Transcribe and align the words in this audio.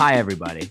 Hi, 0.00 0.14
everybody. 0.14 0.70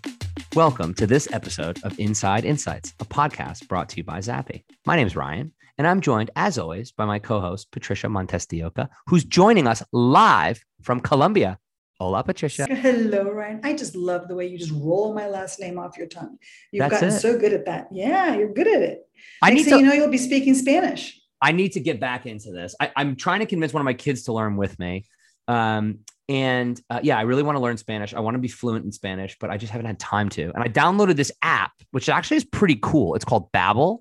Welcome 0.55 0.96
to 0.96 1.05
this 1.05 1.31
episode 1.31 1.79
of 1.83 1.99
Inside 1.99 2.46
Insights, 2.46 2.96
a 2.99 3.06
podcast 3.06 3.67
brought 3.67 3.87
to 3.90 3.97
you 3.97 4.04
by 4.04 4.22
Zappi. 4.22 4.65
My 4.87 4.96
name 4.96 5.05
is 5.05 5.15
Ryan, 5.15 5.54
and 5.78 5.86
I'm 5.86 6.01
joined, 6.01 6.31
as 6.36 6.58
always, 6.58 6.92
by 6.92 7.05
my 7.05 7.19
co 7.19 7.40
host, 7.40 7.69
Patricia 7.72 8.10
Montes 8.10 8.47
de 8.47 8.63
Oca, 8.63 8.90
who's 9.05 9.23
joining 9.23 9.68
us 9.68 9.83
live 9.94 10.65
from 10.81 11.00
Colombia. 11.00 11.60
Hola, 12.00 12.23
Patricia. 12.23 12.65
Hello, 12.65 13.29
Ryan. 13.29 13.62
I 13.63 13.76
just 13.76 13.96
love 13.96 14.28
the 14.28 14.33
way 14.33 14.47
you 14.47 14.58
just 14.58 14.72
roll 14.72 15.13
my 15.13 15.28
last 15.28 15.59
name 15.59 15.77
off 15.77 15.96
your 15.96 16.08
tongue. 16.08 16.40
You've 16.72 16.80
That's 16.80 16.94
gotten 16.94 17.09
it. 17.09 17.20
so 17.20 17.38
good 17.38 17.54
at 17.54 17.66
that. 17.68 17.90
Yeah, 17.91 18.36
you're 18.36 18.52
good 18.52 18.66
at 18.68 18.82
it. 18.82 19.08
I 19.44 19.52
Next 19.52 19.66
need 19.66 19.70
to. 19.70 19.77
you 19.77 19.86
know, 19.86 19.94
you'll 19.94 20.09
be 20.09 20.18
speaking 20.18 20.55
Spanish. 20.55 21.22
I 21.40 21.52
need 21.52 21.73
to 21.73 21.80
get 21.80 22.00
back 22.00 22.26
into 22.26 22.52
this. 22.52 22.73
I, 22.80 22.91
I'm 22.96 23.16
trying 23.16 23.41
to 23.41 23.46
convince 23.46 23.73
one 23.73 23.82
of 23.82 23.86
my 23.86 23.94
kids 23.94 24.23
to 24.23 24.34
learn 24.34 24.58
with 24.58 24.80
me. 24.80 25.05
Um, 25.49 25.99
and 26.30 26.80
uh, 26.91 26.99
yeah, 27.02 27.17
I 27.17 27.21
really 27.23 27.41
want 27.44 27.55
to 27.55 27.59
learn 27.59 27.77
Spanish. 27.77 28.13
I 28.13 28.20
want 28.20 28.35
to 28.35 28.39
be 28.39 28.48
fluent 28.48 28.85
in 28.85 28.91
Spanish, 28.91 29.35
but 29.39 29.49
I 29.49 29.58
just 29.58 29.72
haven't 29.72 29.88
had 29.88 29.99
time 29.99 30.30
to. 30.30 30.52
And 30.53 30.63
I 30.63 30.67
downloaded 30.67 31.16
this 31.16 31.31
app, 31.41 31.72
which 31.91 32.08
actually 32.08 32.38
is 32.38 32.45
pretty 32.45 32.77
cool. 32.81 33.16
It's 33.16 33.25
called 33.25 33.52
Babbel. 33.52 33.99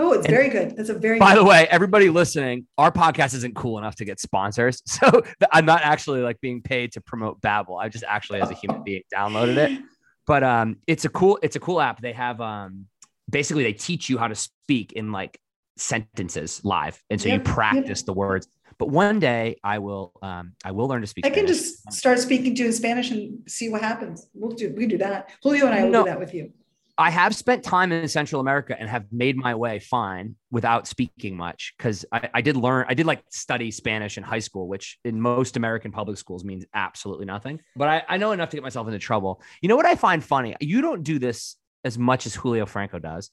Oh, 0.00 0.12
it's 0.12 0.26
And- 0.26 0.34
very 0.36 0.48
good. 0.48 0.76
That's 0.76 0.90
a 0.90 0.94
very 0.94 1.18
By 1.18 1.34
the 1.34 1.42
way, 1.44 1.66
everybody 1.68 2.08
listening, 2.10 2.68
our 2.78 2.92
podcast 2.92 3.34
isn't 3.34 3.56
cool 3.56 3.78
enough 3.78 3.96
to 3.96 4.04
get 4.04 4.20
sponsors. 4.20 4.80
So 4.86 5.22
I'm 5.50 5.64
not 5.66 5.82
actually 5.82 6.20
like 6.20 6.40
being 6.40 6.62
paid 6.62 6.92
to 6.92 7.00
promote 7.00 7.40
Babbel. 7.40 7.82
I 7.82 7.88
just 7.88 8.04
actually, 8.06 8.40
as 8.40 8.50
a 8.50 8.54
human 8.54 8.84
being, 8.84 9.02
downloaded 9.12 9.56
it. 9.56 9.80
But 10.28 10.44
um, 10.44 10.76
it's 10.86 11.04
a 11.04 11.08
cool, 11.08 11.40
it's 11.42 11.56
a 11.56 11.60
cool 11.60 11.80
app. 11.80 12.00
They 12.00 12.12
have 12.12 12.40
um, 12.40 12.86
basically 13.28 13.64
they 13.64 13.72
teach 13.72 14.08
you 14.08 14.18
how 14.18 14.28
to 14.28 14.36
speak 14.36 14.92
in 14.92 15.10
like 15.10 15.40
sentences 15.76 16.60
live, 16.64 17.02
and 17.10 17.20
so 17.20 17.28
you 17.28 17.34
Yep, 17.36 17.46
yep. 17.46 17.54
practice 17.54 18.02
the 18.02 18.12
words. 18.12 18.46
But 18.78 18.90
one 18.90 19.18
day 19.18 19.56
I 19.64 19.78
will, 19.78 20.12
um, 20.22 20.52
I 20.64 20.70
will 20.70 20.86
learn 20.88 21.00
to 21.00 21.06
speak. 21.06 21.26
I 21.26 21.30
can 21.30 21.46
just 21.46 21.92
start 21.92 22.18
speaking 22.20 22.54
to 22.54 22.62
you 22.62 22.66
in 22.68 22.72
Spanish 22.72 23.10
and 23.10 23.38
see 23.48 23.68
what 23.68 23.82
happens. 23.82 24.28
We'll 24.34 24.52
do 24.52 24.72
we 24.76 24.86
do 24.86 24.98
that. 24.98 25.30
Julio 25.42 25.66
and 25.66 25.74
I 25.74 25.84
will 25.84 25.90
No. 25.90 26.04
do 26.04 26.10
that 26.10 26.18
with 26.20 26.32
you. 26.34 26.52
I 27.00 27.10
have 27.10 27.32
spent 27.34 27.62
time 27.62 27.92
in 27.92 28.08
Central 28.08 28.40
America 28.40 28.76
and 28.76 28.88
have 28.90 29.04
made 29.12 29.36
my 29.36 29.54
way 29.54 29.78
fine 29.78 30.34
without 30.50 30.88
speaking 30.88 31.36
much 31.36 31.74
because 31.78 32.04
I, 32.10 32.28
I 32.34 32.40
did 32.40 32.56
learn, 32.56 32.86
I 32.88 32.94
did 32.94 33.06
like 33.06 33.22
study 33.30 33.70
Spanish 33.70 34.16
in 34.16 34.24
high 34.24 34.40
school, 34.40 34.66
which 34.66 34.98
in 35.04 35.20
most 35.20 35.56
American 35.56 35.92
public 35.92 36.18
schools 36.18 36.44
means 36.44 36.64
absolutely 36.74 37.24
nothing. 37.26 37.60
But 37.76 37.88
I, 37.88 38.02
I 38.08 38.16
know 38.16 38.32
enough 38.32 38.50
to 38.50 38.56
get 38.56 38.64
myself 38.64 38.88
into 38.88 38.98
trouble. 38.98 39.40
You 39.62 39.68
know 39.68 39.76
what 39.76 39.86
I 39.86 39.94
find 39.94 40.24
funny? 40.24 40.56
You 40.60 40.80
don't 40.80 41.04
do 41.04 41.20
this 41.20 41.54
as 41.84 41.96
much 41.96 42.26
as 42.26 42.34
Julio 42.34 42.66
Franco 42.66 42.98
does. 42.98 43.30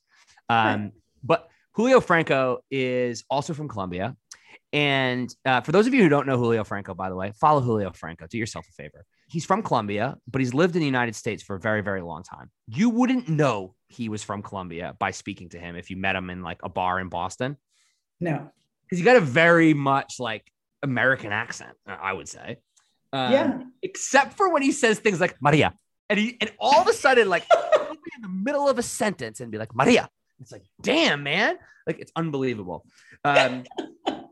Um, 0.48 0.66
Right. 0.84 0.92
But 1.24 1.50
Julio 1.72 2.00
Franco 2.02 2.60
is 2.70 3.24
also 3.32 3.56
from 3.56 3.68
Colombia. 3.68 4.16
And 4.74 5.34
uh, 5.46 5.62
for 5.62 5.72
those 5.72 5.88
of 5.88 5.94
you 5.94 6.04
who 6.04 6.10
don't 6.10 6.28
know 6.28 6.38
Julio 6.38 6.64
Franco, 6.64 6.94
by 6.94 7.10
the 7.10 7.16
way, 7.16 7.32
follow 7.40 7.62
Julio 7.62 7.92
Franco. 7.92 8.28
Do 8.28 8.38
yourself 8.38 8.66
a 8.70 8.74
favor. 8.74 9.06
He's 9.28 9.46
from 9.46 9.64
Colombia, 9.64 10.18
but 10.28 10.40
he's 10.42 10.54
lived 10.54 10.76
in 10.76 10.80
the 10.82 10.86
United 10.86 11.16
States 11.16 11.42
for 11.42 11.56
a 11.56 11.60
very, 11.60 11.82
very 11.82 12.02
long 12.02 12.24
time. 12.24 12.52
You 12.68 12.90
wouldn't 12.90 13.28
know 13.30 13.76
he 13.88 14.10
was 14.10 14.24
from 14.24 14.42
Colombia 14.42 14.96
by 15.00 15.12
speaking 15.12 15.50
to 15.50 15.60
him 15.60 15.76
if 15.76 15.90
you 15.90 15.98
met 15.98 16.16
him 16.16 16.30
in 16.30 16.42
like 16.42 16.60
a 16.64 16.70
bar 16.70 17.00
in 17.00 17.10
Boston, 17.10 17.58
No. 18.20 18.52
because 18.84 19.00
you 19.00 19.06
got 19.06 19.16
a 19.16 19.22
very 19.22 19.74
much 19.74 20.20
like 20.20 20.52
American 20.84 21.32
accent, 21.32 21.72
I 21.88 22.14
would 22.14 22.28
say. 22.30 22.58
Um, 23.14 23.32
Yeah. 23.32 23.60
Except 23.82 24.34
for 24.38 24.52
when 24.54 24.62
he 24.62 24.72
says 24.72 25.00
things 25.00 25.20
like 25.20 25.36
Maria, 25.42 25.74
and 26.10 26.20
he 26.20 26.38
and 26.40 26.52
all 26.60 26.82
of 26.82 26.88
a 26.88 26.94
sudden 26.94 27.28
like 27.30 27.46
he'll 27.74 27.94
be 27.96 28.12
in 28.16 28.22
the 28.22 28.30
middle 28.30 28.70
of 28.70 28.78
a 28.78 28.84
sentence 28.84 29.40
and 29.40 29.52
be 29.52 29.58
like 29.58 29.74
Maria. 29.74 30.08
It's 30.42 30.52
like, 30.52 30.64
damn, 30.82 31.24
man, 31.24 31.58
like 31.88 31.98
it's 32.00 32.12
unbelievable. 32.16 32.86
Um, 33.24 33.64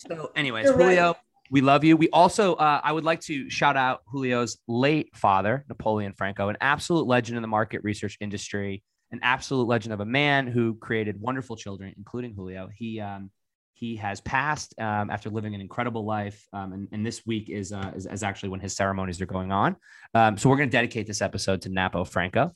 so, 0.08 0.32
anyways, 0.36 0.66
You're 0.66 0.76
right. 0.76 0.98
Julio, 0.98 1.16
we 1.52 1.62
love 1.62 1.84
you. 1.84 1.98
We 1.98 2.10
also, 2.10 2.56
uh, 2.56 2.82
I 2.84 2.92
would 2.92 3.04
like 3.04 3.22
to 3.22 3.50
shout 3.50 3.78
out 3.78 4.02
Julio's 4.12 4.58
late 4.68 5.16
father, 5.16 5.66
Napoleon 5.70 6.14
Franco, 6.14 6.50
an 6.50 6.58
absolute 6.62 7.08
legend 7.08 7.38
in 7.38 7.42
the 7.42 7.48
market 7.48 7.84
research 7.84 8.18
industry, 8.20 8.84
an 9.12 9.20
absolute 9.22 9.68
legend 9.68 9.94
of 9.94 10.00
a 10.00 10.06
man 10.06 10.48
who 10.48 10.76
created 10.76 11.20
wonderful 11.20 11.56
children, 11.56 11.94
including 11.98 12.34
Julio. 12.34 12.70
He 12.76 13.00
um, 13.00 13.30
he 13.74 13.96
has 13.98 14.22
passed 14.22 14.74
um, 14.80 15.10
after 15.10 15.30
living 15.30 15.56
an 15.56 15.62
incredible 15.62 16.06
life, 16.06 16.48
um, 16.54 16.74
and, 16.74 16.88
and 16.92 17.06
this 17.06 17.26
week 17.26 17.50
is, 17.50 17.74
uh, 17.74 17.92
is 17.96 18.06
is 18.06 18.24
actually 18.24 18.50
when 18.50 18.60
his 18.60 18.76
ceremonies 18.76 19.22
are 19.22 19.26
going 19.26 19.52
on. 19.52 19.76
Um, 20.14 20.38
so 20.38 20.50
we're 20.50 20.58
going 20.58 20.70
to 20.70 20.78
dedicate 20.78 21.06
this 21.06 21.22
episode 21.22 21.62
to 21.64 21.70
Napo 21.70 22.04
Franco, 22.04 22.52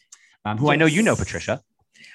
um, 0.46 0.58
who 0.58 0.70
I 0.70 0.76
know 0.76 0.86
you 0.86 1.04
know, 1.04 1.16
Patricia. 1.16 1.62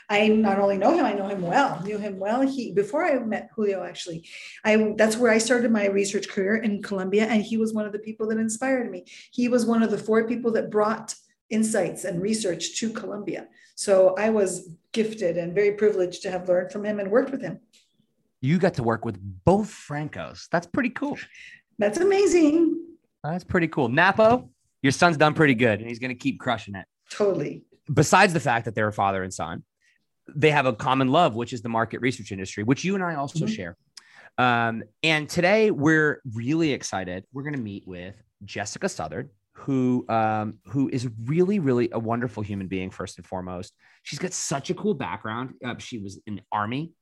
I 0.09 0.29
not 0.29 0.59
only 0.59 0.77
know 0.77 0.95
him, 0.97 1.05
I 1.05 1.13
know 1.13 1.29
him 1.29 1.43
well. 1.43 1.81
Knew 1.83 1.99
him 1.99 2.19
well. 2.19 2.43
He 2.43 2.73
before 2.73 3.05
I 3.05 3.19
met 3.19 3.51
Julio, 3.55 3.83
actually, 3.83 4.29
I 4.65 4.95
that's 4.97 5.17
where 5.17 5.33
I 5.33 5.39
started 5.39 5.71
my 5.71 5.87
research 5.87 6.29
career 6.29 6.57
in 6.57 6.83
Colombia, 6.83 7.27
and 7.27 7.43
he 7.43 7.57
was 7.57 7.73
one 7.73 7.87
of 7.87 7.93
the 7.93 7.99
people 7.99 8.29
that 8.29 8.39
inspired 8.39 8.91
me. 8.91 9.05
He 9.31 9.49
was 9.49 9.67
one 9.67 9.83
of 9.83 9.91
the 9.91 9.99
four 9.99 10.27
people 10.27 10.53
that 10.53 10.71
brought 10.71 11.15
insights 11.51 12.05
and 12.05 12.21
research 12.21 12.79
to 12.81 12.91
Colombia. 12.91 13.47
So 13.75 14.15
I 14.17 14.31
was 14.31 14.71
gifted 14.93 15.37
and 15.37 15.55
very 15.55 15.73
privileged 15.73 16.23
to 16.23 16.31
have 16.31 16.49
learned 16.49 16.73
from 16.73 16.85
him 16.85 16.99
and 16.99 17.11
worked 17.11 17.31
with 17.31 17.43
him. 17.43 17.61
You 18.41 18.59
got 18.59 18.75
to 18.75 18.83
work 18.83 19.05
with 19.05 19.19
both 19.45 19.69
Francos. 19.69 20.49
That's 20.51 20.67
pretty 20.67 20.91
cool. 20.91 21.19
That's 21.79 21.99
amazing. 21.99 22.81
That's 23.23 23.45
pretty 23.45 23.69
cool. 23.69 23.89
Napo, 23.89 24.51
your 24.83 24.93
son's 24.93 25.17
done 25.17 25.35
pretty 25.35 25.55
good, 25.55 25.79
and 25.79 25.89
he's 25.89 26.01
going 26.01 26.11
to 26.11 26.17
keep 26.17 26.41
crushing 26.41 26.75
it. 26.75 26.87
Totally. 27.11 27.63
Besides 27.93 28.33
the 28.33 28.41
fact 28.41 28.65
that 28.65 28.75
they're 28.75 28.89
a 28.89 28.93
father 28.93 29.23
and 29.23 29.33
son, 29.33 29.63
they 30.35 30.51
have 30.51 30.67
a 30.67 30.73
common 30.73 31.09
love, 31.09 31.35
which 31.35 31.53
is 31.53 31.63
the 31.63 31.69
market 31.69 32.01
research 32.01 32.33
industry, 32.33 32.63
which 32.65 32.85
you 32.85 32.95
and 32.95 33.03
I 33.05 33.15
also 33.17 33.47
Mhm. 33.47 33.49
share. 33.55 33.77
Um, 34.39 34.83
and 35.03 35.29
today 35.29 35.71
we're 35.71 36.23
really 36.35 36.73
excited. 36.73 37.25
We're 37.33 37.43
going 37.43 37.57
to 37.57 37.61
meet 37.61 37.87
with 37.87 38.15
Jessica 38.45 38.89
Southard, 38.89 39.31
who 39.53 40.07
um, 40.09 40.59
who 40.67 40.89
is 40.89 41.09
really, 41.25 41.59
really 41.59 41.91
a 41.93 41.99
wonderful 41.99 42.43
human 42.43 42.67
being. 42.67 42.91
First 42.91 43.19
and 43.19 43.27
foremost, 43.27 43.75
she's 44.03 44.19
got 44.19 44.33
such 44.33 44.71
a 44.71 44.75
cool 44.75 44.95
background. 44.95 45.55
Uh, 45.65 45.77
she 45.79 45.99
was 45.99 46.21
in 46.27 46.37
the 46.37 46.43
army, 46.51 46.93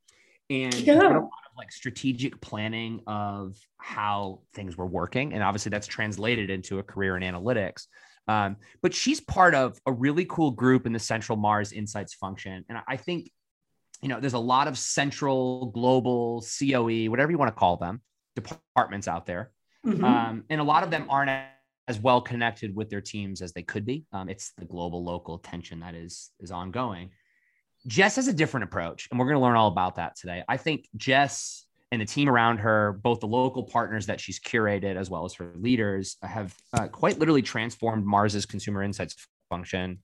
and 0.50 0.74
Yeah. 0.74 0.94
a 0.94 1.14
lot 1.14 1.16
of 1.16 1.56
like 1.56 1.72
strategic 1.72 2.40
planning 2.40 3.00
of 3.06 3.56
how 3.78 4.42
things 4.54 4.76
were 4.76 4.86
working, 4.86 5.32
and 5.32 5.42
obviously 5.42 5.70
that's 5.70 5.86
translated 5.86 6.50
into 6.50 6.78
a 6.78 6.82
career 6.82 7.16
in 7.16 7.22
analytics. 7.22 7.86
Um, 8.28 8.56
but 8.82 8.94
she's 8.94 9.20
part 9.20 9.54
of 9.54 9.78
a 9.86 9.92
really 9.92 10.24
cool 10.26 10.50
group 10.50 10.86
in 10.86 10.92
the 10.92 10.98
Central 10.98 11.36
Mars 11.36 11.72
Insights 11.72 12.14
function, 12.14 12.64
and 12.68 12.78
I 12.86 12.96
think 12.96 13.30
you 14.02 14.08
know 14.08 14.20
there's 14.20 14.34
a 14.34 14.38
lot 14.38 14.68
of 14.68 14.78
central, 14.78 15.66
global, 15.72 16.42
COE, 16.42 17.06
whatever 17.10 17.30
you 17.32 17.38
want 17.38 17.54
to 17.54 17.58
call 17.58 17.76
them, 17.76 18.02
departments 18.34 19.08
out 19.08 19.26
there 19.26 19.52
Mhm. 19.86 20.04
um, 20.04 20.44
and 20.50 20.60
a 20.60 20.64
lot 20.64 20.82
of 20.82 20.90
them 20.90 21.06
aren't 21.08 21.30
as 21.88 21.98
well 21.98 22.20
connected 22.20 22.74
with 22.74 22.88
their 22.90 23.00
teams 23.00 23.42
as 23.42 23.52
they 23.52 23.62
could 23.62 23.84
be. 23.84 24.04
Um, 24.12 24.28
it's 24.28 24.52
the 24.58 24.64
global 24.64 25.02
local 25.02 25.38
tension 25.38 25.80
that 25.80 25.94
is 25.94 26.30
is 26.38 26.50
ongoing. 26.50 27.10
Jess 27.86 28.16
has 28.16 28.28
a 28.28 28.32
different 28.32 28.64
approach, 28.64 29.08
and 29.10 29.18
we're 29.18 29.26
going 29.26 29.36
to 29.36 29.42
learn 29.42 29.56
all 29.56 29.68
about 29.68 29.96
that 29.96 30.16
today. 30.16 30.42
I 30.48 30.56
think 30.56 30.88
Jess 30.96 31.64
and 31.92 32.00
the 32.00 32.06
team 32.06 32.28
around 32.28 32.58
her, 32.58 32.92
both 33.02 33.20
the 33.20 33.26
local 33.26 33.64
partners 33.64 34.06
that 34.06 34.20
she's 34.20 34.38
curated 34.38 34.96
as 34.96 35.10
well 35.10 35.24
as 35.24 35.34
her 35.34 35.52
leaders, 35.56 36.16
have 36.22 36.54
uh, 36.72 36.88
quite 36.88 37.18
literally 37.18 37.42
transformed 37.42 38.04
Mars's 38.04 38.46
consumer 38.46 38.82
insights 38.82 39.26
function 39.48 39.98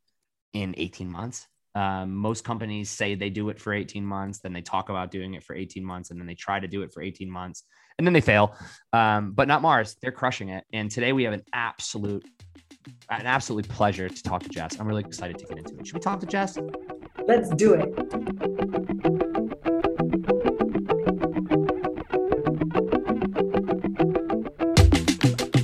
in 0.53 0.75
18 0.77 1.11
months. 1.11 1.47
Um, 1.77 2.17
most 2.17 2.43
companies 2.43 2.89
say 2.89 3.15
they 3.15 3.29
do 3.29 3.51
it 3.51 3.61
for 3.61 3.75
18 3.75 4.05
months, 4.05 4.39
then 4.39 4.55
they 4.55 4.63
talk 4.63 4.89
about 4.89 5.11
doing 5.11 5.35
it 5.35 5.45
for 5.45 5.55
18 5.55 5.85
months, 5.85 6.11
and 6.11 6.19
then 6.19 6.27
they 6.27 6.35
try 6.35 6.59
to 6.59 6.67
do 6.67 6.83
it 6.83 6.93
for 6.93 7.03
18 7.03 7.31
months, 7.31 7.65
and 7.99 8.07
then 8.07 8.15
they 8.15 8.23
fail 8.23 8.57
um, 8.95 9.33
but 9.33 9.47
not 9.47 9.61
Mars. 9.61 9.95
They're 10.01 10.11
crushing 10.11 10.49
it. 10.49 10.65
And 10.73 10.91
today 10.91 11.13
we 11.13 11.25
have 11.25 11.35
an 11.35 11.43
absolute, 11.53 12.27
an 13.09 13.27
absolute 13.27 13.69
pleasure 13.69 14.09
to 14.09 14.23
talk 14.23 14.43
to 14.43 14.49
Jess. 14.49 14.79
I'm 14.79 14.87
really 14.87 15.03
excited 15.03 15.39
to 15.39 15.47
get 15.47 15.59
into 15.59 15.77
it. 15.77 15.87
Should 15.87 15.95
we 15.95 16.01
talk 16.01 16.21
to 16.21 16.27
Jess? 16.27 16.59
Let's 17.27 17.51
do 17.51 17.75
it. 17.75 17.93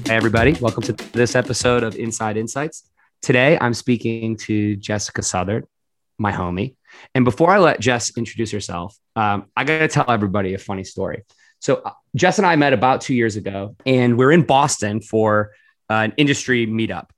Hey, 0.06 0.16
everybody. 0.16 0.52
Welcome 0.60 0.82
to 0.84 0.92
this 1.12 1.36
episode 1.36 1.82
of 1.82 1.94
Inside 1.96 2.36
Insights. 2.36 2.90
Today 3.22 3.56
I'm 3.60 3.74
speaking 3.74 4.36
to 4.38 4.76
Jessica 4.76 5.22
Southard, 5.22 5.66
my 6.18 6.32
homie. 6.32 6.74
And 7.14 7.24
before 7.24 7.50
I 7.50 7.58
let 7.58 7.80
Jess 7.80 8.16
introduce 8.16 8.50
herself, 8.50 8.98
um, 9.16 9.46
I 9.56 9.64
got 9.64 9.78
to 9.78 9.88
tell 9.88 10.10
everybody 10.10 10.54
a 10.54 10.58
funny 10.58 10.84
story. 10.84 11.24
So, 11.60 11.76
uh, 11.76 11.92
Jess 12.16 12.38
and 12.38 12.46
I 12.46 12.56
met 12.56 12.72
about 12.72 13.00
two 13.00 13.14
years 13.14 13.36
ago, 13.36 13.76
and 13.86 14.18
we're 14.18 14.32
in 14.32 14.42
Boston 14.42 15.00
for 15.00 15.52
uh, 15.90 15.94
an 15.94 16.14
industry 16.16 16.66
meetup. 16.66 17.10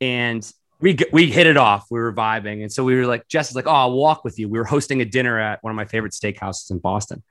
And 0.00 0.50
we, 0.80 0.96
we 1.12 1.30
hit 1.30 1.46
it 1.46 1.56
off. 1.56 1.86
We 1.90 1.98
were 1.98 2.12
vibing. 2.12 2.62
And 2.62 2.72
so 2.72 2.84
we 2.84 2.96
were 2.96 3.06
like, 3.06 3.28
Jess 3.28 3.50
is 3.50 3.56
like, 3.56 3.66
oh, 3.66 3.70
I'll 3.70 3.92
walk 3.92 4.24
with 4.24 4.38
you. 4.38 4.48
We 4.48 4.58
were 4.58 4.64
hosting 4.64 5.00
a 5.00 5.04
dinner 5.04 5.38
at 5.38 5.62
one 5.62 5.70
of 5.70 5.76
my 5.76 5.86
favorite 5.86 6.12
steakhouses 6.12 6.70
in 6.70 6.78
Boston. 6.78 7.22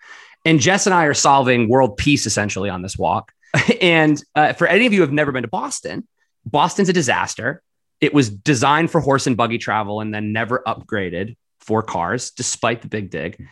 And 0.46 0.60
Jess 0.60 0.86
and 0.88 0.94
I 0.94 1.06
are 1.06 1.14
solving 1.14 1.70
world 1.70 1.98
peace 1.98 2.26
essentially 2.26 2.70
on 2.70 2.82
this 2.82 2.98
walk. 2.98 3.32
and 3.82 4.22
uh, 4.36 4.54
for 4.54 4.68
any 4.68 4.86
of 4.86 4.94
you 4.94 5.00
who 5.00 5.04
have 5.04 5.14
never 5.14 5.32
been 5.32 5.44
to 5.44 5.48
Boston, 5.48 6.08
Boston's 6.46 6.90
a 6.90 6.94
disaster. 6.94 7.62
It 8.02 8.14
was 8.14 8.30
designed 8.30 8.92
for 8.92 9.02
horse 9.02 9.28
and 9.28 9.38
buggy 9.38 9.58
travel 9.58 10.02
and 10.02 10.14
then 10.14 10.34
never 10.34 10.62
upgraded 10.66 11.36
for 11.60 11.82
cars, 11.82 12.32
despite 12.32 12.82
the 12.82 12.88
big 12.88 13.10
dig. 13.10 13.48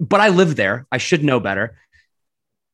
But 0.00 0.20
I 0.20 0.28
lived 0.28 0.56
there. 0.56 0.86
I 0.90 0.98
should 0.98 1.24
know 1.24 1.40
better. 1.40 1.78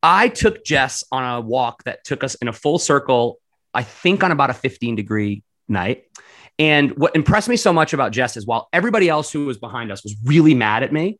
I 0.02 0.28
took 0.28 0.64
Jess 0.64 1.02
on 1.10 1.24
a 1.24 1.40
walk 1.40 1.84
that 1.84 2.04
took 2.04 2.22
us 2.22 2.34
in 2.36 2.48
a 2.48 2.52
full 2.52 2.78
circle, 2.78 3.40
I 3.74 3.82
think 3.82 4.22
on 4.22 4.30
about 4.30 4.50
a 4.50 4.54
15 4.54 4.96
degree 4.96 5.42
night. 5.68 6.04
And 6.58 6.96
what 6.96 7.16
impressed 7.16 7.48
me 7.48 7.56
so 7.56 7.72
much 7.72 7.92
about 7.92 8.12
Jess 8.12 8.36
is 8.36 8.46
while 8.46 8.68
everybody 8.72 9.08
else 9.08 9.32
who 9.32 9.46
was 9.46 9.58
behind 9.58 9.90
us 9.90 10.04
was 10.04 10.14
really 10.24 10.54
mad 10.54 10.82
at 10.82 10.92
me, 10.92 11.18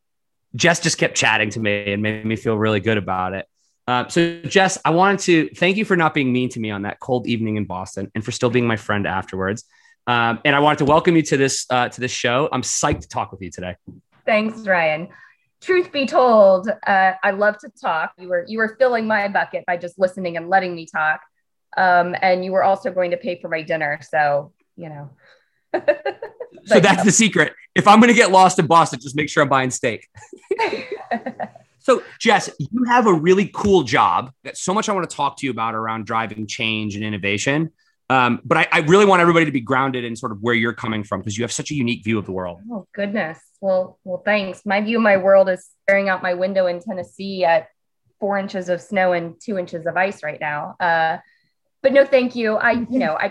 Jess 0.54 0.80
just 0.80 0.98
kept 0.98 1.16
chatting 1.16 1.50
to 1.50 1.60
me 1.60 1.92
and 1.92 2.02
made 2.02 2.24
me 2.24 2.36
feel 2.36 2.56
really 2.56 2.80
good 2.80 2.98
about 2.98 3.34
it. 3.34 3.46
Uh, 3.86 4.08
so, 4.08 4.40
Jess, 4.42 4.78
I 4.84 4.90
wanted 4.90 5.20
to 5.20 5.48
thank 5.56 5.76
you 5.76 5.84
for 5.84 5.96
not 5.96 6.14
being 6.14 6.32
mean 6.32 6.48
to 6.50 6.60
me 6.60 6.70
on 6.70 6.82
that 6.82 7.00
cold 7.00 7.26
evening 7.26 7.56
in 7.56 7.64
Boston 7.64 8.10
and 8.14 8.24
for 8.24 8.30
still 8.30 8.48
being 8.48 8.66
my 8.66 8.76
friend 8.76 9.06
afterwards. 9.06 9.64
Um, 10.06 10.40
and 10.44 10.54
I 10.54 10.60
wanted 10.60 10.78
to 10.78 10.84
welcome 10.84 11.16
you 11.16 11.22
to 11.22 11.36
this 11.36 11.66
uh, 11.70 11.88
to 11.88 12.00
this 12.00 12.10
show. 12.10 12.48
I'm 12.52 12.62
psyched 12.62 13.00
to 13.00 13.08
talk 13.08 13.32
with 13.32 13.42
you 13.42 13.50
today. 13.50 13.76
Thanks, 14.24 14.66
Ryan. 14.66 15.08
Truth 15.60 15.92
be 15.92 16.06
told, 16.06 16.68
uh, 16.86 17.12
I 17.22 17.30
love 17.30 17.58
to 17.58 17.70
talk. 17.80 18.12
You 18.18 18.28
were 18.28 18.44
you 18.46 18.58
were 18.58 18.76
filling 18.78 19.06
my 19.06 19.28
bucket 19.28 19.64
by 19.66 19.76
just 19.76 19.98
listening 19.98 20.36
and 20.36 20.48
letting 20.48 20.74
me 20.74 20.86
talk, 20.86 21.20
um, 21.76 22.14
and 22.22 22.44
you 22.44 22.52
were 22.52 22.62
also 22.62 22.90
going 22.90 23.10
to 23.10 23.16
pay 23.16 23.40
for 23.40 23.48
my 23.48 23.62
dinner. 23.62 24.00
So 24.02 24.52
you 24.76 24.88
know. 24.88 25.10
so 26.64 26.80
that's 26.80 27.04
the 27.04 27.12
secret. 27.12 27.52
If 27.74 27.88
I'm 27.88 28.00
going 28.00 28.12
to 28.12 28.16
get 28.16 28.30
lost 28.30 28.58
in 28.58 28.66
Boston, 28.66 29.00
just 29.00 29.16
make 29.16 29.28
sure 29.28 29.42
I'm 29.42 29.48
buying 29.48 29.70
steak. 29.70 30.08
so, 31.80 32.02
Jess, 32.20 32.50
you 32.58 32.84
have 32.84 33.06
a 33.06 33.12
really 33.12 33.50
cool 33.52 33.82
job. 33.82 34.30
That's 34.44 34.60
so 34.60 34.72
much 34.72 34.88
I 34.88 34.92
want 34.92 35.08
to 35.08 35.14
talk 35.14 35.36
to 35.38 35.46
you 35.46 35.50
about 35.50 35.74
around 35.74 36.06
driving 36.06 36.46
change 36.46 36.94
and 36.94 37.04
innovation. 37.04 37.72
Um, 38.10 38.40
but 38.44 38.58
I, 38.58 38.68
I, 38.70 38.78
really 38.80 39.06
want 39.06 39.22
everybody 39.22 39.46
to 39.46 39.50
be 39.50 39.62
grounded 39.62 40.04
in 40.04 40.14
sort 40.14 40.30
of 40.30 40.42
where 40.42 40.52
you're 40.52 40.74
coming 40.74 41.04
from 41.04 41.20
because 41.20 41.38
you 41.38 41.42
have 41.42 41.50
such 41.50 41.70
a 41.70 41.74
unique 41.74 42.04
view 42.04 42.18
of 42.18 42.26
the 42.26 42.32
world. 42.32 42.60
Oh 42.70 42.86
goodness. 42.92 43.40
Well, 43.62 43.98
well, 44.04 44.20
thanks. 44.22 44.66
My 44.66 44.82
view 44.82 44.98
of 44.98 45.02
my 45.02 45.16
world 45.16 45.48
is 45.48 45.70
staring 45.84 46.10
out 46.10 46.22
my 46.22 46.34
window 46.34 46.66
in 46.66 46.80
Tennessee 46.80 47.46
at 47.46 47.68
four 48.20 48.36
inches 48.36 48.68
of 48.68 48.82
snow 48.82 49.14
and 49.14 49.40
two 49.40 49.56
inches 49.56 49.86
of 49.86 49.96
ice 49.96 50.22
right 50.22 50.38
now. 50.38 50.76
Uh, 50.78 51.16
but 51.84 51.92
no, 51.92 52.06
thank 52.06 52.34
you. 52.34 52.56
I, 52.56 52.86
you 52.88 52.98
know, 52.98 53.14
I 53.14 53.30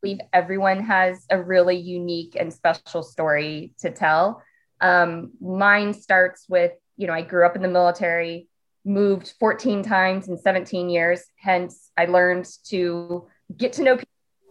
believe 0.00 0.20
everyone 0.32 0.82
has 0.84 1.26
a 1.28 1.40
really 1.40 1.76
unique 1.76 2.34
and 2.34 2.50
special 2.50 3.02
story 3.02 3.74
to 3.80 3.90
tell. 3.90 4.42
Um, 4.80 5.32
mine 5.38 5.92
starts 5.92 6.46
with, 6.48 6.72
you 6.96 7.06
know, 7.06 7.12
I 7.12 7.20
grew 7.20 7.44
up 7.44 7.56
in 7.56 7.62
the 7.62 7.68
military, 7.68 8.48
moved 8.86 9.34
14 9.38 9.82
times 9.82 10.28
in 10.28 10.38
17 10.38 10.88
years. 10.88 11.24
Hence, 11.36 11.90
I 11.94 12.06
learned 12.06 12.48
to 12.68 13.28
get 13.54 13.74
to 13.74 13.82
know 13.82 13.96
people. 13.96 14.08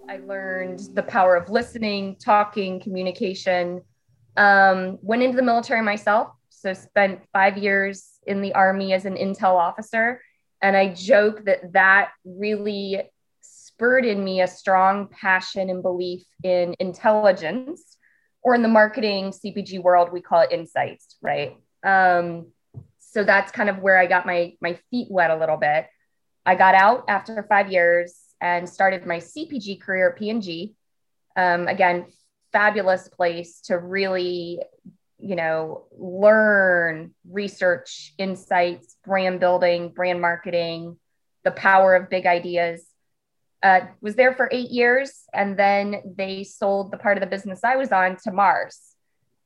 I 0.07 0.17
learned 0.17 0.81
the 0.93 1.01
power 1.01 1.35
of 1.35 1.49
listening, 1.49 2.17
talking, 2.17 2.79
communication. 2.79 3.81
Um, 4.37 4.99
went 5.01 5.23
into 5.23 5.37
the 5.37 5.41
military 5.41 5.81
myself, 5.81 6.27
so 6.49 6.75
spent 6.75 7.21
five 7.33 7.57
years 7.57 8.11
in 8.27 8.41
the 8.43 8.53
army 8.53 8.93
as 8.93 9.05
an 9.05 9.15
intel 9.15 9.55
officer, 9.55 10.21
and 10.61 10.77
I 10.77 10.93
joke 10.93 11.45
that 11.45 11.73
that 11.73 12.11
really 12.23 13.01
spurred 13.79 14.03
in 14.03 14.21
me 14.21 14.41
a 14.41 14.47
strong 14.47 15.07
passion 15.07 15.69
and 15.69 15.81
belief 15.81 16.23
in 16.43 16.75
intelligence, 16.79 17.95
or 18.41 18.53
in 18.53 18.61
the 18.61 18.67
marketing 18.67 19.31
CPG 19.31 19.81
world, 19.81 20.11
we 20.11 20.19
call 20.19 20.41
it 20.41 20.51
insights, 20.51 21.15
right? 21.21 21.55
Um, 21.81 22.47
so 22.99 23.23
that's 23.23 23.53
kind 23.53 23.69
of 23.69 23.79
where 23.79 23.97
I 23.97 24.05
got 24.05 24.25
my 24.25 24.53
my 24.59 24.77
feet 24.91 25.07
wet 25.09 25.31
a 25.31 25.37
little 25.37 25.55
bit. 25.55 25.87
I 26.45 26.55
got 26.55 26.75
out 26.75 27.05
after 27.07 27.41
five 27.47 27.71
years 27.71 28.19
and 28.41 28.67
started 28.67 29.05
my 29.05 29.17
CPG 29.17 29.79
career 29.81 30.09
at 30.09 30.17
P&G. 30.17 30.75
Um, 31.37 31.69
again, 31.69 32.07
fabulous 32.51 33.07
place 33.07 33.61
to 33.65 33.77
really, 33.77 34.61
you 35.19 35.35
know, 35.37 35.85
learn, 35.97 37.13
research, 37.29 38.13
insights, 38.17 38.97
brand 39.05 39.39
building, 39.39 39.89
brand 39.89 40.19
marketing, 40.19 40.97
the 41.45 41.51
power 41.51 41.95
of 41.95 42.09
big 42.09 42.25
ideas. 42.25 42.88
Uh, 43.61 43.81
was 44.01 44.15
there 44.15 44.33
for 44.33 44.47
eight 44.51 44.69
years, 44.69 45.23
and 45.33 45.57
then 45.57 46.01
they 46.15 46.43
sold 46.43 46.91
the 46.91 46.97
part 46.97 47.17
of 47.17 47.21
the 47.21 47.27
business 47.27 47.61
I 47.63 47.75
was 47.75 47.91
on 47.91 48.15
to 48.23 48.31
Mars. 48.31 48.79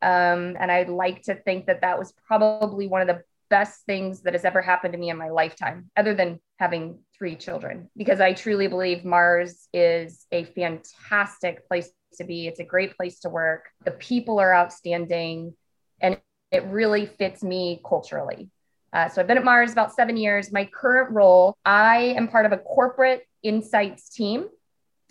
Um, 0.01 0.56
and 0.60 0.71
I'd 0.71 0.89
like 0.89 1.24
to 1.24 1.36
think 1.36 1.65
that 1.65 1.81
that 1.81 1.98
was 1.98 2.13
probably 2.27 2.88
one 2.88 3.01
of 3.01 3.07
the 3.07 3.24
best 3.50 3.86
things 3.86 4.21
that 4.21 4.33
has 4.33 4.45
ever 4.45 4.62
happened 4.62 4.94
to 4.94 5.00
me 5.00 5.10
in 5.10 5.18
my 5.18 5.30
lifetime, 5.30 5.89
other 5.95 6.13
than 6.13 6.39
having 6.60 7.00
three 7.18 7.36
children, 7.36 7.89
because 7.95 8.19
I 8.19 8.33
truly 8.33 8.68
believe 8.68 9.06
Mars 9.06 9.68
is 9.74 10.25
a 10.31 10.44
fantastic 10.44 11.68
place 11.68 11.89
to 12.18 12.24
be. 12.24 12.48
It's 12.48 12.60
a 12.60 12.63
great 12.63 12.95
place 12.98 13.19
to 13.21 13.30
work. 13.30 13.69
The 13.86 13.92
people 13.92 14.39
are 14.39 14.54
outstanding, 14.54 15.56
and 16.01 16.19
it 16.51 16.63
really 16.65 17.06
fits 17.06 17.44
me 17.44 17.81
culturally. 17.88 18.50
Uh, 18.92 19.10
so 19.10 19.21
I've 19.21 19.27
been 19.27 19.38
at 19.38 19.44
Mars 19.44 19.71
about 19.71 19.94
seven 19.94 20.18
years. 20.18 20.51
My 20.51 20.65
current 20.65 21.12
role, 21.12 21.57
I 21.65 22.13
am 22.15 22.27
part 22.27 22.45
of 22.45 22.51
a 22.51 22.57
corporate 22.57 23.25
insights 23.44 24.10
team, 24.10 24.48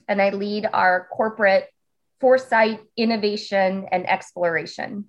and 0.08 0.20
I 0.20 0.31
lead 0.31 0.67
our 0.73 1.08
corporate 1.12 1.69
foresight, 2.20 2.81
innovation, 2.96 3.87
and 3.90 4.08
exploration. 4.08 5.06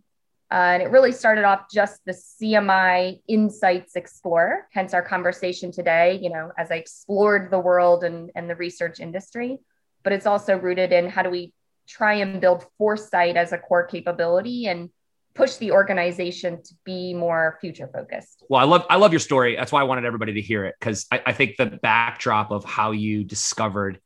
Uh, 0.51 0.55
and 0.55 0.83
it 0.83 0.91
really 0.91 1.11
started 1.11 1.43
off 1.43 1.65
just 1.71 1.99
the 2.05 2.11
CMI 2.11 3.21
Insights 3.27 3.95
Explorer, 3.95 4.67
hence 4.71 4.93
our 4.93 5.01
conversation 5.01 5.71
today, 5.71 6.19
you 6.21 6.29
know, 6.29 6.51
as 6.57 6.69
I 6.69 6.75
explored 6.75 7.49
the 7.49 7.59
world 7.59 8.03
and, 8.03 8.29
and 8.35 8.49
the 8.49 8.55
research 8.55 8.99
industry. 8.99 9.59
But 10.03 10.13
it's 10.13 10.27
also 10.27 10.57
rooted 10.57 10.91
in 10.91 11.09
how 11.09 11.23
do 11.23 11.29
we 11.29 11.53
try 11.87 12.15
and 12.15 12.39
build 12.39 12.65
foresight 12.77 13.35
as 13.35 13.51
a 13.51 13.57
core 13.57 13.85
capability 13.85 14.67
and 14.67 14.89
push 15.35 15.55
the 15.55 15.71
organization 15.71 16.61
to 16.63 16.73
be 16.83 17.13
more 17.13 17.57
future 17.59 17.89
focused. 17.91 18.43
Well, 18.49 18.61
I 18.61 18.65
love 18.65 18.85
I 18.89 18.97
love 18.97 19.11
your 19.11 19.19
story. 19.19 19.55
That's 19.55 19.71
why 19.71 19.81
I 19.81 19.83
wanted 19.83 20.05
everybody 20.05 20.33
to 20.33 20.41
hear 20.41 20.65
it 20.65 20.75
because 20.79 21.05
I, 21.11 21.21
I 21.27 21.33
think 21.33 21.57
the 21.57 21.65
backdrop 21.65 22.51
of 22.51 22.63
how 22.63 22.91
you 22.91 23.23
discovered 23.23 23.99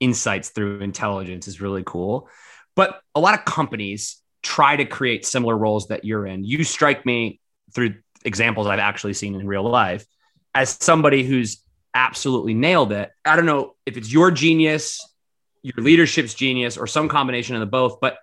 insights 0.00 0.50
through 0.50 0.80
intelligence 0.80 1.48
is 1.48 1.60
really 1.60 1.82
cool. 1.84 2.28
But 2.76 3.00
a 3.14 3.20
lot 3.20 3.38
of 3.38 3.44
companies 3.44 4.20
try 4.42 4.76
to 4.76 4.84
create 4.84 5.24
similar 5.24 5.56
roles 5.56 5.88
that 5.88 6.04
you're 6.04 6.26
in. 6.26 6.44
You 6.44 6.64
strike 6.64 7.06
me 7.06 7.40
through 7.74 7.94
examples 8.24 8.66
I've 8.66 8.78
actually 8.78 9.14
seen 9.14 9.34
in 9.34 9.46
real 9.46 9.68
life 9.68 10.04
as 10.54 10.76
somebody 10.80 11.24
who's 11.24 11.62
absolutely 11.94 12.54
nailed 12.54 12.92
it. 12.92 13.10
I 13.24 13.36
don't 13.36 13.46
know 13.46 13.76
if 13.86 13.96
it's 13.96 14.12
your 14.12 14.30
genius, 14.30 15.00
your 15.62 15.82
leadership's 15.82 16.34
genius, 16.34 16.76
or 16.76 16.86
some 16.86 17.08
combination 17.08 17.54
of 17.56 17.60
the 17.60 17.66
both, 17.66 18.00
but 18.00 18.18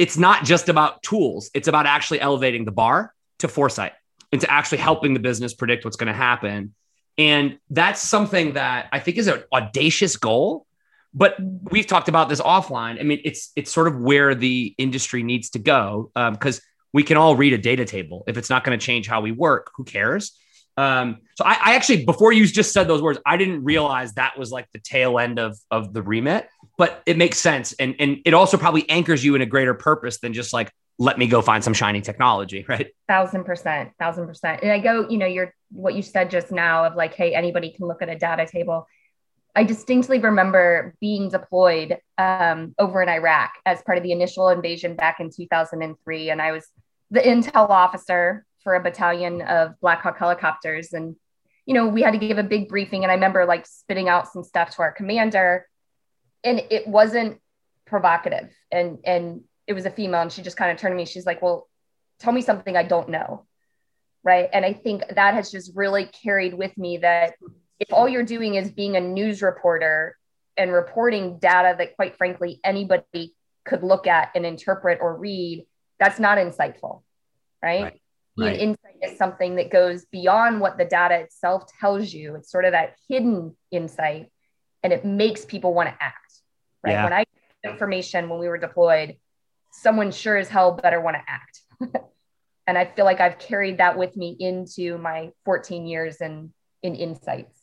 it's 0.00 0.16
not 0.16 0.44
just 0.44 0.68
about 0.68 1.02
tools. 1.02 1.50
It's 1.54 1.68
about 1.68 1.86
actually 1.86 2.20
elevating 2.20 2.64
the 2.64 2.72
bar 2.72 3.14
to 3.40 3.48
foresight 3.48 3.92
and 4.32 4.40
to 4.40 4.50
actually 4.50 4.78
helping 4.78 5.14
the 5.14 5.20
business 5.20 5.54
predict 5.54 5.84
what's 5.84 5.96
going 5.96 6.08
to 6.08 6.12
happen. 6.12 6.74
And 7.18 7.58
that's 7.68 8.00
something 8.00 8.54
that 8.54 8.88
I 8.92 8.98
think 8.98 9.18
is 9.18 9.28
an 9.28 9.42
audacious 9.52 10.16
goal 10.16 10.66
but 11.12 11.36
we've 11.70 11.86
talked 11.86 12.08
about 12.08 12.28
this 12.28 12.40
offline. 12.40 13.00
I 13.00 13.02
mean, 13.02 13.20
it's 13.24 13.50
it's 13.56 13.72
sort 13.72 13.88
of 13.88 14.00
where 14.00 14.34
the 14.34 14.74
industry 14.78 15.22
needs 15.22 15.50
to 15.50 15.58
go 15.58 16.10
because 16.14 16.58
um, 16.58 16.64
we 16.92 17.02
can 17.02 17.16
all 17.16 17.36
read 17.36 17.52
a 17.52 17.58
data 17.58 17.84
table. 17.84 18.24
If 18.26 18.36
it's 18.36 18.50
not 18.50 18.64
going 18.64 18.78
to 18.78 18.84
change 18.84 19.08
how 19.08 19.20
we 19.20 19.32
work, 19.32 19.70
who 19.74 19.84
cares? 19.84 20.38
Um, 20.76 21.18
so 21.34 21.44
I, 21.44 21.58
I, 21.62 21.74
actually, 21.74 22.04
before 22.04 22.32
you 22.32 22.46
just 22.46 22.72
said 22.72 22.88
those 22.88 23.02
words, 23.02 23.18
I 23.26 23.36
didn't 23.36 23.64
realize 23.64 24.14
that 24.14 24.38
was 24.38 24.50
like 24.50 24.70
the 24.72 24.78
tail 24.78 25.18
end 25.18 25.38
of 25.38 25.58
of 25.70 25.92
the 25.92 26.02
remit. 26.02 26.48
But 26.80 27.02
it 27.04 27.18
makes 27.18 27.38
sense, 27.38 27.74
and 27.74 27.94
and 27.98 28.20
it 28.24 28.32
also 28.32 28.56
probably 28.56 28.88
anchors 28.88 29.22
you 29.22 29.34
in 29.34 29.42
a 29.42 29.46
greater 29.46 29.74
purpose 29.74 30.18
than 30.18 30.32
just 30.32 30.54
like 30.54 30.72
let 30.98 31.18
me 31.18 31.26
go 31.26 31.42
find 31.42 31.62
some 31.62 31.74
shiny 31.74 32.00
technology, 32.00 32.64
right? 32.72 32.88
Thousand 33.06 33.44
percent, 33.44 33.90
thousand 33.98 34.26
percent. 34.26 34.62
And 34.62 34.72
I 34.72 34.78
go, 34.78 35.08
you 35.08 35.18
know, 35.18 35.26
you're 35.26 35.54
what 35.70 35.94
you 35.94 36.02
said 36.02 36.30
just 36.30 36.50
now 36.50 36.84
of 36.84 36.96
like, 36.96 37.14
hey, 37.14 37.34
anybody 37.34 37.70
can 37.70 37.86
look 37.86 38.00
at 38.00 38.08
a 38.08 38.16
data 38.16 38.46
table 38.50 38.86
I 39.54 39.64
distinctly 39.64 40.18
remember 40.18 40.94
being 41.00 41.28
deployed 41.28 41.98
um, 42.18 42.74
over 42.78 43.02
in 43.02 43.08
Iraq 43.08 43.52
as 43.66 43.82
part 43.82 43.98
of 43.98 44.04
the 44.04 44.12
initial 44.12 44.48
invasion 44.48 44.94
back 44.94 45.20
in 45.20 45.30
2003. 45.30 46.30
And 46.30 46.40
I 46.40 46.52
was 46.52 46.66
the 47.10 47.20
intel 47.20 47.68
officer 47.68 48.44
for 48.62 48.74
a 48.74 48.82
battalion 48.82 49.42
of 49.42 49.78
Black 49.80 50.02
Hawk 50.02 50.18
helicopters. 50.18 50.92
And, 50.92 51.16
you 51.66 51.74
know, 51.74 51.88
we 51.88 52.02
had 52.02 52.12
to 52.12 52.18
give 52.18 52.38
a 52.38 52.42
big 52.42 52.68
briefing. 52.68 53.02
And 53.02 53.10
I 53.10 53.14
remember 53.14 53.44
like 53.44 53.66
spitting 53.66 54.08
out 54.08 54.28
some 54.32 54.44
stuff 54.44 54.76
to 54.76 54.82
our 54.82 54.92
commander. 54.92 55.66
And 56.44 56.62
it 56.70 56.86
wasn't 56.86 57.40
provocative. 57.86 58.50
And, 58.70 58.98
and 59.04 59.42
it 59.66 59.74
was 59.74 59.86
a 59.86 59.90
female. 59.90 60.22
And 60.22 60.32
she 60.32 60.42
just 60.42 60.56
kind 60.56 60.70
of 60.70 60.78
turned 60.78 60.92
to 60.92 60.96
me. 60.96 61.04
She's 61.04 61.26
like, 61.26 61.42
well, 61.42 61.68
tell 62.18 62.32
me 62.32 62.42
something 62.42 62.76
I 62.76 62.82
don't 62.82 63.08
know. 63.08 63.46
Right. 64.22 64.48
And 64.52 64.64
I 64.64 64.74
think 64.74 65.02
that 65.14 65.34
has 65.34 65.50
just 65.50 65.72
really 65.74 66.04
carried 66.06 66.54
with 66.54 66.76
me 66.76 66.98
that 66.98 67.34
if 67.80 67.92
all 67.92 68.06
you're 68.06 68.22
doing 68.22 68.54
is 68.54 68.70
being 68.70 68.96
a 68.96 69.00
news 69.00 69.42
reporter 69.42 70.16
and 70.56 70.72
reporting 70.72 71.38
data 71.38 71.74
that 71.78 71.96
quite 71.96 72.16
frankly 72.16 72.60
anybody 72.62 73.34
could 73.64 73.82
look 73.82 74.06
at 74.06 74.30
and 74.34 74.44
interpret 74.44 74.98
or 75.00 75.16
read 75.16 75.66
that's 75.98 76.20
not 76.20 76.38
insightful 76.38 77.02
right, 77.62 77.82
right. 77.82 78.00
right. 78.36 78.58
insight 78.58 78.96
is 79.02 79.16
something 79.16 79.56
that 79.56 79.70
goes 79.70 80.04
beyond 80.06 80.60
what 80.60 80.76
the 80.76 80.84
data 80.84 81.14
itself 81.16 81.64
tells 81.80 82.12
you 82.12 82.34
it's 82.34 82.50
sort 82.50 82.64
of 82.64 82.72
that 82.72 82.94
hidden 83.08 83.56
insight 83.70 84.30
and 84.82 84.92
it 84.92 85.04
makes 85.04 85.44
people 85.44 85.74
want 85.74 85.88
to 85.88 86.02
act 86.02 86.40
right 86.84 86.92
yeah. 86.92 87.04
when 87.04 87.12
i 87.12 87.24
get 87.62 87.72
information 87.72 88.28
when 88.28 88.38
we 88.38 88.48
were 88.48 88.58
deployed 88.58 89.16
someone 89.72 90.10
sure 90.10 90.36
as 90.36 90.48
hell 90.48 90.72
better 90.72 91.00
want 91.00 91.16
to 91.16 91.22
act 91.28 91.60
and 92.66 92.76
i 92.78 92.84
feel 92.84 93.04
like 93.04 93.20
i've 93.20 93.38
carried 93.38 93.78
that 93.78 93.96
with 93.96 94.16
me 94.16 94.36
into 94.38 94.98
my 94.98 95.30
14 95.44 95.86
years 95.86 96.16
in 96.20 96.52
in 96.82 96.94
insights 96.94 97.60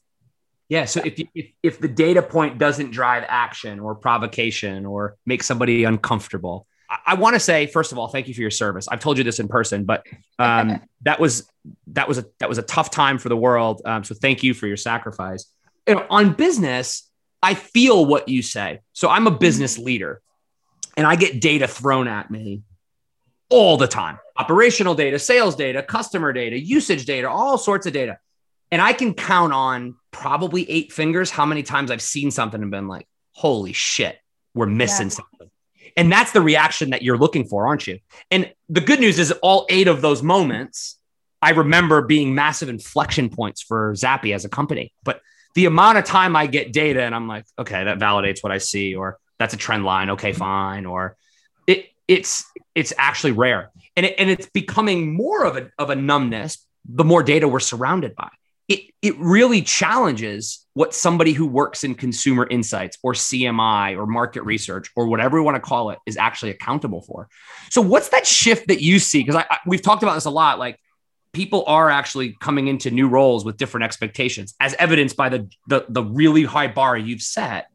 Yeah. 0.70 0.86
So 0.86 1.02
if, 1.04 1.18
you, 1.18 1.28
if 1.34 1.52
if 1.64 1.80
the 1.80 1.88
data 1.88 2.22
point 2.22 2.58
doesn't 2.58 2.92
drive 2.92 3.24
action 3.28 3.80
or 3.80 3.96
provocation 3.96 4.86
or 4.86 5.16
make 5.26 5.44
somebody 5.44 5.86
uncomfortable, 5.86 6.68
I, 6.90 6.98
I 7.08 7.14
want 7.16 7.36
to 7.36 7.40
say 7.40 7.68
first 7.68 7.92
of 7.92 7.98
all, 7.98 8.08
thank 8.10 8.28
you 8.28 8.34
for 8.34 8.42
your 8.42 8.52
service. 8.52 8.88
I've 8.88 9.00
told 9.00 9.18
you 9.18 9.24
this 9.24 9.40
in 9.40 9.48
person, 9.48 9.86
but 9.86 10.06
um, 10.40 10.82
that 11.02 11.20
was 11.20 11.50
that 11.88 12.08
was 12.08 12.18
a 12.18 12.26
that 12.40 12.50
was 12.50 12.58
a 12.58 12.64
tough 12.64 12.92
time 12.92 13.18
for 13.18 13.30
the 13.30 13.38
world. 13.38 13.82
Um, 13.86 14.04
so 14.04 14.14
thank 14.14 14.44
you 14.44 14.54
for 14.54 14.68
your 14.68 14.78
sacrifice. 14.78 15.46
You 15.88 15.96
know, 15.96 16.06
on 16.10 16.34
business, 16.34 17.10
I 17.42 17.54
feel 17.54 18.06
what 18.06 18.28
you 18.28 18.42
say. 18.42 18.82
So 18.94 19.10
I'm 19.10 19.28
a 19.28 19.32
business 19.32 19.78
leader, 19.78 20.22
and 20.96 21.08
I 21.08 21.16
get 21.16 21.40
data 21.40 21.68
thrown 21.68 22.08
at 22.08 22.30
me 22.30 22.64
all 23.50 23.78
the 23.78 23.88
time 23.88 24.20
operational 24.36 24.94
data, 24.94 25.18
sales 25.18 25.56
data, 25.56 25.82
customer 25.82 26.32
data, 26.32 26.60
usage 26.60 27.06
data, 27.06 27.30
all 27.30 27.58
sorts 27.58 27.88
of 27.88 27.94
data. 27.94 28.20
And 28.72 28.82
I 28.82 28.94
can 28.94 29.14
count 29.14 29.54
on 29.54 29.96
probably 30.12 30.70
eight 30.70 30.92
fingers 30.92 31.32
how 31.32 31.46
many 31.46 31.64
times 31.64 31.90
I've 31.90 32.02
seen 32.02 32.32
something 32.32 32.62
and 32.62 32.70
been 32.70 32.88
like, 32.88 33.08
holy 33.32 33.74
shit, 33.74 34.18
we're 34.54 34.68
missing 34.68 35.08
yeah. 35.08 35.14
something. 35.14 35.50
And 35.96 36.12
that's 36.12 36.34
the 36.34 36.42
reaction 36.42 36.92
that 36.92 37.02
you're 37.02 37.18
looking 37.18 37.48
for, 37.48 37.66
aren't 37.66 37.88
you? 37.88 38.00
And 38.30 38.54
the 38.70 38.82
good 38.82 39.00
news 39.00 39.18
is, 39.18 39.32
all 39.42 39.66
eight 39.70 39.88
of 39.88 40.02
those 40.02 40.22
moments, 40.22 41.00
I 41.42 41.52
remember 41.52 42.02
being 42.04 42.36
massive 42.36 42.70
inflection 42.70 43.30
points 43.30 43.62
for 43.62 43.96
Zappi 43.96 44.34
as 44.34 44.46
a 44.46 44.50
company. 44.50 44.94
But 45.04 45.22
the 45.58 45.66
amount 45.66 45.98
of 45.98 46.04
time 46.06 46.36
I 46.36 46.46
get 46.46 46.72
data 46.72 47.02
and 47.02 47.16
I'm 47.16 47.28
like, 47.28 47.46
okay, 47.58 47.84
that 47.84 47.98
validates 47.98 48.44
what 48.44 48.52
I 48.52 48.60
see, 48.60 48.94
or 48.94 49.18
that's 49.40 49.56
a 49.56 49.58
trend 49.58 49.86
line. 49.86 50.12
Okay, 50.12 50.32
fine. 50.32 50.86
Or 50.86 51.18
it, 51.66 51.88
it's 52.08 52.46
it's 52.76 52.94
actually 52.98 53.32
rare 53.32 53.72
and, 53.96 54.06
it, 54.06 54.16
and 54.20 54.30
it's 54.30 54.48
becoming 54.52 55.16
more 55.16 55.46
of 55.46 55.58
a, 55.58 55.72
of 55.80 55.90
a 55.90 55.96
numbness 55.96 56.64
the 56.86 57.04
more 57.04 57.24
data 57.24 57.48
we're 57.48 57.60
surrounded 57.60 58.16
by 58.16 58.30
it, 58.68 58.82
it 59.02 59.18
really 59.18 59.62
challenges 59.62 60.66
what 60.74 60.94
somebody 60.94 61.34
who 61.34 61.48
works 61.48 61.84
in 61.84 61.96
consumer 61.96 62.48
insights 62.50 62.98
or 63.04 63.14
cmi 63.14 63.98
or 63.98 64.06
market 64.06 64.44
research 64.44 64.90
or 64.96 65.08
whatever 65.08 65.38
we 65.38 65.44
want 65.44 65.56
to 65.56 65.62
call 65.62 65.90
it 65.90 66.00
is 66.06 66.16
actually 66.18 66.52
accountable 66.52 67.02
for 67.02 67.28
so 67.70 67.82
what's 67.82 68.10
that 68.10 68.26
shift 68.26 68.68
that 68.68 68.82
you 68.82 69.00
see 69.00 69.20
because 69.20 69.36
I, 69.36 69.46
I, 69.50 69.58
we've 69.66 69.82
talked 69.82 70.04
about 70.04 70.14
this 70.14 70.26
a 70.26 70.30
lot 70.30 70.60
like 70.60 70.80
people 71.38 71.64
are 71.68 71.90
actually 71.90 72.36
coming 72.40 72.68
into 72.68 72.92
new 72.92 73.08
roles 73.08 73.46
with 73.46 73.58
different 73.58 73.84
expectations 73.84 74.56
as 74.60 74.74
evidenced 74.76 75.16
by 75.16 75.30
the, 75.30 75.48
the, 75.68 75.86
the 75.90 76.04
really 76.04 76.44
high 76.44 76.68
bar 76.68 76.98
you've 76.98 77.22
set 77.22 77.68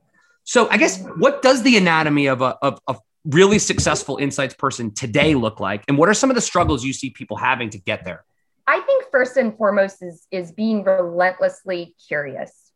so 0.45 0.69
I 0.69 0.76
guess 0.76 1.04
what 1.16 1.42
does 1.42 1.62
the 1.62 1.76
anatomy 1.76 2.26
of 2.26 2.42
a 2.42 2.57
of, 2.62 2.81
of 2.87 2.99
really 3.25 3.59
successful 3.59 4.16
insights 4.16 4.54
person 4.54 4.92
today 4.92 5.35
look 5.35 5.61
like? 5.61 5.85
And 5.88 5.97
what 5.97 6.09
are 6.09 6.14
some 6.14 6.31
of 6.31 6.35
the 6.35 6.40
struggles 6.40 6.85
you 6.85 6.92
see 6.92 7.11
people 7.11 7.37
having 7.37 7.71
to 7.71 7.78
get 7.78 8.04
there? 8.04 8.25
I 8.66 8.81
think 8.81 9.07
first 9.11 9.37
and 9.37 9.57
foremost 9.57 10.02
is 10.02 10.26
is 10.31 10.52
being 10.52 10.85
relentlessly 10.85 11.95
curious. 12.09 12.73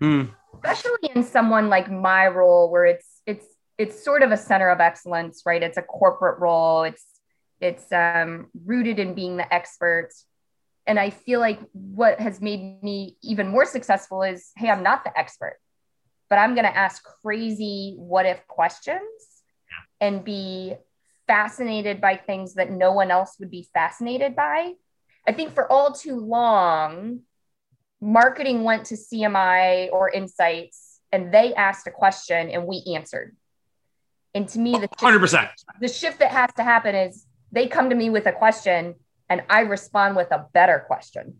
Mm. 0.00 0.30
Especially 0.54 1.10
in 1.14 1.22
someone 1.22 1.68
like 1.68 1.90
my 1.90 2.26
role 2.26 2.70
where 2.70 2.84
it's 2.84 3.22
it's 3.26 3.46
it's 3.78 4.04
sort 4.04 4.22
of 4.22 4.32
a 4.32 4.36
center 4.36 4.70
of 4.70 4.80
excellence, 4.80 5.42
right? 5.46 5.62
It's 5.62 5.76
a 5.76 5.82
corporate 5.82 6.40
role. 6.40 6.82
It's 6.84 7.04
it's 7.64 7.90
um, 7.92 8.48
rooted 8.64 8.98
in 8.98 9.14
being 9.14 9.36
the 9.36 9.52
expert. 9.52 10.10
And 10.86 10.98
I 10.98 11.10
feel 11.10 11.40
like 11.40 11.60
what 11.72 12.20
has 12.20 12.40
made 12.40 12.82
me 12.82 13.16
even 13.22 13.48
more 13.48 13.64
successful 13.64 14.22
is, 14.22 14.50
hey, 14.56 14.68
I'm 14.68 14.82
not 14.82 15.02
the 15.02 15.18
expert, 15.18 15.58
but 16.28 16.36
I'm 16.36 16.54
going 16.54 16.66
to 16.66 16.76
ask 16.76 17.02
crazy 17.22 17.94
what 17.96 18.26
if 18.26 18.46
questions 18.46 19.00
and 20.00 20.22
be 20.22 20.74
fascinated 21.26 22.02
by 22.02 22.16
things 22.16 22.54
that 22.54 22.70
no 22.70 22.92
one 22.92 23.10
else 23.10 23.36
would 23.40 23.50
be 23.50 23.66
fascinated 23.72 24.36
by. 24.36 24.72
I 25.26 25.32
think 25.32 25.54
for 25.54 25.70
all 25.72 25.92
too 25.92 26.20
long, 26.20 27.20
marketing 28.02 28.62
went 28.62 28.86
to 28.86 28.94
CMI 28.94 29.90
or 29.90 30.10
insights 30.10 31.00
and 31.10 31.32
they 31.32 31.54
asked 31.54 31.86
a 31.86 31.90
question 31.90 32.50
and 32.50 32.66
we 32.66 32.84
answered. 32.94 33.34
And 34.34 34.46
to 34.48 34.58
me, 34.58 34.72
the 34.72 34.88
100%. 34.88 35.30
Shift, 35.30 35.64
the 35.80 35.88
shift 35.88 36.18
that 36.18 36.32
has 36.32 36.52
to 36.56 36.64
happen 36.64 36.94
is 36.94 37.24
they 37.54 37.68
come 37.68 37.90
to 37.90 37.96
me 37.96 38.10
with 38.10 38.26
a 38.26 38.32
question 38.32 38.96
and 39.28 39.42
I 39.48 39.60
respond 39.60 40.16
with 40.16 40.30
a 40.30 40.46
better 40.52 40.84
question. 40.86 41.36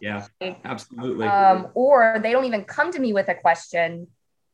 yeah, 0.00 0.26
absolutely. 0.64 1.26
Um, 1.26 1.68
or 1.74 2.18
they 2.22 2.32
don't 2.32 2.44
even 2.44 2.64
come 2.64 2.90
to 2.92 2.98
me 2.98 3.12
with 3.12 3.28
a 3.28 3.34
question 3.34 4.08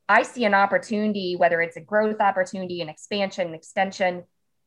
I 0.09 0.23
see 0.23 0.43
an 0.43 0.55
opportunity, 0.55 1.35
whether 1.35 1.61
it's 1.61 1.77
a 1.77 1.81
growth 1.81 2.19
opportunity, 2.19 2.81
an 2.81 2.89
expansion, 2.89 3.49
an 3.49 3.53
extension, 3.53 4.23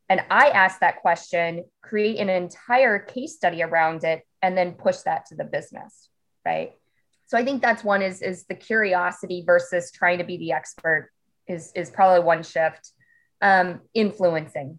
and 0.09 0.21
I 0.31 0.51
ask 0.51 0.81
that 0.81 1.01
question, 1.01 1.65
create 1.83 2.19
an 2.19 2.29
entire 2.29 3.01
case 3.01 3.35
study 3.35 3.63
around 3.63 4.05
it, 4.05 4.23
and 4.41 4.57
then 4.57 4.73
push 4.73 4.99
that 4.99 5.27
to 5.27 5.35
the 5.35 5.45
business, 5.45 6.11
right? 6.45 6.73
So 7.27 7.37
I 7.37 7.45
think 7.45 7.61
that's 7.61 7.83
one 7.83 8.03
is 8.03 8.23
is 8.23 8.45
the 8.45 8.55
curiosity 8.55 9.43
versus 9.45 9.91
trying 9.91 10.19
to 10.19 10.25
be 10.25 10.37
the 10.37 10.53
expert 10.53 11.11
is 11.49 11.73
is 11.75 11.91
probably 11.91 12.25
one 12.25 12.43
shift. 12.45 12.91
Um, 13.41 13.81
influencing, 13.93 14.79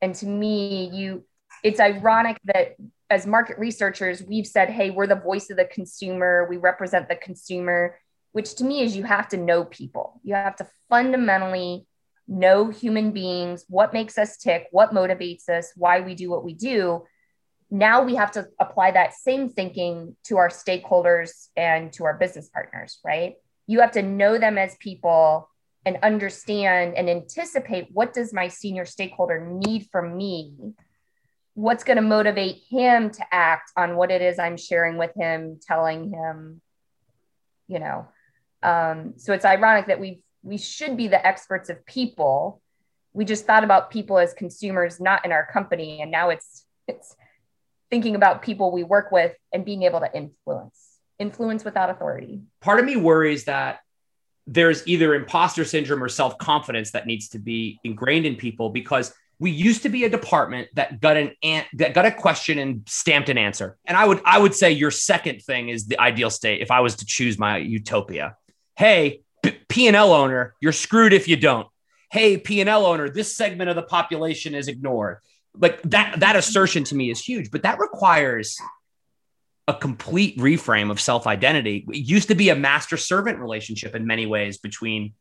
and 0.00 0.14
to 0.16 0.26
me, 0.26 0.90
you 0.92 1.24
it's 1.62 1.80
ironic 1.80 2.38
that 2.44 2.76
as 3.08 3.26
market 3.26 3.58
researchers, 3.58 4.22
we've 4.22 4.46
said, 4.46 4.68
hey, 4.68 4.90
we're 4.90 5.06
the 5.06 5.14
voice 5.14 5.48
of 5.50 5.56
the 5.56 5.64
consumer, 5.64 6.46
we 6.48 6.56
represent 6.56 7.08
the 7.08 7.16
consumer 7.16 7.96
which 8.36 8.54
to 8.56 8.64
me 8.64 8.82
is 8.82 8.94
you 8.94 9.02
have 9.02 9.28
to 9.28 9.38
know 9.38 9.64
people. 9.64 10.20
You 10.22 10.34
have 10.34 10.56
to 10.56 10.68
fundamentally 10.90 11.86
know 12.28 12.68
human 12.68 13.12
beings, 13.12 13.64
what 13.66 13.94
makes 13.94 14.18
us 14.18 14.36
tick, 14.36 14.66
what 14.72 14.92
motivates 14.92 15.48
us, 15.48 15.72
why 15.74 16.00
we 16.00 16.14
do 16.14 16.28
what 16.28 16.44
we 16.44 16.52
do. 16.52 17.04
Now 17.70 18.02
we 18.02 18.16
have 18.16 18.32
to 18.32 18.46
apply 18.60 18.90
that 18.90 19.14
same 19.14 19.48
thinking 19.48 20.16
to 20.24 20.36
our 20.36 20.50
stakeholders 20.50 21.48
and 21.56 21.90
to 21.94 22.04
our 22.04 22.12
business 22.18 22.50
partners, 22.50 22.98
right? 23.02 23.36
You 23.66 23.80
have 23.80 23.92
to 23.92 24.02
know 24.02 24.36
them 24.36 24.58
as 24.58 24.76
people 24.80 25.48
and 25.86 25.98
understand 26.02 26.94
and 26.94 27.08
anticipate 27.08 27.88
what 27.92 28.12
does 28.12 28.34
my 28.34 28.48
senior 28.48 28.84
stakeholder 28.84 29.46
need 29.46 29.88
from 29.90 30.16
me 30.16 30.52
what's 31.54 31.84
going 31.84 31.96
to 31.96 32.02
motivate 32.02 32.56
him 32.68 33.08
to 33.08 33.24
act 33.32 33.70
on 33.76 33.96
what 33.96 34.10
it 34.10 34.20
is 34.20 34.38
i'm 34.38 34.58
sharing 34.58 34.98
with 34.98 35.12
him 35.16 35.58
telling 35.66 36.10
him 36.10 36.60
you 37.68 37.78
know 37.78 38.06
um, 38.62 39.14
so 39.16 39.32
it's 39.32 39.44
ironic 39.44 39.86
that 39.86 40.00
we 40.00 40.22
we 40.42 40.58
should 40.58 40.96
be 40.96 41.08
the 41.08 41.24
experts 41.26 41.68
of 41.68 41.84
people. 41.86 42.60
We 43.12 43.24
just 43.24 43.46
thought 43.46 43.64
about 43.64 43.90
people 43.90 44.18
as 44.18 44.32
consumers, 44.32 45.00
not 45.00 45.24
in 45.24 45.32
our 45.32 45.46
company, 45.46 46.00
and 46.02 46.10
now 46.10 46.30
it's 46.30 46.64
it's 46.86 47.16
thinking 47.90 48.14
about 48.14 48.42
people 48.42 48.72
we 48.72 48.82
work 48.82 49.12
with 49.12 49.32
and 49.52 49.64
being 49.64 49.82
able 49.84 50.00
to 50.00 50.10
influence 50.14 50.82
influence 51.18 51.64
without 51.64 51.90
authority. 51.90 52.42
Part 52.60 52.78
of 52.78 52.84
me 52.84 52.96
worries 52.96 53.44
that 53.44 53.80
there's 54.46 54.86
either 54.86 55.14
imposter 55.14 55.64
syndrome 55.64 56.02
or 56.02 56.08
self 56.08 56.38
confidence 56.38 56.92
that 56.92 57.06
needs 57.06 57.28
to 57.30 57.38
be 57.38 57.80
ingrained 57.84 58.26
in 58.26 58.36
people 58.36 58.70
because 58.70 59.12
we 59.38 59.50
used 59.50 59.82
to 59.82 59.88
be 59.88 60.04
a 60.04 60.08
department 60.08 60.68
that 60.74 61.00
got 61.00 61.16
an, 61.16 61.32
an 61.42 61.64
that 61.74 61.94
got 61.94 62.06
a 62.06 62.10
question 62.10 62.58
and 62.58 62.82
stamped 62.88 63.28
an 63.28 63.36
answer. 63.36 63.76
And 63.84 63.96
I 63.96 64.06
would 64.06 64.20
I 64.24 64.38
would 64.38 64.54
say 64.54 64.70
your 64.70 64.90
second 64.90 65.42
thing 65.42 65.68
is 65.68 65.86
the 65.86 66.00
ideal 66.00 66.30
state 66.30 66.62
if 66.62 66.70
I 66.70 66.80
was 66.80 66.96
to 66.96 67.06
choose 67.06 67.38
my 67.38 67.58
utopia 67.58 68.36
hey, 68.76 69.22
P&L 69.68 70.12
owner, 70.12 70.54
you're 70.60 70.72
screwed 70.72 71.12
if 71.12 71.26
you 71.26 71.36
don't. 71.36 71.66
Hey, 72.10 72.36
P&L 72.36 72.86
owner, 72.86 73.08
this 73.08 73.34
segment 73.34 73.70
of 73.70 73.76
the 73.76 73.82
population 73.82 74.54
is 74.54 74.68
ignored. 74.68 75.18
Like 75.58 75.82
that 75.82 76.20
that 76.20 76.36
assertion 76.36 76.84
to 76.84 76.94
me 76.94 77.10
is 77.10 77.18
huge, 77.18 77.50
but 77.50 77.62
that 77.62 77.78
requires 77.78 78.58
a 79.68 79.74
complete 79.74 80.38
reframe 80.38 80.90
of 80.90 81.00
self-identity. 81.00 81.86
It 81.88 81.96
used 81.96 82.28
to 82.28 82.34
be 82.34 82.50
a 82.50 82.56
master 82.56 82.96
servant 82.96 83.38
relationship 83.38 83.94
in 83.94 84.06
many 84.06 84.26
ways 84.26 84.58
between 84.58 85.14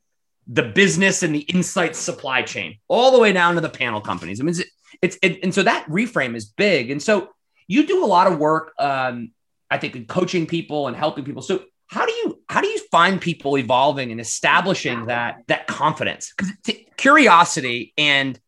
the 0.48 0.64
business 0.64 1.24
and 1.24 1.34
the 1.34 1.40
insights 1.40 1.98
supply 1.98 2.44
chain, 2.44 2.78
all 2.88 3.12
the 3.12 3.20
way 3.20 3.34
down 3.34 3.56
to 3.56 3.62
the 3.62 3.70
panel 3.70 4.02
companies. 4.02 4.40
I 4.40 4.44
mean, 4.44 4.56
it's, 4.56 4.64
it's 5.02 5.18
it, 5.24 5.44
and 5.44 5.54
so 5.54 5.64
that 5.64 5.88
reframe 5.88 6.36
is 6.36 6.46
big. 6.46 6.92
And 6.92 7.02
so 7.02 7.30
you 7.68 7.88
do 7.88 8.06
a 8.06 8.08
lot 8.08 8.28
of 8.28 8.38
work, 8.38 8.74
um, 8.78 9.32
I 9.72 9.80
think, 9.80 9.96
in 9.96 10.06
coaching 10.06 10.46
people 10.46 10.88
and 10.88 10.96
helping 10.96 11.26
people. 11.26 11.42
So 11.42 11.64
how 11.88 12.06
do 12.06 12.12
you 12.12 12.40
how 12.48 12.62
do 12.62 12.68
you 12.68 12.80
find 12.92 13.20
people 13.20 13.58
evolving 13.58 14.12
and 14.12 14.22
establishing 14.22 15.08
that 15.08 15.38
that 15.48 15.68
confidence 15.68 16.34
because 16.36 16.52
t- 16.64 16.88
curiosity 16.98 17.94
and 17.98 18.40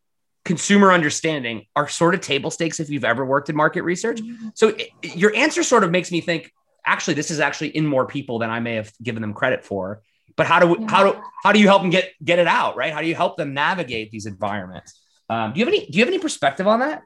consumer 0.48 0.90
understanding 0.90 1.66
are 1.76 1.86
sort 1.86 2.14
of 2.14 2.22
table 2.22 2.50
stakes 2.50 2.80
if 2.80 2.88
you've 2.88 3.04
ever 3.04 3.24
worked 3.24 3.50
in 3.50 3.54
market 3.54 3.82
research. 3.82 4.20
Mm-hmm. 4.20 4.48
so 4.54 4.68
it, 4.68 4.88
your 5.02 5.34
answer 5.36 5.62
sort 5.62 5.84
of 5.84 5.90
makes 5.90 6.10
me 6.10 6.20
think 6.22 6.52
actually 6.86 7.14
this 7.14 7.30
is 7.30 7.38
actually 7.38 7.68
in 7.68 7.86
more 7.86 8.06
people 8.06 8.38
than 8.38 8.48
i 8.48 8.58
may 8.58 8.74
have 8.74 8.90
given 9.02 9.20
them 9.20 9.34
credit 9.34 9.64
for. 9.64 10.02
But 10.36 10.46
how 10.46 10.58
do 10.60 10.86
how 10.88 11.02
do 11.04 11.20
how 11.42 11.52
do 11.52 11.60
you 11.60 11.66
help 11.66 11.82
them 11.82 11.90
get 11.90 12.12
get 12.24 12.38
it 12.38 12.46
out 12.46 12.76
right? 12.76 12.92
How 12.92 13.00
do 13.00 13.08
you 13.08 13.14
help 13.14 13.36
them 13.36 13.54
navigate 13.54 14.10
these 14.10 14.24
environments? 14.24 14.98
Um, 15.28 15.52
do 15.52 15.60
you 15.60 15.66
have 15.66 15.74
any 15.74 15.86
do 15.86 15.98
you 15.98 16.04
have 16.04 16.12
any 16.12 16.20
perspective 16.20 16.66
on 16.66 16.80
that? 16.80 17.02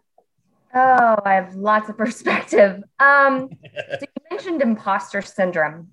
Oh 0.74 1.16
i 1.24 1.34
have 1.34 1.54
lots 1.54 1.88
of 1.88 1.96
perspective. 2.04 2.82
Um, 3.00 3.50
so 3.98 4.00
you 4.00 4.22
mentioned 4.30 4.62
imposter 4.62 5.20
syndrome. 5.22 5.88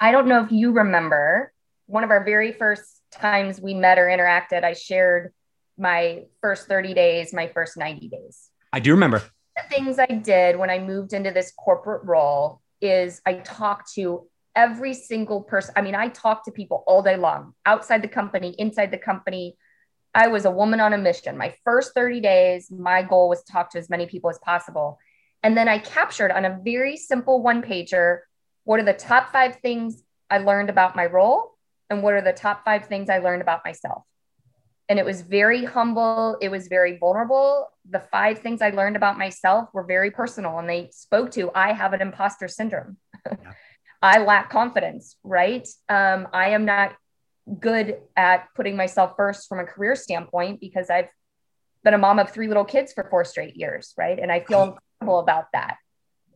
I 0.00 0.10
don't 0.12 0.26
know 0.26 0.42
if 0.44 0.50
you 0.52 0.72
remember 0.72 1.52
one 1.86 2.04
of 2.04 2.10
our 2.10 2.24
very 2.24 2.52
first 2.52 3.02
times 3.10 3.60
we 3.60 3.74
met 3.74 3.98
or 3.98 4.06
interacted, 4.06 4.64
I 4.64 4.72
shared 4.72 5.32
my 5.82 6.22
first 6.40 6.68
30 6.68 6.94
days, 6.94 7.34
my 7.34 7.48
first 7.48 7.76
90 7.76 8.08
days. 8.08 8.48
I 8.72 8.80
do 8.80 8.92
remember. 8.92 9.22
The 9.56 9.68
things 9.68 9.98
I 9.98 10.06
did 10.06 10.56
when 10.56 10.70
I 10.70 10.78
moved 10.78 11.12
into 11.12 11.30
this 11.30 11.52
corporate 11.58 12.04
role 12.04 12.62
is 12.80 13.20
I 13.26 13.34
talked 13.34 13.92
to 13.94 14.26
every 14.56 14.94
single 14.94 15.42
person. 15.42 15.74
I 15.76 15.82
mean, 15.82 15.94
I 15.94 16.08
talked 16.08 16.46
to 16.46 16.52
people 16.52 16.84
all 16.86 17.02
day 17.02 17.16
long, 17.16 17.54
outside 17.66 18.00
the 18.00 18.08
company, 18.08 18.54
inside 18.58 18.90
the 18.90 18.98
company. 18.98 19.56
I 20.14 20.28
was 20.28 20.44
a 20.44 20.50
woman 20.50 20.80
on 20.80 20.92
a 20.92 20.98
mission. 20.98 21.36
My 21.36 21.54
first 21.64 21.92
30 21.94 22.20
days, 22.20 22.70
my 22.70 23.02
goal 23.02 23.28
was 23.28 23.42
to 23.42 23.52
talk 23.52 23.70
to 23.72 23.78
as 23.78 23.90
many 23.90 24.06
people 24.06 24.30
as 24.30 24.38
possible. 24.38 24.98
And 25.42 25.56
then 25.56 25.68
I 25.68 25.78
captured 25.78 26.30
on 26.30 26.44
a 26.44 26.60
very 26.62 26.96
simple 26.96 27.42
one 27.42 27.62
pager 27.62 28.20
what 28.64 28.78
are 28.78 28.84
the 28.84 28.92
top 28.92 29.32
five 29.32 29.56
things 29.56 30.04
I 30.30 30.38
learned 30.38 30.70
about 30.70 30.94
my 30.94 31.06
role 31.06 31.56
and 31.90 32.02
what 32.02 32.14
are 32.14 32.22
the 32.22 32.32
top 32.32 32.64
five 32.64 32.86
things 32.86 33.10
I 33.10 33.18
learned 33.18 33.42
about 33.42 33.62
myself. 33.64 34.04
And 34.88 34.98
it 34.98 35.04
was 35.04 35.22
very 35.22 35.64
humble, 35.64 36.36
it 36.40 36.50
was 36.50 36.68
very 36.68 36.98
vulnerable. 36.98 37.68
The 37.88 38.00
five 38.00 38.40
things 38.40 38.60
I 38.60 38.70
learned 38.70 38.96
about 38.96 39.16
myself 39.16 39.68
were 39.72 39.84
very 39.84 40.10
personal 40.10 40.58
and 40.58 40.68
they 40.68 40.90
spoke 40.92 41.30
to 41.32 41.50
I 41.54 41.72
have 41.72 41.92
an 41.92 42.02
imposter 42.02 42.48
syndrome. 42.48 42.96
Yeah. 43.26 43.52
I 44.02 44.18
lack 44.18 44.50
confidence, 44.50 45.16
right? 45.22 45.66
Um, 45.88 46.26
I 46.32 46.50
am 46.50 46.64
not 46.64 46.96
good 47.60 47.98
at 48.16 48.48
putting 48.54 48.76
myself 48.76 49.12
first 49.16 49.48
from 49.48 49.60
a 49.60 49.64
career 49.64 49.94
standpoint 49.94 50.60
because 50.60 50.90
I've 50.90 51.08
been 51.84 51.94
a 51.94 51.98
mom 51.98 52.18
of 52.18 52.30
three 52.30 52.48
little 52.48 52.64
kids 52.64 52.92
for 52.92 53.04
four 53.10 53.24
straight 53.24 53.56
years, 53.56 53.94
right? 53.96 54.18
And 54.18 54.30
I 54.30 54.40
feel 54.40 54.62
uncomfortable 54.62 55.18
about 55.20 55.46
that. 55.52 55.76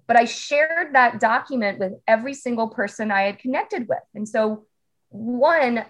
But 0.07 0.17
I 0.17 0.25
shared 0.25 0.95
that 0.95 1.19
document 1.21 1.79
with 1.79 1.95
every 2.07 2.35
single 2.35 2.69
person 2.69 3.11
I 3.11 3.23
had 3.23 3.39
connected 3.39 3.89
with. 3.89 3.99
And 4.15 4.29
so, 4.29 4.67
one, 5.09 5.85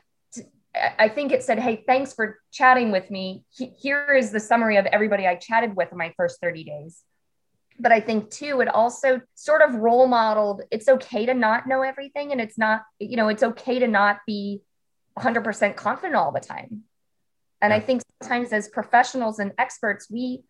I 0.98 1.08
think 1.08 1.32
it 1.32 1.42
said, 1.42 1.58
Hey, 1.58 1.84
thanks 1.86 2.12
for 2.12 2.38
chatting 2.52 2.90
with 2.90 3.10
me. 3.10 3.44
Here 3.50 4.14
is 4.14 4.30
the 4.30 4.40
summary 4.40 4.76
of 4.76 4.86
everybody 4.86 5.26
I 5.26 5.36
chatted 5.36 5.76
with 5.76 5.90
in 5.92 5.98
my 5.98 6.12
first 6.16 6.40
30 6.40 6.64
days. 6.64 7.02
But 7.78 7.92
I 7.92 8.00
think 8.00 8.30
too, 8.30 8.60
it 8.60 8.68
also 8.68 9.20
sort 9.34 9.62
of 9.62 9.74
role 9.74 10.06
modeled 10.06 10.62
it's 10.70 10.88
okay 10.88 11.26
to 11.26 11.34
not 11.34 11.66
know 11.66 11.82
everything. 11.82 12.32
And 12.32 12.40
it's 12.40 12.58
not, 12.58 12.82
you 12.98 13.16
know, 13.16 13.28
it's 13.28 13.42
okay 13.42 13.78
to 13.78 13.86
not 13.86 14.20
be 14.26 14.62
100% 15.18 15.76
confident 15.76 16.14
all 16.14 16.32
the 16.32 16.40
time. 16.40 16.82
And 17.60 17.72
I 17.72 17.80
think 17.80 18.02
sometimes 18.22 18.52
as 18.52 18.68
professionals 18.68 19.38
and 19.38 19.52
experts, 19.58 20.10
we, 20.10 20.42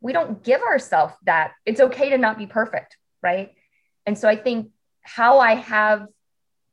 we 0.00 0.12
don't 0.12 0.42
give 0.42 0.62
ourselves 0.62 1.14
that. 1.24 1.52
It's 1.64 1.80
okay 1.80 2.10
to 2.10 2.18
not 2.18 2.38
be 2.38 2.46
perfect. 2.46 2.96
Right. 3.22 3.50
And 4.06 4.18
so 4.18 4.28
I 4.28 4.36
think 4.36 4.70
how 5.02 5.38
I 5.38 5.54
have, 5.54 6.06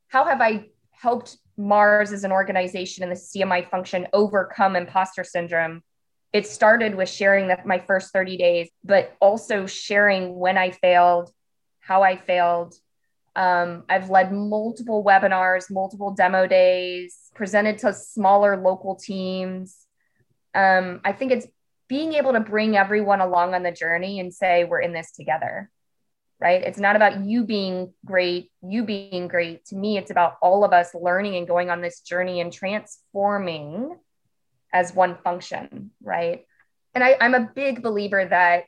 how 0.07 0.25
have 0.25 0.41
I 0.41 0.67
helped 0.91 1.37
Mars 1.57 2.11
as 2.11 2.23
an 2.23 2.31
organization 2.31 3.03
and 3.03 3.11
the 3.11 3.15
CMI 3.15 3.69
function 3.69 4.07
overcome 4.13 4.75
imposter 4.75 5.23
syndrome. 5.23 5.83
It 6.33 6.45
started 6.45 6.95
with 6.95 7.09
sharing 7.09 7.47
that 7.47 7.65
my 7.65 7.79
first 7.79 8.13
30 8.13 8.37
days, 8.37 8.69
but 8.83 9.15
also 9.19 9.65
sharing 9.65 10.35
when 10.35 10.57
I 10.57 10.71
failed, 10.71 11.31
how 11.79 12.03
I 12.03 12.17
failed. 12.17 12.75
Um, 13.35 13.83
I've 13.89 14.09
led 14.09 14.31
multiple 14.31 15.03
webinars, 15.03 15.71
multiple 15.71 16.11
demo 16.11 16.47
days, 16.47 17.15
presented 17.33 17.79
to 17.79 17.93
smaller 17.93 18.57
local 18.57 18.95
teams. 18.95 19.77
Um, 20.53 21.01
I 21.05 21.13
think 21.13 21.31
it's 21.31 21.47
being 21.87 22.13
able 22.13 22.33
to 22.33 22.39
bring 22.39 22.75
everyone 22.75 23.21
along 23.21 23.53
on 23.53 23.63
the 23.63 23.71
journey 23.71 24.19
and 24.19 24.33
say, 24.33 24.63
we're 24.65 24.81
in 24.81 24.91
this 24.91 25.11
together 25.11 25.69
right? 26.39 26.62
It's 26.62 26.77
not 26.77 26.96
about 26.96 27.25
you 27.25 27.44
being 27.44 27.94
great, 28.06 28.51
you 28.62 28.84
being 28.84 29.27
great. 29.27 29.65
To 29.65 29.75
me, 29.75 29.98
it's 29.98 30.12
about 30.12 30.38
all 30.41 30.63
of 30.63 30.72
us 30.72 30.94
learning 30.94 31.36
and 31.36 31.48
going 31.48 31.70
on 31.70 31.82
this 31.82 32.01
journey 32.01 32.41
and 32.41 32.53
transforming 32.53 33.98
as 34.72 34.94
one 34.94 35.17
function, 35.24 35.91
right? 36.01 36.46
And 36.94 37.03
I, 37.03 37.17
I'm 37.20 37.34
a 37.34 37.50
big 37.56 37.82
believer 37.82 38.24
that 38.25 38.65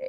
eh, 0.00 0.06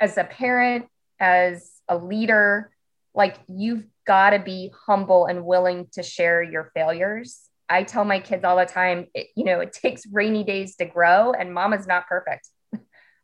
as 0.00 0.16
a 0.16 0.24
parent, 0.24 0.86
as 1.20 1.72
a 1.88 1.96
leader, 1.96 2.70
like 3.14 3.36
you've 3.46 3.84
got 4.06 4.30
to 4.30 4.38
be 4.38 4.72
humble 4.86 5.26
and 5.26 5.44
willing 5.44 5.88
to 5.92 6.02
share 6.02 6.42
your 6.42 6.70
failures. 6.74 7.40
I 7.68 7.82
tell 7.82 8.04
my 8.04 8.20
kids 8.20 8.44
all 8.44 8.56
the 8.56 8.64
time, 8.64 9.08
it, 9.12 9.26
you 9.36 9.44
know, 9.44 9.60
it 9.60 9.74
takes 9.74 10.06
rainy 10.10 10.44
days 10.44 10.76
to 10.76 10.86
grow, 10.86 11.32
and 11.32 11.52
mama's 11.52 11.86
not 11.86 12.06
perfect 12.06 12.48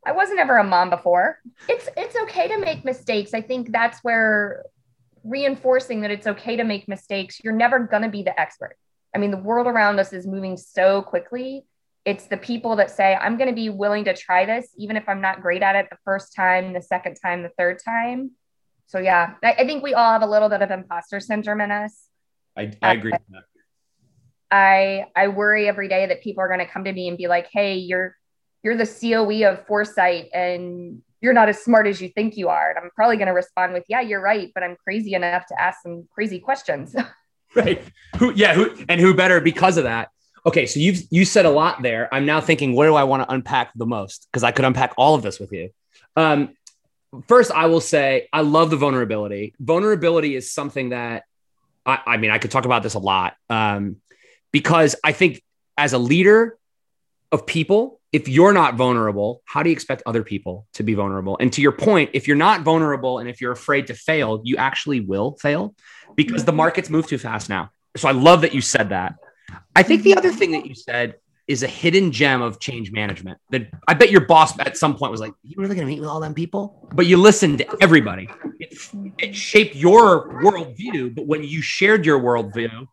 I 0.06 0.12
wasn't 0.12 0.40
ever 0.40 0.56
a 0.58 0.64
mom 0.64 0.90
before. 0.90 1.38
It's 1.68 1.88
it's 1.96 2.16
okay 2.24 2.48
to 2.48 2.58
make 2.58 2.84
mistakes. 2.84 3.34
I 3.34 3.40
think 3.40 3.72
that's 3.72 4.00
where 4.02 4.64
reinforcing 5.24 6.02
that 6.02 6.10
it's 6.10 6.26
okay 6.26 6.56
to 6.56 6.64
make 6.64 6.86
mistakes. 6.86 7.40
You're 7.42 7.54
never 7.54 7.78
going 7.78 8.02
to 8.02 8.10
be 8.10 8.22
the 8.22 8.38
expert. 8.38 8.76
I 9.14 9.18
mean, 9.18 9.30
the 9.30 9.38
world 9.38 9.66
around 9.66 9.98
us 9.98 10.12
is 10.12 10.26
moving 10.26 10.56
so 10.56 11.02
quickly. 11.02 11.64
It's 12.04 12.26
the 12.26 12.36
people 12.36 12.76
that 12.76 12.90
say, 12.90 13.14
I'm 13.14 13.38
going 13.38 13.48
to 13.48 13.54
be 13.54 13.70
willing 13.70 14.04
to 14.04 14.14
try 14.14 14.44
this, 14.44 14.68
even 14.76 14.96
if 14.96 15.08
I'm 15.08 15.22
not 15.22 15.40
great 15.40 15.62
at 15.62 15.76
it 15.76 15.86
the 15.90 15.96
first 16.04 16.34
time, 16.34 16.74
the 16.74 16.82
second 16.82 17.14
time, 17.14 17.42
the 17.42 17.50
third 17.56 17.80
time. 17.82 18.32
So, 18.86 18.98
yeah, 18.98 19.34
I, 19.42 19.52
I 19.52 19.66
think 19.66 19.82
we 19.82 19.94
all 19.94 20.12
have 20.12 20.22
a 20.22 20.26
little 20.26 20.50
bit 20.50 20.60
of 20.60 20.70
imposter 20.70 21.20
syndrome 21.20 21.62
in 21.62 21.70
us. 21.70 22.08
I, 22.54 22.72
I 22.82 22.92
agree. 22.92 23.12
Uh, 23.12 23.40
I, 24.50 25.06
I 25.16 25.28
worry 25.28 25.66
every 25.66 25.88
day 25.88 26.06
that 26.06 26.22
people 26.22 26.42
are 26.44 26.48
going 26.48 26.60
to 26.60 26.66
come 26.66 26.84
to 26.84 26.92
me 26.92 27.08
and 27.08 27.16
be 27.16 27.26
like, 27.26 27.48
hey, 27.50 27.76
you're, 27.76 28.14
you're 28.64 28.76
the 28.76 28.86
COE 28.86 29.48
of 29.48 29.64
foresight 29.66 30.30
and 30.32 31.02
you're 31.20 31.34
not 31.34 31.48
as 31.48 31.62
smart 31.62 31.86
as 31.86 32.00
you 32.00 32.08
think 32.08 32.36
you 32.36 32.48
are. 32.48 32.70
And 32.70 32.78
I'm 32.78 32.90
probably 32.96 33.16
going 33.16 33.28
to 33.28 33.34
respond 33.34 33.74
with, 33.74 33.84
yeah, 33.88 34.00
you're 34.00 34.20
right, 34.20 34.50
but 34.54 34.62
I'm 34.62 34.76
crazy 34.82 35.14
enough 35.14 35.46
to 35.46 35.60
ask 35.60 35.82
some 35.82 36.08
crazy 36.12 36.40
questions. 36.40 36.96
right. 37.54 37.82
Who, 38.16 38.32
yeah. 38.32 38.54
Who, 38.54 38.74
and 38.88 39.00
who 39.00 39.14
better 39.14 39.40
because 39.40 39.76
of 39.76 39.84
that? 39.84 40.08
Okay. 40.46 40.66
So 40.66 40.80
you've, 40.80 41.02
you 41.10 41.24
said 41.26 41.44
a 41.44 41.50
lot 41.50 41.82
there. 41.82 42.12
I'm 42.12 42.26
now 42.26 42.40
thinking, 42.40 42.74
what 42.74 42.86
do 42.86 42.94
I 42.94 43.04
want 43.04 43.22
to 43.22 43.32
unpack 43.32 43.72
the 43.76 43.86
most? 43.86 44.28
Cause 44.32 44.42
I 44.42 44.50
could 44.50 44.64
unpack 44.64 44.94
all 44.96 45.14
of 45.14 45.22
this 45.22 45.38
with 45.38 45.52
you. 45.52 45.70
Um, 46.16 46.54
first 47.28 47.50
I 47.52 47.66
will 47.66 47.80
say, 47.80 48.28
I 48.32 48.40
love 48.40 48.70
the 48.70 48.76
vulnerability. 48.76 49.54
Vulnerability 49.60 50.34
is 50.34 50.50
something 50.50 50.88
that 50.88 51.24
I, 51.84 52.00
I 52.06 52.16
mean, 52.16 52.30
I 52.30 52.38
could 52.38 52.50
talk 52.50 52.64
about 52.64 52.82
this 52.82 52.94
a 52.94 52.98
lot. 52.98 53.34
Um, 53.50 53.96
because 54.52 54.96
I 55.04 55.12
think 55.12 55.42
as 55.76 55.92
a 55.92 55.98
leader 55.98 56.56
of 57.30 57.46
people, 57.46 58.00
if 58.14 58.28
you're 58.28 58.52
not 58.52 58.76
vulnerable, 58.76 59.42
how 59.44 59.64
do 59.64 59.70
you 59.70 59.72
expect 59.72 60.00
other 60.06 60.22
people 60.22 60.68
to 60.74 60.84
be 60.84 60.94
vulnerable? 60.94 61.36
And 61.40 61.52
to 61.54 61.60
your 61.60 61.72
point, 61.72 62.10
if 62.12 62.28
you're 62.28 62.36
not 62.36 62.60
vulnerable 62.60 63.18
and 63.18 63.28
if 63.28 63.40
you're 63.40 63.50
afraid 63.50 63.88
to 63.88 63.94
fail, 63.94 64.40
you 64.44 64.56
actually 64.56 65.00
will 65.00 65.36
fail 65.40 65.74
because 66.14 66.44
the 66.44 66.52
markets 66.52 66.88
move 66.88 67.08
too 67.08 67.18
fast 67.18 67.48
now. 67.48 67.70
So 67.96 68.06
I 68.06 68.12
love 68.12 68.42
that 68.42 68.54
you 68.54 68.60
said 68.60 68.90
that. 68.90 69.16
I 69.74 69.82
think 69.82 70.04
the 70.04 70.16
other 70.16 70.30
thing 70.30 70.52
that 70.52 70.64
you 70.64 70.76
said 70.76 71.16
is 71.48 71.64
a 71.64 71.66
hidden 71.66 72.12
gem 72.12 72.40
of 72.40 72.60
change 72.60 72.92
management 72.92 73.38
that 73.50 73.66
I 73.88 73.94
bet 73.94 74.12
your 74.12 74.20
boss 74.20 74.56
at 74.60 74.76
some 74.76 74.96
point 74.96 75.10
was 75.10 75.20
like, 75.20 75.32
You 75.42 75.56
really 75.58 75.74
gonna 75.74 75.88
meet 75.88 75.98
with 75.98 76.08
all 76.08 76.20
them 76.20 76.34
people? 76.34 76.88
But 76.94 77.06
you 77.06 77.16
listened 77.16 77.58
to 77.58 77.76
everybody. 77.80 78.28
It, 78.60 78.78
it 79.18 79.34
shaped 79.34 79.74
your 79.74 80.40
worldview, 80.40 81.16
but 81.16 81.26
when 81.26 81.42
you 81.42 81.62
shared 81.62 82.06
your 82.06 82.20
worldview, 82.20 82.86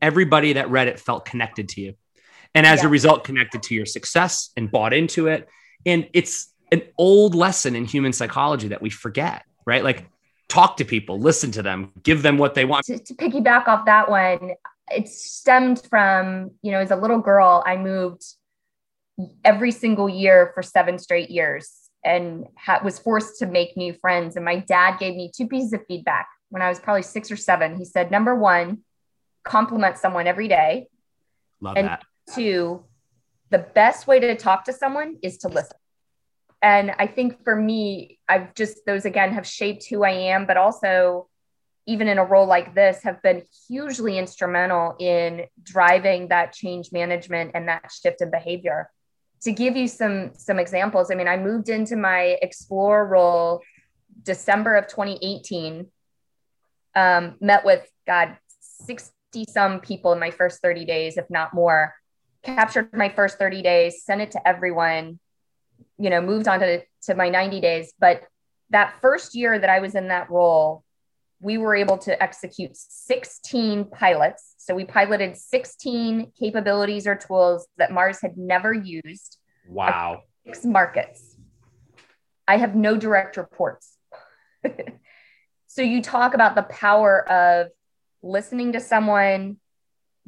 everybody 0.00 0.54
that 0.54 0.70
read 0.70 0.88
it 0.88 0.98
felt 0.98 1.26
connected 1.26 1.68
to 1.70 1.82
you 1.82 1.94
and 2.54 2.66
as 2.66 2.80
yeah. 2.80 2.86
a 2.86 2.90
result 2.90 3.24
connected 3.24 3.62
to 3.64 3.74
your 3.74 3.86
success 3.86 4.50
and 4.56 4.70
bought 4.70 4.92
into 4.92 5.26
it. 5.28 5.48
And 5.86 6.08
it's 6.12 6.52
an 6.70 6.82
old 6.96 7.34
lesson 7.34 7.74
in 7.74 7.84
human 7.84 8.12
psychology 8.12 8.68
that 8.68 8.82
we 8.82 8.90
forget 8.90 9.44
right? 9.64 9.84
Like 9.84 10.06
talk 10.48 10.76
to 10.76 10.84
people 10.84 11.18
listen 11.18 11.50
to 11.50 11.62
them 11.62 11.92
give 12.02 12.22
them 12.22 12.36
what 12.36 12.54
they 12.54 12.66
want. 12.66 12.84
To, 12.84 12.98
to 12.98 13.14
piggyback 13.14 13.68
off 13.68 13.86
that 13.86 14.10
one 14.10 14.52
it 14.90 15.08
stemmed 15.08 15.80
from 15.88 16.50
you 16.60 16.72
know 16.72 16.78
as 16.78 16.90
a 16.90 16.96
little 16.96 17.20
girl 17.20 17.62
i 17.64 17.76
moved 17.76 18.22
every 19.44 19.70
single 19.70 20.10
year 20.10 20.50
for 20.54 20.62
seven 20.62 20.98
straight 20.98 21.30
years 21.30 21.72
and 22.04 22.44
ha- 22.58 22.80
was 22.84 22.98
forced 22.98 23.38
to 23.38 23.46
make 23.46 23.76
new 23.76 23.94
friends. 23.94 24.34
And 24.34 24.44
my 24.44 24.56
dad 24.56 24.98
gave 24.98 25.14
me 25.14 25.30
two 25.34 25.46
pieces 25.46 25.72
of 25.72 25.80
feedback 25.86 26.28
when 26.50 26.60
i 26.60 26.68
was 26.68 26.78
probably 26.78 27.02
six 27.02 27.30
or 27.30 27.36
seven. 27.36 27.76
He 27.76 27.86
said 27.86 28.10
number 28.10 28.34
one 28.34 28.80
compliment 29.44 29.96
someone 29.96 30.26
every 30.26 30.48
day. 30.48 30.88
Love 31.60 31.76
and 31.78 31.88
that 31.88 32.04
to 32.34 32.84
the 33.50 33.58
best 33.58 34.06
way 34.06 34.18
to 34.18 34.34
talk 34.34 34.64
to 34.64 34.72
someone 34.72 35.18
is 35.22 35.38
to 35.38 35.48
listen. 35.48 35.76
And 36.62 36.92
I 36.98 37.06
think 37.06 37.42
for 37.44 37.54
me, 37.54 38.18
I've 38.28 38.54
just, 38.54 38.86
those 38.86 39.04
again 39.04 39.32
have 39.32 39.46
shaped 39.46 39.86
who 39.88 40.04
I 40.04 40.10
am, 40.10 40.46
but 40.46 40.56
also, 40.56 41.28
even 41.86 42.06
in 42.06 42.18
a 42.18 42.24
role 42.24 42.46
like 42.46 42.76
this, 42.76 43.02
have 43.02 43.20
been 43.22 43.42
hugely 43.66 44.16
instrumental 44.16 44.94
in 45.00 45.46
driving 45.62 46.28
that 46.28 46.52
change 46.52 46.92
management 46.92 47.50
and 47.54 47.68
that 47.68 47.90
shift 47.90 48.22
in 48.22 48.30
behavior. 48.30 48.88
To 49.42 49.50
give 49.50 49.76
you 49.76 49.88
some 49.88 50.30
some 50.34 50.60
examples, 50.60 51.10
I 51.10 51.16
mean, 51.16 51.26
I 51.26 51.36
moved 51.36 51.68
into 51.68 51.96
my 51.96 52.38
Explore 52.40 53.04
role 53.08 53.60
December 54.22 54.76
of 54.76 54.86
2018. 54.86 55.88
Um, 56.94 57.34
met 57.40 57.64
with 57.64 57.84
God 58.06 58.36
60 58.60 59.12
some 59.48 59.80
people 59.80 60.12
in 60.12 60.20
my 60.20 60.30
first 60.30 60.62
30 60.62 60.84
days, 60.84 61.16
if 61.16 61.28
not 61.28 61.52
more 61.52 61.94
captured 62.42 62.90
my 62.92 63.08
first 63.08 63.38
30 63.38 63.62
days, 63.62 64.04
sent 64.04 64.20
it 64.20 64.32
to 64.32 64.48
everyone, 64.48 65.18
you 65.98 66.10
know, 66.10 66.20
moved 66.20 66.48
on 66.48 66.60
to, 66.60 66.82
to 67.02 67.14
my 67.14 67.28
90 67.28 67.60
days. 67.60 67.92
But 67.98 68.24
that 68.70 68.94
first 69.00 69.34
year 69.34 69.58
that 69.58 69.70
I 69.70 69.80
was 69.80 69.94
in 69.94 70.08
that 70.08 70.30
role, 70.30 70.84
we 71.40 71.58
were 71.58 71.74
able 71.74 71.98
to 71.98 72.22
execute 72.22 72.76
16 72.76 73.86
pilots. 73.86 74.54
So 74.58 74.74
we 74.74 74.84
piloted 74.84 75.36
16 75.36 76.32
capabilities 76.38 77.06
or 77.06 77.16
tools 77.16 77.66
that 77.78 77.92
Mars 77.92 78.20
had 78.20 78.36
never 78.36 78.72
used. 78.72 79.38
Wow. 79.68 80.22
Six 80.46 80.64
markets. 80.64 81.36
I 82.46 82.56
have 82.58 82.74
no 82.74 82.96
direct 82.96 83.36
reports. 83.36 83.96
So 85.74 85.80
you 85.80 86.02
talk 86.02 86.34
about 86.34 86.54
the 86.54 86.64
power 86.64 87.26
of 87.30 87.68
listening 88.22 88.72
to 88.72 88.80
someone, 88.80 89.56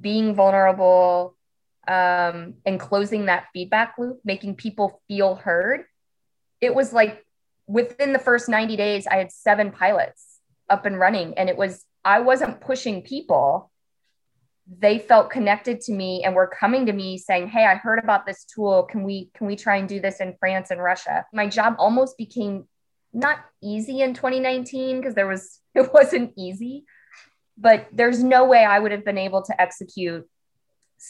being 0.00 0.34
vulnerable, 0.34 1.36
um, 1.88 2.54
and 2.64 2.80
closing 2.80 3.26
that 3.26 3.46
feedback 3.52 3.94
loop, 3.98 4.20
making 4.24 4.56
people 4.56 5.02
feel 5.08 5.34
heard. 5.34 5.84
It 6.60 6.74
was 6.74 6.92
like 6.92 7.24
within 7.66 8.12
the 8.12 8.18
first 8.18 8.48
90 8.48 8.76
days, 8.76 9.06
I 9.06 9.16
had 9.16 9.32
seven 9.32 9.70
pilots 9.70 10.38
up 10.68 10.86
and 10.86 10.98
running, 10.98 11.34
and 11.36 11.48
it 11.48 11.56
was, 11.56 11.84
I 12.04 12.20
wasn't 12.20 12.60
pushing 12.60 13.02
people. 13.02 13.70
They 14.66 14.98
felt 14.98 15.30
connected 15.30 15.80
to 15.82 15.92
me 15.92 16.22
and 16.24 16.34
were 16.34 16.46
coming 16.46 16.86
to 16.86 16.92
me 16.92 17.18
saying, 17.18 17.48
Hey, 17.48 17.64
I 17.64 17.74
heard 17.74 17.98
about 17.98 18.24
this 18.24 18.44
tool. 18.44 18.84
Can 18.84 19.02
we 19.02 19.30
can 19.34 19.46
we 19.46 19.56
try 19.56 19.76
and 19.76 19.86
do 19.86 20.00
this 20.00 20.20
in 20.20 20.36
France 20.40 20.70
and 20.70 20.82
Russia? 20.82 21.26
My 21.34 21.48
job 21.48 21.76
almost 21.78 22.16
became 22.16 22.66
not 23.12 23.38
easy 23.62 24.00
in 24.00 24.14
2019 24.14 25.00
because 25.00 25.14
there 25.14 25.26
was 25.26 25.60
it 25.74 25.92
wasn't 25.92 26.32
easy, 26.38 26.84
but 27.58 27.86
there's 27.92 28.22
no 28.22 28.46
way 28.46 28.64
I 28.64 28.78
would 28.78 28.92
have 28.92 29.04
been 29.04 29.18
able 29.18 29.42
to 29.42 29.60
execute 29.60 30.26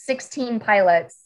16 0.03 0.59
pilots 0.59 1.17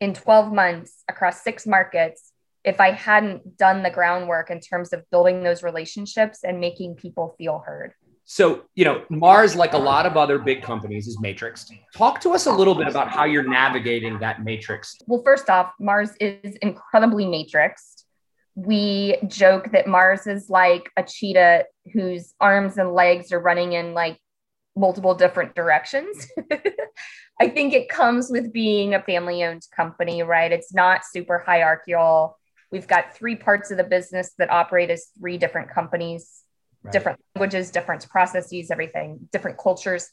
in 0.00 0.14
12 0.14 0.52
months 0.52 1.04
across 1.08 1.42
six 1.42 1.66
markets 1.66 2.32
if 2.64 2.80
I 2.80 2.92
hadn't 2.92 3.56
done 3.56 3.82
the 3.82 3.90
groundwork 3.90 4.50
in 4.50 4.60
terms 4.60 4.92
of 4.92 5.08
building 5.10 5.42
those 5.42 5.62
relationships 5.62 6.40
and 6.44 6.60
making 6.60 6.96
people 6.96 7.34
feel 7.38 7.60
heard. 7.64 7.94
So, 8.24 8.64
you 8.74 8.84
know, 8.84 9.04
Mars, 9.10 9.56
like 9.56 9.72
a 9.72 9.78
lot 9.78 10.06
of 10.06 10.16
other 10.16 10.38
big 10.38 10.62
companies, 10.62 11.06
is 11.06 11.18
matrixed. 11.18 11.72
Talk 11.94 12.20
to 12.20 12.30
us 12.30 12.46
a 12.46 12.52
little 12.52 12.74
bit 12.74 12.86
about 12.86 13.08
how 13.08 13.24
you're 13.24 13.48
navigating 13.48 14.18
that 14.20 14.44
matrix. 14.44 14.96
Well, 15.06 15.22
first 15.24 15.50
off, 15.50 15.72
Mars 15.80 16.10
is 16.20 16.56
incredibly 16.62 17.24
matrixed. 17.24 18.04
We 18.54 19.16
joke 19.26 19.72
that 19.72 19.88
Mars 19.88 20.26
is 20.26 20.48
like 20.48 20.88
a 20.96 21.02
cheetah 21.02 21.64
whose 21.92 22.32
arms 22.40 22.78
and 22.78 22.94
legs 22.94 23.32
are 23.32 23.40
running 23.40 23.72
in 23.72 23.92
like 23.92 24.18
multiple 24.76 25.14
different 25.14 25.54
directions. 25.54 26.26
I 27.40 27.48
think 27.48 27.74
it 27.74 27.88
comes 27.88 28.30
with 28.30 28.52
being 28.52 28.94
a 28.94 29.02
family 29.02 29.44
owned 29.44 29.66
company, 29.74 30.22
right? 30.22 30.52
It's 30.52 30.72
not 30.72 31.02
super 31.04 31.38
hierarchical. 31.38 32.38
We've 32.70 32.88
got 32.88 33.14
three 33.14 33.36
parts 33.36 33.70
of 33.70 33.76
the 33.76 33.84
business 33.84 34.32
that 34.38 34.50
operate 34.50 34.90
as 34.90 35.08
three 35.18 35.38
different 35.38 35.70
companies, 35.70 36.42
right. 36.82 36.92
different 36.92 37.20
languages, 37.34 37.70
different 37.70 38.08
processes, 38.08 38.70
everything, 38.70 39.28
different 39.32 39.58
cultures. 39.58 40.08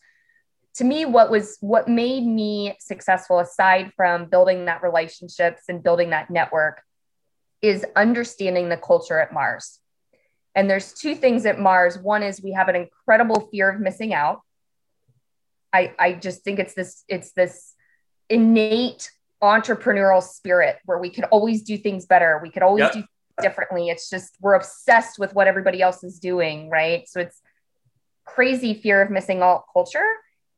To 0.75 0.83
me, 0.83 1.05
what 1.05 1.31
was 1.31 1.57
what 1.61 1.87
made 1.87 2.25
me 2.25 2.75
successful, 2.79 3.39
aside 3.39 3.91
from 3.95 4.25
building 4.25 4.65
that 4.65 4.83
relationships 4.83 5.63
and 5.69 5.81
building 5.81 6.11
that 6.11 6.29
network, 6.29 6.81
is 7.61 7.85
understanding 7.95 8.69
the 8.69 8.77
culture 8.77 9.19
at 9.19 9.33
Mars. 9.33 9.79
And 10.55 10.69
there's 10.69 10.93
two 10.93 11.15
things 11.15 11.45
at 11.45 11.59
Mars. 11.59 11.97
One 11.97 12.23
is 12.23 12.41
we 12.41 12.53
have 12.53 12.69
an 12.69 12.75
incredible 12.75 13.47
fear 13.51 13.69
of 13.69 13.79
missing 13.79 14.13
out. 14.13 14.41
I, 15.71 15.93
I 15.99 16.13
just 16.13 16.43
think 16.43 16.59
it's 16.59 16.73
this 16.73 17.03
it's 17.07 17.31
this 17.33 17.73
innate 18.29 19.11
entrepreneurial 19.41 20.21
spirit 20.21 20.77
where 20.85 20.97
we 20.97 21.09
could 21.09 21.25
always 21.25 21.63
do 21.63 21.77
things 21.77 22.05
better. 22.05 22.39
We 22.41 22.49
could 22.49 22.63
always 22.63 22.83
yep. 22.83 22.93
do 22.93 23.03
differently. 23.41 23.89
It's 23.89 24.09
just 24.09 24.35
we're 24.41 24.55
obsessed 24.55 25.19
with 25.19 25.33
what 25.33 25.47
everybody 25.47 25.81
else 25.81 26.03
is 26.03 26.19
doing, 26.19 26.69
right? 26.69 27.07
So 27.07 27.21
it's 27.21 27.41
crazy 28.25 28.73
fear 28.73 29.01
of 29.01 29.09
missing 29.09 29.41
out 29.41 29.65
culture. 29.73 30.15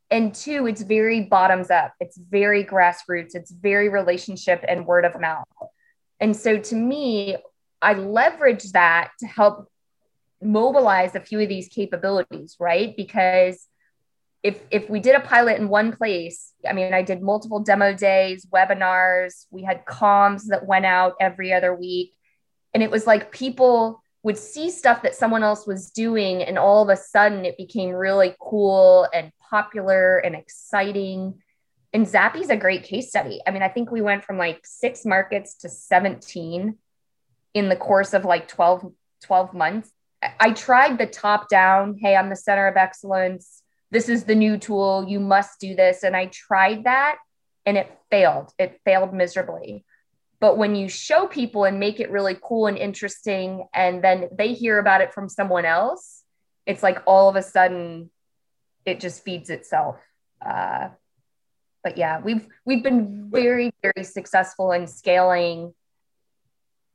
And 0.10 0.36
two, 0.36 0.68
it's 0.68 0.82
very 0.82 1.22
bottoms 1.22 1.72
up. 1.72 1.94
It's 2.00 2.18
very 2.18 2.66
grassroots. 2.66 3.34
It's 3.34 3.52
very 3.52 3.88
relationship 3.88 4.64
and 4.68 4.86
word 4.86 5.06
of 5.06 5.20
mouth. 5.20 5.46
And 6.20 6.36
so 6.36 6.58
to 6.58 6.76
me, 6.76 7.38
I 7.82 7.94
leverage 7.94 8.72
that 8.74 9.12
to 9.20 9.28
help 9.28 9.68
mobilize 10.42 11.16
a 11.16 11.20
few 11.20 11.40
of 11.40 11.48
these 11.48 11.70
capabilities, 11.70 12.58
right? 12.60 12.96
Because 12.96 13.66
if 14.44 14.60
if 14.72 14.90
we 14.90 15.00
did 15.00 15.16
a 15.16 15.20
pilot 15.20 15.60
in 15.60 15.70
one 15.70 15.96
place 15.96 16.54
i 16.68 16.74
mean 16.74 16.94
i 16.94 17.02
did 17.02 17.22
multiple 17.22 17.60
demo 17.60 17.94
days 17.94 18.46
webinars 18.48 19.46
we 19.52 19.64
had 19.64 19.86
comms 19.86 20.48
that 20.48 20.66
went 20.66 20.86
out 20.86 21.16
every 21.20 21.54
other 21.54 21.76
week. 21.76 22.14
And 22.74 22.82
it 22.82 22.90
was 22.90 23.06
like 23.06 23.32
people 23.32 24.02
would 24.24 24.38
see 24.38 24.70
stuff 24.70 25.02
that 25.02 25.16
someone 25.16 25.44
else 25.44 25.68
was 25.68 25.92
doing 25.92 26.42
and 26.44 26.58
all 26.58 26.84
of 26.84 26.90
a 26.90 26.96
sudden 26.96 27.44
it 27.44 27.58
became 27.58 27.90
really 27.90 28.36
cool 28.40 29.08
and 29.14 29.32
popular 29.50 30.20
and 30.20 30.36
exciting. 30.36 31.42
And 31.92 32.06
Zappi's 32.06 32.50
a 32.50 32.56
great 32.56 32.84
case 32.84 33.10
study. 33.10 33.42
I 33.46 33.52
mean 33.52 33.64
i 33.64 33.68
think 33.68 33.92
we 33.92 34.02
went 34.02 34.24
from 34.24 34.38
like 34.38 34.62
six 34.64 35.06
markets 35.06 35.56
to 35.58 35.70
17 35.70 36.78
in 37.54 37.70
the 37.70 37.76
course 37.76 38.14
of 38.14 38.26
like 38.26 38.48
12 38.48 38.94
12 39.24 39.54
months. 39.54 39.92
I 40.40 40.52
tried 40.52 40.98
the 40.98 41.08
top 41.08 41.50
down 41.50 41.98
hey 42.00 42.16
i'm 42.16 42.30
the 42.30 42.36
center 42.36 42.68
of 42.68 42.78
excellence 42.78 43.61
this 43.92 44.10
is 44.10 44.24
the 44.24 44.36
new 44.36 44.58
tool 44.58 45.06
you 45.08 45.20
must 45.20 45.60
do 45.60 45.76
this. 45.76 46.04
And 46.04 46.16
i 46.16 46.26
tried 46.28 46.86
that 46.86 47.18
and 47.66 47.78
it 47.78 47.92
failed. 48.10 48.52
It 48.58 48.80
failed 48.84 49.14
miserably. 49.14 49.86
But 50.40 50.58
when 50.58 50.76
you 50.76 50.90
show 50.90 51.28
people 51.28 51.66
and 51.66 51.80
make 51.80 52.00
it 52.00 52.10
really 52.10 52.36
cool 52.42 52.66
and 52.68 52.78
interesting 52.78 53.68
and 53.74 54.04
then 54.04 54.30
they 54.36 54.54
hear 54.54 54.80
about 54.80 55.02
it 55.02 55.14
from 55.14 55.30
someone 55.30 55.66
else 55.66 56.24
it's 56.68 56.84
like 56.84 57.00
all 57.08 57.28
of 57.28 57.36
a 57.36 57.42
sudden 57.42 58.10
it 58.86 59.00
just 59.00 59.24
feeds 59.24 59.50
itself. 59.50 59.98
Uh, 60.44 60.90
but 61.84 61.98
yeah 61.98 62.20
we've 62.20 62.48
we've 62.66 62.84
been 62.84 63.30
very 63.30 63.72
very 63.82 64.04
successful 64.04 64.72
in 64.72 64.88
scaling 64.88 65.74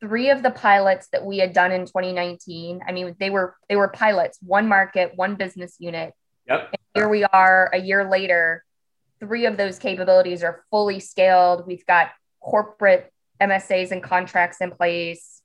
three 0.01 0.31
of 0.31 0.43
the 0.43 0.51
pilots 0.51 1.09
that 1.09 1.25
we 1.25 1.39
had 1.39 1.53
done 1.53 1.73
in 1.73 1.87
2019 1.87 2.83
i 2.87 2.93
mean 2.93 3.17
they 3.19 3.31
were 3.31 3.57
they 3.69 3.77
were 3.77 3.89
pilots 3.89 4.39
one 4.43 4.69
market 4.69 5.13
one 5.17 5.35
business 5.35 5.77
unit. 5.79 6.13
Yep. 6.49 6.76
And 6.97 7.03
here 7.03 7.09
we 7.11 7.25
are 7.25 7.71
a 7.75 7.79
year 7.79 8.09
later. 8.09 8.65
Three 9.21 9.45
of 9.45 9.59
those 9.59 9.79
capabilities 9.79 10.43
are 10.43 10.65
fully 10.71 10.99
scaled. 10.99 11.67
We've 11.67 11.85
got 11.85 12.11
corporate 12.41 13.13
MSAs 13.39 13.91
and 13.91 14.03
contracts 14.03 14.63
in 14.63 14.71
place, 14.71 15.43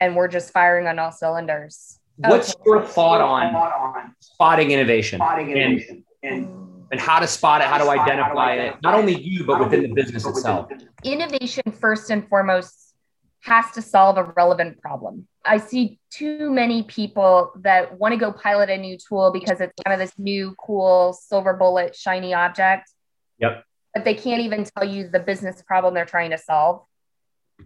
and 0.00 0.14
we're 0.14 0.28
just 0.28 0.52
firing 0.52 0.86
on 0.86 1.00
all 1.00 1.10
cylinders. 1.10 1.98
What's 2.16 2.54
okay. 2.54 2.62
your 2.64 2.84
thought 2.84 3.20
on 3.20 4.14
spotting 4.20 4.70
innovation, 4.70 5.18
spotting 5.18 5.50
innovation. 5.50 6.04
And, 6.22 6.44
and, 6.44 6.86
and 6.92 7.00
how 7.00 7.18
to 7.18 7.26
spot 7.26 7.60
it, 7.60 7.66
how 7.66 7.78
to 7.78 7.90
identify 7.90 8.54
it, 8.54 8.76
not 8.82 8.94
only 8.94 9.20
you, 9.20 9.44
but 9.44 9.58
within 9.58 9.82
the 9.82 9.88
business 9.88 10.24
itself? 10.26 10.70
Innovation, 11.02 11.72
first 11.72 12.10
and 12.10 12.26
foremost, 12.28 12.94
has 13.40 13.72
to 13.72 13.82
solve 13.82 14.16
a 14.16 14.24
relevant 14.36 14.80
problem. 14.80 15.26
I 15.46 15.58
see 15.58 15.98
too 16.10 16.50
many 16.50 16.82
people 16.82 17.52
that 17.60 17.98
want 17.98 18.12
to 18.12 18.18
go 18.18 18.32
pilot 18.32 18.70
a 18.70 18.76
new 18.76 18.96
tool 18.96 19.30
because 19.32 19.60
it's 19.60 19.72
kind 19.84 19.94
of 19.94 19.98
this 19.98 20.18
new, 20.18 20.54
cool, 20.58 21.12
silver 21.12 21.54
bullet, 21.54 21.94
shiny 21.94 22.34
object. 22.34 22.90
Yep. 23.38 23.64
But 23.94 24.04
they 24.04 24.14
can't 24.14 24.42
even 24.42 24.64
tell 24.64 24.86
you 24.86 25.08
the 25.08 25.20
business 25.20 25.62
problem 25.62 25.94
they're 25.94 26.04
trying 26.04 26.30
to 26.30 26.38
solve. 26.38 26.82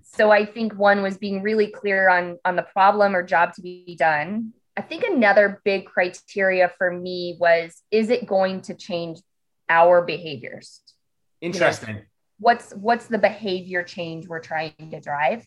So 0.02 0.30
I 0.30 0.44
think 0.46 0.74
one 0.74 1.02
was 1.02 1.18
being 1.18 1.42
really 1.42 1.68
clear 1.68 2.08
on, 2.08 2.38
on 2.44 2.56
the 2.56 2.62
problem 2.62 3.16
or 3.16 3.22
job 3.22 3.54
to 3.54 3.62
be 3.62 3.96
done. 3.98 4.52
I 4.76 4.82
think 4.82 5.02
another 5.04 5.60
big 5.64 5.86
criteria 5.86 6.72
for 6.78 6.92
me 6.92 7.36
was 7.40 7.82
is 7.90 8.08
it 8.08 8.26
going 8.26 8.62
to 8.62 8.74
change 8.74 9.18
our 9.68 10.02
behaviors? 10.02 10.80
Interesting. 11.40 11.88
You 11.88 11.94
know, 11.94 12.00
what's 12.38 12.72
what's 12.72 13.06
the 13.06 13.18
behavior 13.18 13.82
change 13.82 14.26
we're 14.26 14.40
trying 14.40 14.90
to 14.90 15.00
drive? 15.00 15.46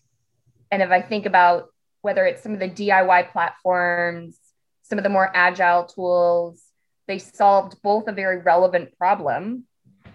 And 0.72 0.82
if 0.82 0.92
I 0.92 1.02
think 1.02 1.26
about 1.26 1.70
whether 2.04 2.26
it's 2.26 2.44
some 2.44 2.54
of 2.54 2.60
the 2.60 2.70
DIY 2.70 3.32
platforms, 3.32 4.38
some 4.84 5.00
of 5.00 5.04
the 5.04 5.10
more 5.10 5.32
agile 5.34 5.86
tools, 5.86 6.62
they 7.08 7.18
solved 7.18 7.82
both 7.82 8.08
a 8.08 8.12
very 8.12 8.40
relevant 8.40 8.96
problem. 8.98 9.64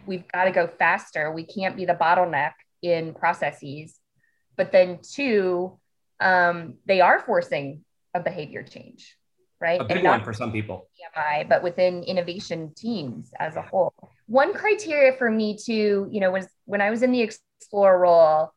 We've 0.07 0.29
got 0.29 0.45
to 0.45 0.51
go 0.51 0.67
faster. 0.67 1.33
We 1.33 1.45
can't 1.45 1.77
be 1.77 1.87
the 1.87 1.95
bottleneck 1.95 2.53
in 2.83 3.15
processes. 3.15 3.99
But 4.57 4.71
then, 4.71 4.99
two, 5.03 5.79
um, 6.21 6.75
they 6.87 7.01
are 7.01 7.21
forcing 7.21 7.85
a 8.15 8.21
behavior 8.21 8.63
change, 8.63 9.17
right? 9.59 9.81
A 9.81 9.85
big 9.85 10.05
one 10.05 10.23
for 10.23 10.35
some 10.35 10.53
people. 10.53 10.89
PMI, 11.17 11.49
but 11.49 11.63
within 11.63 12.03
innovation 12.03 12.75
teams 12.77 13.31
as 13.39 13.57
a 13.57 13.63
whole. 13.63 13.95
One 14.27 14.53
criteria 14.53 15.17
for 15.17 15.31
me 15.31 15.57
too, 15.57 16.07
you 16.11 16.21
know, 16.21 16.33
was 16.33 16.47
when 16.67 16.83
I 16.83 16.91
was 16.91 17.03
in 17.03 17.13
the 17.13 17.23
explorer 17.23 17.99
role, 17.99 18.53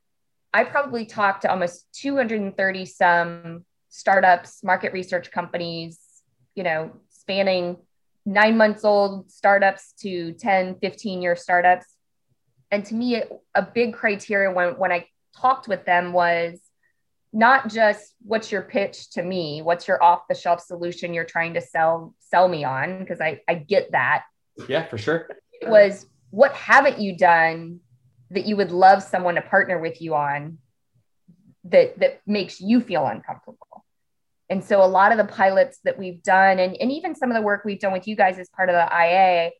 I 0.53 0.63
probably 0.65 1.05
talked 1.05 1.43
to 1.43 1.51
almost 1.51 1.85
230 1.93 2.85
some 2.85 3.65
startups, 3.89 4.63
market 4.63 4.93
research 4.93 5.31
companies, 5.31 5.99
you 6.55 6.63
know, 6.63 6.91
spanning 7.09 7.77
nine 8.25 8.57
months 8.57 8.83
old 8.83 9.31
startups 9.31 9.93
to 10.01 10.33
10, 10.33 10.75
15 10.79 11.21
year 11.21 11.35
startups. 11.35 11.85
And 12.69 12.85
to 12.85 12.95
me, 12.95 13.21
a 13.55 13.61
big 13.61 13.93
criteria 13.93 14.51
when, 14.51 14.77
when 14.77 14.91
I 14.91 15.07
talked 15.35 15.67
with 15.67 15.85
them 15.85 16.13
was 16.13 16.59
not 17.33 17.69
just 17.69 18.13
what's 18.23 18.51
your 18.51 18.61
pitch 18.61 19.11
to 19.11 19.23
me, 19.23 19.61
what's 19.61 19.87
your 19.87 20.01
off 20.03 20.27
the 20.27 20.35
shelf 20.35 20.61
solution 20.61 21.13
you're 21.13 21.23
trying 21.23 21.53
to 21.53 21.61
sell 21.61 22.13
sell 22.19 22.47
me 22.47 22.63
on, 22.63 22.99
because 22.99 23.21
I, 23.21 23.41
I 23.47 23.55
get 23.55 23.91
that. 23.91 24.23
Yeah, 24.67 24.85
for 24.87 24.97
sure. 24.97 25.29
It 25.61 25.69
was 25.69 26.05
what 26.29 26.53
haven't 26.53 26.99
you 26.99 27.17
done 27.17 27.79
that 28.31 28.45
you 28.45 28.55
would 28.55 28.71
love 28.71 29.03
someone 29.03 29.35
to 29.35 29.41
partner 29.41 29.77
with 29.79 30.01
you 30.01 30.15
on 30.15 30.57
that 31.65 31.99
that 31.99 32.21
makes 32.25 32.59
you 32.59 32.81
feel 32.81 33.05
uncomfortable. 33.05 33.85
And 34.49 34.63
so 34.63 34.83
a 34.83 34.87
lot 34.87 35.11
of 35.11 35.17
the 35.17 35.31
pilots 35.31 35.79
that 35.83 35.97
we've 35.97 36.23
done 36.23 36.59
and, 36.59 36.75
and 36.75 36.91
even 36.91 37.15
some 37.15 37.29
of 37.29 37.35
the 37.35 37.41
work 37.41 37.63
we've 37.63 37.79
done 37.79 37.93
with 37.93 38.07
you 38.07 38.15
guys 38.15 38.39
as 38.39 38.49
part 38.49 38.69
of 38.69 38.73
the 38.73 38.87
ia 38.93 39.51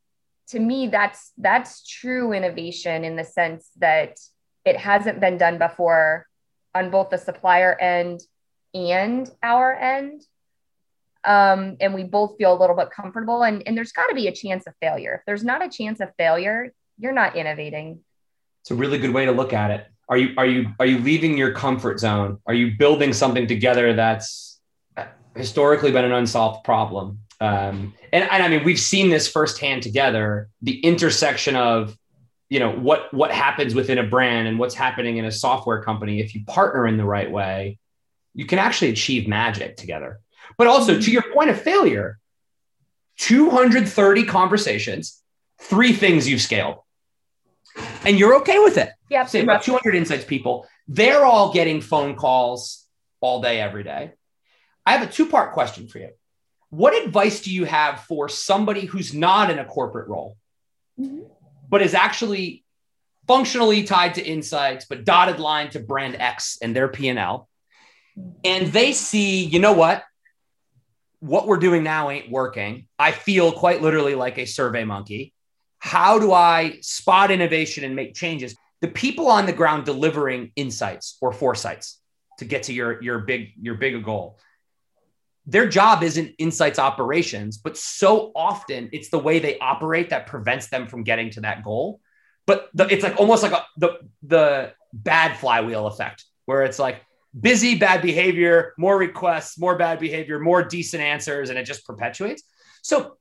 to 0.49 0.59
me 0.59 0.87
that's 0.87 1.31
that's 1.37 1.87
true 1.87 2.33
innovation 2.33 3.05
in 3.05 3.15
the 3.15 3.23
sense 3.23 3.69
that 3.77 4.19
it 4.65 4.75
hasn't 4.75 5.19
been 5.19 5.37
done 5.37 5.57
before 5.57 6.27
on 6.75 6.89
both 6.89 7.09
the 7.09 7.17
supplier 7.17 7.79
end 7.79 8.21
and 8.73 9.29
our 9.43 9.73
end. 9.73 10.23
Um, 11.23 11.77
and 11.79 11.93
we 11.93 12.03
both 12.03 12.37
feel 12.37 12.51
a 12.51 12.59
little 12.59 12.75
bit 12.75 12.89
comfortable 12.89 13.43
and, 13.43 13.61
and 13.67 13.77
there's 13.77 13.91
got 13.91 14.07
to 14.07 14.15
be 14.15 14.27
a 14.27 14.33
chance 14.33 14.65
of 14.65 14.73
failure. 14.81 15.15
If 15.19 15.21
there's 15.25 15.43
not 15.43 15.63
a 15.63 15.69
chance 15.69 15.99
of 15.99 16.09
failure 16.17 16.73
you're 16.97 17.11
not 17.11 17.35
innovating 17.35 18.01
it's 18.61 18.71
a 18.71 18.75
really 18.75 18.97
good 18.97 19.11
way 19.11 19.25
to 19.25 19.31
look 19.31 19.53
at 19.53 19.71
it. 19.71 19.87
Are 20.09 20.17
you 20.17 20.33
are 20.37 20.45
you 20.45 20.69
are 20.79 20.85
you 20.85 20.99
leaving 20.99 21.37
your 21.37 21.51
comfort 21.51 21.99
zone? 21.99 22.39
Are 22.45 22.53
you 22.53 22.77
building 22.77 23.13
something 23.13 23.47
together 23.47 23.93
that's 23.93 24.59
historically 25.35 25.91
been 25.91 26.05
an 26.05 26.11
unsolved 26.11 26.63
problem? 26.63 27.19
Um, 27.39 27.95
and, 28.13 28.29
and 28.29 28.43
i 28.43 28.47
mean 28.47 28.63
we've 28.63 28.79
seen 28.79 29.09
this 29.09 29.27
firsthand 29.27 29.81
together 29.81 30.49
the 30.61 30.79
intersection 30.81 31.55
of 31.55 31.97
you 32.49 32.59
know 32.59 32.71
what 32.71 33.11
what 33.11 33.31
happens 33.31 33.73
within 33.73 33.97
a 33.97 34.03
brand 34.03 34.47
and 34.47 34.59
what's 34.59 34.75
happening 34.75 35.17
in 35.17 35.25
a 35.25 35.31
software 35.31 35.81
company. 35.81 36.19
If 36.19 36.35
you 36.35 36.45
partner 36.45 36.85
in 36.85 36.97
the 36.97 37.05
right 37.05 37.31
way 37.31 37.79
you 38.33 38.45
can 38.45 38.59
actually 38.59 38.91
achieve 38.91 39.27
magic 39.27 39.77
together. 39.77 40.19
But 40.57 40.67
also 40.67 40.99
to 40.99 41.11
your 41.11 41.23
point 41.33 41.49
of 41.49 41.61
failure 41.61 42.19
230 43.17 44.23
conversations 44.25 45.21
three 45.59 45.93
things 45.93 46.27
you've 46.27 46.41
scaled 46.41 46.77
and 48.05 48.17
you're 48.17 48.35
okay 48.37 48.59
with 48.59 48.77
it 48.77 48.91
yeah 49.09 49.25
say 49.25 49.41
about 49.41 49.63
200 49.63 49.95
insights 49.95 50.25
people 50.25 50.67
they're 50.87 51.25
all 51.25 51.53
getting 51.53 51.81
phone 51.81 52.15
calls 52.15 52.85
all 53.19 53.41
day 53.41 53.61
every 53.61 53.83
day 53.83 54.11
i 54.85 54.93
have 54.93 55.07
a 55.07 55.11
two 55.11 55.25
part 55.25 55.53
question 55.53 55.87
for 55.87 55.99
you 55.99 56.09
what 56.69 56.95
advice 57.05 57.41
do 57.41 57.53
you 57.53 57.65
have 57.65 58.01
for 58.01 58.29
somebody 58.29 58.85
who's 58.85 59.13
not 59.13 59.49
in 59.49 59.59
a 59.59 59.65
corporate 59.65 60.07
role 60.07 60.37
mm-hmm 60.99 61.21
but 61.71 61.81
is 61.81 61.95
actually 61.95 62.63
functionally 63.25 63.83
tied 63.83 64.15
to 64.15 64.23
insights, 64.23 64.85
but 64.85 65.05
dotted 65.05 65.39
line 65.39 65.69
to 65.71 65.79
brand 65.79 66.17
X 66.19 66.59
and 66.61 66.75
their 66.75 66.89
P&L. 66.89 67.47
And 68.43 68.67
they 68.67 68.91
see, 68.91 69.45
you 69.45 69.57
know 69.59 69.73
what? 69.73 70.03
What 71.21 71.47
we're 71.47 71.57
doing 71.57 71.81
now 71.81 72.09
ain't 72.09 72.29
working. 72.29 72.87
I 72.99 73.11
feel 73.11 73.53
quite 73.53 73.81
literally 73.81 74.15
like 74.15 74.37
a 74.37 74.45
survey 74.45 74.83
monkey. 74.83 75.33
How 75.81 76.17
do 76.19 76.31
I 76.31 76.77
spot 76.81 77.31
innovation 77.31 77.83
and 77.83 77.95
make 77.95 78.13
changes? 78.13 78.55
The 78.79 78.87
people 78.87 79.27
on 79.27 79.45
the 79.45 79.53
ground 79.53 79.85
delivering 79.85 80.51
insights 80.55 81.17
or 81.21 81.33
foresights 81.33 81.99
to 82.39 82.45
get 82.45 82.63
to 82.63 82.73
your, 82.73 83.01
your 83.03 83.19
big 83.19 83.49
your 83.59 83.75
bigger 83.75 83.99
goal 83.99 84.39
their 85.45 85.67
job 85.67 86.03
isn't 86.03 86.35
insights 86.37 86.77
operations, 86.77 87.57
but 87.57 87.77
so 87.77 88.31
often 88.35 88.89
it's 88.93 89.09
the 89.09 89.19
way 89.19 89.39
they 89.39 89.57
operate 89.59 90.09
that 90.11 90.27
prevents 90.27 90.67
them 90.67 90.87
from 90.87 91.03
getting 91.03 91.29
to 91.31 91.41
that 91.41 91.63
goal. 91.63 91.99
But 92.45 92.69
the, 92.73 92.87
it's 92.87 93.03
like 93.03 93.19
almost 93.19 93.43
like 93.43 93.51
a, 93.51 93.65
the 93.77 93.99
the 94.23 94.73
bad 94.93 95.37
flywheel 95.37 95.87
effect, 95.87 96.25
where 96.45 96.63
it's 96.63 96.79
like 96.79 97.01
busy 97.39 97.75
bad 97.75 98.01
behavior, 98.01 98.73
more 98.77 98.97
requests, 98.97 99.57
more 99.57 99.77
bad 99.77 99.99
behavior, 99.99 100.39
more 100.39 100.63
decent 100.63 101.01
answers, 101.01 101.49
and 101.49 101.57
it 101.57 101.65
just 101.65 101.85
perpetuates. 101.85 102.43
So 102.81 103.17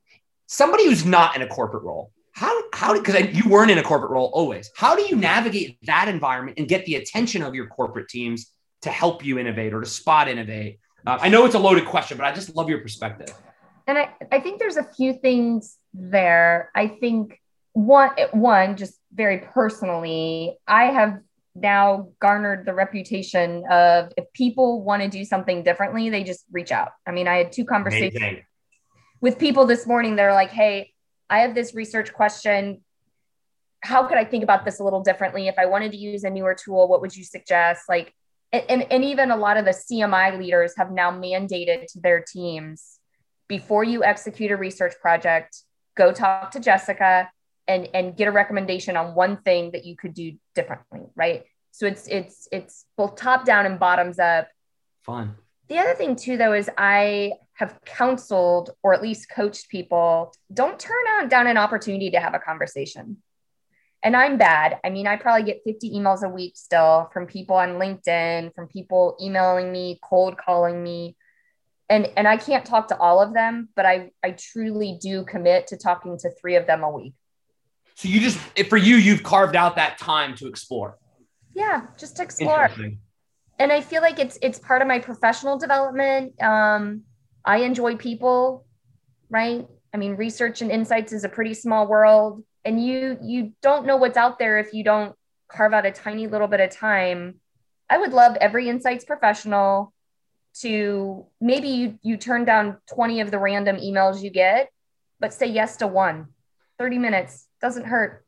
somebody 0.46 0.84
who's 0.84 1.04
not 1.04 1.36
in 1.36 1.42
a 1.42 1.46
corporate 1.46 1.84
role, 1.84 2.12
how 2.40 2.62
how 2.72 2.94
because 2.94 3.36
you 3.36 3.46
weren't 3.50 3.70
in 3.70 3.76
a 3.76 3.82
corporate 3.82 4.10
role 4.10 4.30
always, 4.32 4.70
how 4.74 4.96
do 4.96 5.02
you 5.02 5.14
navigate 5.14 5.76
that 5.84 6.08
environment 6.08 6.58
and 6.58 6.66
get 6.66 6.86
the 6.86 6.94
attention 6.94 7.42
of 7.42 7.54
your 7.54 7.66
corporate 7.66 8.08
teams 8.08 8.50
to 8.80 8.88
help 8.88 9.22
you 9.22 9.38
innovate 9.38 9.74
or 9.74 9.80
to 9.80 9.86
spot 9.86 10.26
innovate? 10.26 10.80
Uh, 11.06 11.18
I 11.20 11.28
know 11.28 11.44
it's 11.44 11.54
a 11.54 11.58
loaded 11.58 11.84
question, 11.84 12.16
but 12.16 12.24
I 12.24 12.32
just 12.32 12.56
love 12.56 12.70
your 12.70 12.78
perspective. 12.78 13.28
And 13.86 13.98
I, 13.98 14.08
I 14.32 14.40
think 14.40 14.58
there's 14.58 14.78
a 14.78 14.84
few 14.84 15.12
things 15.12 15.76
there. 15.92 16.70
I 16.74 16.88
think 16.88 17.38
one, 17.72 18.12
one, 18.32 18.78
just 18.78 18.94
very 19.12 19.40
personally, 19.52 20.56
I 20.66 20.84
have 20.84 21.20
now 21.54 22.08
garnered 22.20 22.64
the 22.64 22.72
reputation 22.72 23.64
of 23.70 24.12
if 24.16 24.32
people 24.32 24.82
want 24.82 25.02
to 25.02 25.08
do 25.08 25.26
something 25.26 25.62
differently, 25.62 26.08
they 26.08 26.24
just 26.24 26.46
reach 26.50 26.72
out. 26.72 26.88
I 27.06 27.10
mean, 27.10 27.28
I 27.28 27.36
had 27.36 27.52
two 27.52 27.66
conversations 27.66 28.16
Amazing. 28.16 28.44
with 29.20 29.38
people 29.38 29.66
this 29.66 29.86
morning. 29.86 30.16
They're 30.16 30.32
like, 30.32 30.52
hey, 30.52 30.94
I 31.30 31.40
have 31.40 31.54
this 31.54 31.74
research 31.74 32.12
question. 32.12 32.82
How 33.82 34.06
could 34.06 34.18
I 34.18 34.24
think 34.24 34.44
about 34.44 34.64
this 34.64 34.80
a 34.80 34.84
little 34.84 35.02
differently? 35.02 35.48
If 35.48 35.58
I 35.58 35.66
wanted 35.66 35.92
to 35.92 35.96
use 35.96 36.24
a 36.24 36.30
newer 36.30 36.54
tool, 36.54 36.88
what 36.88 37.00
would 37.00 37.16
you 37.16 37.24
suggest? 37.24 37.84
Like, 37.88 38.12
and, 38.52 38.82
and 38.90 39.04
even 39.04 39.30
a 39.30 39.36
lot 39.36 39.56
of 39.56 39.64
the 39.64 39.70
CMI 39.70 40.38
leaders 40.38 40.74
have 40.76 40.90
now 40.90 41.10
mandated 41.10 41.86
to 41.92 42.00
their 42.00 42.20
teams 42.20 42.98
before 43.50 43.84
you 43.84 44.04
execute 44.04 44.50
a 44.50 44.56
research 44.56 44.94
project, 45.00 45.62
go 45.96 46.12
talk 46.12 46.50
to 46.52 46.60
Jessica 46.60 47.30
and, 47.66 47.88
and 47.94 48.16
get 48.16 48.28
a 48.28 48.32
recommendation 48.32 48.96
on 48.96 49.14
one 49.14 49.38
thing 49.38 49.72
that 49.72 49.84
you 49.84 49.96
could 49.96 50.14
do 50.14 50.34
differently, 50.54 51.00
right? 51.14 51.44
So 51.72 51.86
it's 51.86 52.08
it's 52.08 52.48
it's 52.52 52.84
both 52.96 53.16
top 53.16 53.44
down 53.44 53.66
and 53.66 53.78
bottoms 53.78 54.18
up. 54.18 54.48
Fun. 55.02 55.36
The 55.68 55.78
other 55.78 55.94
thing 55.94 56.16
too, 56.16 56.36
though, 56.36 56.52
is 56.52 56.68
I 56.76 57.32
have 57.60 57.78
counseled 57.84 58.70
or 58.82 58.92
at 58.92 59.00
least 59.00 59.30
coached 59.30 59.68
people. 59.68 60.34
Don't 60.52 60.78
turn 60.78 61.28
down 61.28 61.46
an 61.46 61.56
opportunity 61.56 62.10
to 62.10 62.20
have 62.20 62.34
a 62.34 62.38
conversation 62.38 63.18
and 64.02 64.16
I'm 64.16 64.38
bad. 64.38 64.78
I 64.82 64.90
mean, 64.90 65.06
I 65.06 65.16
probably 65.16 65.42
get 65.42 65.62
50 65.64 65.90
emails 65.90 66.22
a 66.22 66.28
week 66.28 66.56
still 66.56 67.10
from 67.12 67.26
people 67.26 67.56
on 67.56 67.70
LinkedIn, 67.70 68.54
from 68.54 68.66
people 68.66 69.16
emailing 69.20 69.70
me, 69.70 69.98
cold 70.02 70.38
calling 70.38 70.82
me. 70.82 71.16
And, 71.88 72.08
and 72.16 72.26
I 72.26 72.36
can't 72.36 72.64
talk 72.64 72.88
to 72.88 72.96
all 72.96 73.20
of 73.20 73.34
them, 73.34 73.68
but 73.76 73.84
I, 73.84 74.10
I 74.22 74.30
truly 74.30 74.98
do 75.00 75.24
commit 75.24 75.66
to 75.68 75.76
talking 75.76 76.16
to 76.18 76.30
three 76.40 76.56
of 76.56 76.66
them 76.66 76.82
a 76.82 76.90
week. 76.90 77.14
So 77.96 78.08
you 78.08 78.20
just, 78.20 78.38
for 78.68 78.78
you, 78.78 78.96
you've 78.96 79.22
carved 79.22 79.56
out 79.56 79.76
that 79.76 79.98
time 79.98 80.34
to 80.36 80.46
explore. 80.46 80.96
Yeah, 81.54 81.86
just 81.98 82.20
explore. 82.20 82.70
And 83.58 83.70
I 83.70 83.82
feel 83.82 84.00
like 84.00 84.18
it's, 84.18 84.38
it's 84.40 84.58
part 84.58 84.80
of 84.80 84.88
my 84.88 85.00
professional 85.00 85.58
development. 85.58 86.40
Um, 86.40 87.02
I 87.44 87.58
enjoy 87.58 87.96
people, 87.96 88.66
right? 89.28 89.66
I 89.92 89.96
mean, 89.96 90.16
research 90.16 90.62
and 90.62 90.70
insights 90.70 91.12
is 91.12 91.24
a 91.24 91.28
pretty 91.28 91.54
small 91.54 91.86
world 91.86 92.44
and 92.64 92.84
you 92.84 93.18
you 93.22 93.52
don't 93.62 93.86
know 93.86 93.96
what's 93.96 94.16
out 94.16 94.38
there 94.38 94.58
if 94.58 94.72
you 94.74 94.84
don't 94.84 95.14
carve 95.48 95.72
out 95.72 95.86
a 95.86 95.90
tiny 95.90 96.26
little 96.26 96.48
bit 96.48 96.60
of 96.60 96.70
time. 96.70 97.40
I 97.88 97.98
would 97.98 98.12
love 98.12 98.36
every 98.40 98.68
insights 98.68 99.04
professional 99.04 99.92
to 100.60 101.26
maybe 101.40 101.68
you 101.68 101.98
you 102.02 102.16
turn 102.16 102.44
down 102.44 102.78
20 102.92 103.20
of 103.20 103.30
the 103.30 103.38
random 103.38 103.76
emails 103.76 104.22
you 104.22 104.30
get 104.30 104.68
but 105.20 105.32
say 105.32 105.46
yes 105.46 105.76
to 105.76 105.86
one. 105.86 106.26
30 106.78 106.98
minutes 106.98 107.46
doesn't 107.60 107.84
hurt 107.84 108.24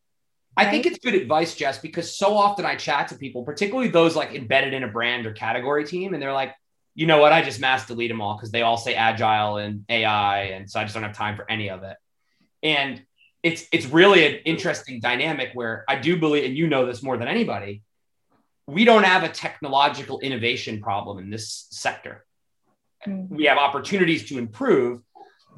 i 0.59 0.71
think 0.71 0.85
it's 0.85 0.99
good 0.99 1.15
advice 1.15 1.55
jess 1.55 1.79
because 1.79 2.15
so 2.15 2.37
often 2.37 2.67
i 2.67 2.77
chat 2.77 3.09
to 3.09 3.15
people 3.15 3.43
particularly 3.43 3.89
those 3.89 4.15
like 4.15 4.35
embedded 4.35 4.75
in 4.75 4.83
a 4.83 4.89
brand 4.89 5.25
or 5.25 5.33
category 5.33 5.87
team 5.87 6.13
and 6.13 6.23
they're 6.23 6.35
like 6.35 6.55
you 6.95 7.07
know 7.07 7.19
what 7.19 7.33
i 7.33 7.43
just 7.43 7.61
mass 7.61 7.87
delete 7.87 8.11
them 8.11 8.21
all 8.21 8.37
because 8.37 8.51
they 8.51 8.63
all 8.63 8.77
say 8.77 8.95
agile 8.95 9.57
and 9.57 9.85
ai 9.89 10.43
and 10.45 10.71
so 10.71 10.79
i 10.81 10.83
just 10.83 10.95
don't 10.95 11.03
have 11.03 11.17
time 11.17 11.37
for 11.37 11.51
any 11.51 11.71
of 11.71 11.83
it 11.83 11.97
and 12.63 13.03
it's 13.43 13.67
it's 13.73 13.87
really 13.87 14.25
an 14.25 14.41
interesting 14.45 15.01
dynamic 15.01 15.51
where 15.55 15.85
I 15.89 15.97
do 15.97 16.17
believe, 16.17 16.45
and 16.45 16.57
you 16.57 16.69
know 16.69 16.87
this 16.87 17.03
more 17.03 17.17
than 17.17 17.29
anybody, 17.29 17.83
we 18.67 18.85
don't 18.85 19.05
have 19.05 19.25
a 19.25 19.29
technological 19.29 20.21
innovation 20.21 20.81
problem 20.81 21.19
in 21.19 21.31
this 21.31 21.67
sector. 21.71 22.25
Mm-hmm. 23.07 23.35
We 23.35 23.45
have 23.47 23.59
opportunities 23.59 24.29
to 24.29 24.39
improve, 24.39 25.01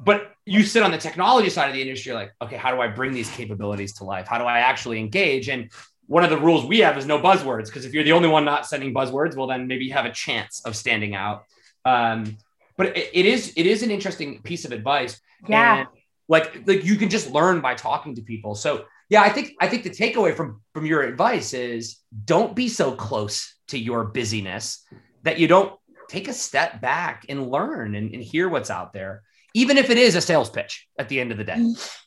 but 0.03 0.31
you 0.45 0.63
sit 0.63 0.81
on 0.81 0.91
the 0.91 0.97
technology 0.97 1.49
side 1.49 1.69
of 1.69 1.75
the 1.75 1.81
industry, 1.81 2.13
like, 2.13 2.31
okay, 2.41 2.55
how 2.55 2.73
do 2.73 2.81
I 2.81 2.87
bring 2.87 3.13
these 3.13 3.29
capabilities 3.29 3.93
to 3.95 4.03
life? 4.03 4.27
How 4.27 4.39
do 4.39 4.45
I 4.45 4.59
actually 4.59 4.99
engage? 4.99 5.47
And 5.47 5.71
one 6.07 6.23
of 6.23 6.29
the 6.29 6.37
rules 6.37 6.65
we 6.65 6.79
have 6.79 6.97
is 6.97 7.05
no 7.05 7.19
buzzwords, 7.19 7.65
because 7.65 7.85
if 7.85 7.93
you're 7.93 8.03
the 8.03 8.11
only 8.11 8.29
one 8.29 8.45
not 8.45 8.65
sending 8.65 8.93
buzzwords, 8.93 9.35
well, 9.35 9.47
then 9.47 9.67
maybe 9.67 9.85
you 9.85 9.93
have 9.93 10.05
a 10.05 10.11
chance 10.11 10.61
of 10.65 10.75
standing 10.75 11.15
out. 11.15 11.43
Um, 11.83 12.37
but 12.77 12.97
it, 12.97 13.09
it 13.13 13.25
is 13.25 13.53
it 13.55 13.65
is 13.65 13.83
an 13.83 13.91
interesting 13.91 14.41
piece 14.41 14.65
of 14.65 14.71
advice. 14.71 15.19
Yeah. 15.47 15.79
And 15.79 15.87
like 16.27 16.67
like 16.67 16.83
you 16.83 16.95
can 16.95 17.09
just 17.09 17.31
learn 17.31 17.61
by 17.61 17.75
talking 17.75 18.15
to 18.15 18.21
people 18.21 18.55
so 18.55 18.85
yeah 19.09 19.21
i 19.21 19.29
think 19.29 19.53
i 19.59 19.67
think 19.67 19.83
the 19.83 19.89
takeaway 19.89 20.35
from 20.35 20.61
from 20.73 20.85
your 20.85 21.03
advice 21.03 21.53
is 21.53 21.97
don't 22.25 22.55
be 22.55 22.67
so 22.67 22.91
close 22.93 23.55
to 23.67 23.77
your 23.77 24.05
busyness 24.05 24.83
that 25.23 25.39
you 25.39 25.47
don't 25.47 25.73
take 26.07 26.27
a 26.27 26.33
step 26.33 26.81
back 26.81 27.25
and 27.29 27.49
learn 27.49 27.95
and, 27.95 28.13
and 28.13 28.23
hear 28.23 28.47
what's 28.49 28.69
out 28.69 28.93
there 28.93 29.23
even 29.55 29.77
if 29.77 29.89
it 29.89 29.97
is 29.97 30.15
a 30.15 30.21
sales 30.21 30.49
pitch 30.49 30.87
at 30.99 31.09
the 31.09 31.19
end 31.19 31.31
of 31.31 31.37
the 31.37 31.43
day 31.43 31.57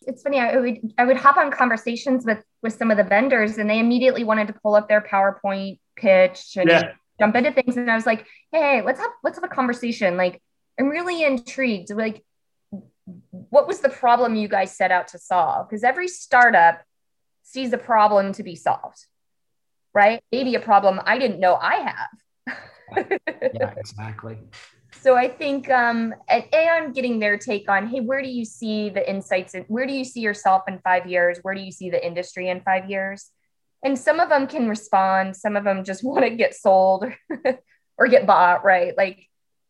it's 0.02 0.22
funny 0.22 0.38
i 0.38 0.56
would 0.56 0.78
i 0.98 1.04
would 1.04 1.16
hop 1.16 1.36
on 1.36 1.50
conversations 1.50 2.24
with 2.24 2.42
with 2.62 2.74
some 2.74 2.90
of 2.90 2.96
the 2.96 3.04
vendors 3.04 3.58
and 3.58 3.68
they 3.68 3.80
immediately 3.80 4.22
wanted 4.22 4.46
to 4.46 4.54
pull 4.62 4.74
up 4.74 4.88
their 4.88 5.00
powerpoint 5.00 5.78
pitch 5.96 6.56
and 6.56 6.68
yeah. 6.68 6.92
jump 7.18 7.34
into 7.34 7.50
things 7.52 7.76
and 7.76 7.90
i 7.90 7.94
was 7.96 8.06
like 8.06 8.26
hey 8.52 8.82
let's 8.82 9.00
have 9.00 9.10
let's 9.24 9.36
have 9.36 9.44
a 9.44 9.54
conversation 9.54 10.16
like 10.16 10.40
i'm 10.78 10.88
really 10.88 11.24
intrigued 11.24 11.90
like 11.90 12.22
what 13.30 13.66
was 13.66 13.80
the 13.80 13.88
problem 13.88 14.34
you 14.34 14.48
guys 14.48 14.76
set 14.76 14.90
out 14.90 15.08
to 15.08 15.18
solve? 15.18 15.68
Because 15.68 15.84
every 15.84 16.08
startup 16.08 16.82
sees 17.42 17.72
a 17.72 17.78
problem 17.78 18.32
to 18.34 18.42
be 18.42 18.54
solved, 18.54 19.06
right? 19.94 20.22
Maybe 20.30 20.54
a 20.54 20.60
problem 20.60 21.00
I 21.04 21.18
didn't 21.18 21.40
know 21.40 21.54
I 21.54 21.74
have. 21.76 23.08
yeah, 23.54 23.74
exactly. 23.76 24.38
So 25.00 25.16
I 25.16 25.28
think 25.28 25.70
um, 25.70 26.14
and, 26.28 26.44
and 26.52 26.94
getting 26.94 27.18
their 27.18 27.38
take 27.38 27.68
on, 27.70 27.88
hey, 27.88 28.00
where 28.00 28.22
do 28.22 28.28
you 28.28 28.44
see 28.44 28.88
the 28.90 29.08
insights? 29.08 29.54
In, 29.54 29.62
where 29.64 29.86
do 29.86 29.92
you 29.92 30.04
see 30.04 30.20
yourself 30.20 30.62
in 30.68 30.78
five 30.80 31.06
years? 31.06 31.38
Where 31.42 31.54
do 31.54 31.60
you 31.60 31.72
see 31.72 31.90
the 31.90 32.04
industry 32.04 32.48
in 32.48 32.60
five 32.60 32.90
years? 32.90 33.30
And 33.82 33.98
some 33.98 34.18
of 34.18 34.28
them 34.28 34.46
can 34.46 34.68
respond. 34.68 35.36
Some 35.36 35.56
of 35.56 35.64
them 35.64 35.84
just 35.84 36.02
want 36.04 36.24
to 36.24 36.30
get 36.30 36.54
sold 36.54 37.04
or 37.98 38.08
get 38.08 38.26
bought, 38.26 38.64
right? 38.64 38.96
Like, 38.96 39.26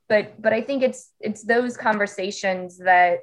but 0.09 0.41
but 0.41 0.53
I 0.53 0.63
think 0.63 0.83
it's 0.83 1.11
it's 1.21 1.45
those 1.45 1.77
conversations 1.77 2.79
that 2.79 3.21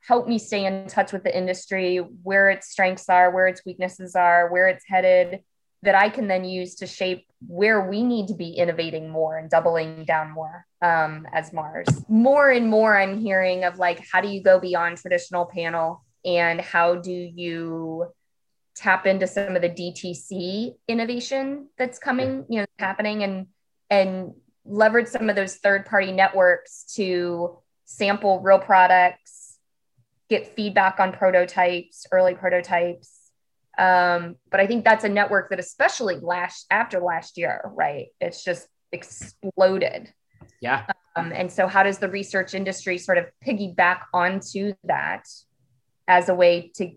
help 0.00 0.26
me 0.26 0.38
stay 0.38 0.64
in 0.64 0.88
touch 0.88 1.12
with 1.12 1.22
the 1.22 1.36
industry, 1.36 1.98
where 1.98 2.50
its 2.50 2.68
strengths 2.70 3.08
are, 3.08 3.30
where 3.30 3.46
its 3.46 3.62
weaknesses 3.64 4.16
are, 4.16 4.50
where 4.50 4.66
it's 4.68 4.84
headed, 4.88 5.40
that 5.82 5.94
I 5.94 6.08
can 6.08 6.26
then 6.26 6.44
use 6.44 6.76
to 6.76 6.86
shape 6.86 7.26
where 7.46 7.88
we 7.88 8.02
need 8.02 8.28
to 8.28 8.34
be 8.34 8.50
innovating 8.50 9.08
more 9.08 9.38
and 9.38 9.48
doubling 9.48 10.04
down 10.04 10.32
more 10.32 10.66
um, 10.82 11.26
as 11.32 11.52
Mars. 11.52 11.86
More 12.08 12.50
and 12.50 12.68
more, 12.68 12.96
I'm 12.96 13.18
hearing 13.18 13.64
of 13.64 13.78
like, 13.78 14.04
how 14.10 14.20
do 14.20 14.28
you 14.28 14.42
go 14.42 14.58
beyond 14.58 14.98
traditional 14.98 15.46
panel 15.46 16.04
and 16.24 16.60
how 16.60 16.96
do 16.96 17.12
you 17.12 18.06
tap 18.74 19.06
into 19.06 19.26
some 19.26 19.56
of 19.56 19.62
the 19.62 19.68
DTC 19.68 20.74
innovation 20.88 21.68
that's 21.76 21.98
coming, 21.98 22.44
you 22.48 22.60
know, 22.60 22.66
happening 22.78 23.22
and 23.22 23.46
and 23.90 24.34
leverage 24.64 25.08
some 25.08 25.30
of 25.30 25.36
those 25.36 25.56
third 25.56 25.86
party 25.86 26.12
networks 26.12 26.84
to 26.94 27.58
sample 27.86 28.40
real 28.40 28.58
products, 28.58 29.56
get 30.28 30.54
feedback 30.54 31.00
on 31.00 31.12
prototypes, 31.12 32.06
early 32.12 32.34
prototypes, 32.34 33.17
um, 33.78 34.36
but 34.50 34.58
I 34.58 34.66
think 34.66 34.84
that's 34.84 35.04
a 35.04 35.08
network 35.08 35.50
that, 35.50 35.60
especially 35.60 36.16
last 36.16 36.66
after 36.70 36.98
last 37.00 37.38
year, 37.38 37.70
right? 37.74 38.08
It's 38.20 38.42
just 38.42 38.66
exploded. 38.90 40.12
Yeah. 40.60 40.86
Um, 41.14 41.32
and 41.32 41.50
so, 41.50 41.68
how 41.68 41.84
does 41.84 41.98
the 41.98 42.08
research 42.08 42.54
industry 42.54 42.98
sort 42.98 43.18
of 43.18 43.26
piggyback 43.46 44.00
onto 44.12 44.74
that 44.84 45.24
as 46.08 46.28
a 46.28 46.34
way 46.34 46.72
to 46.76 46.92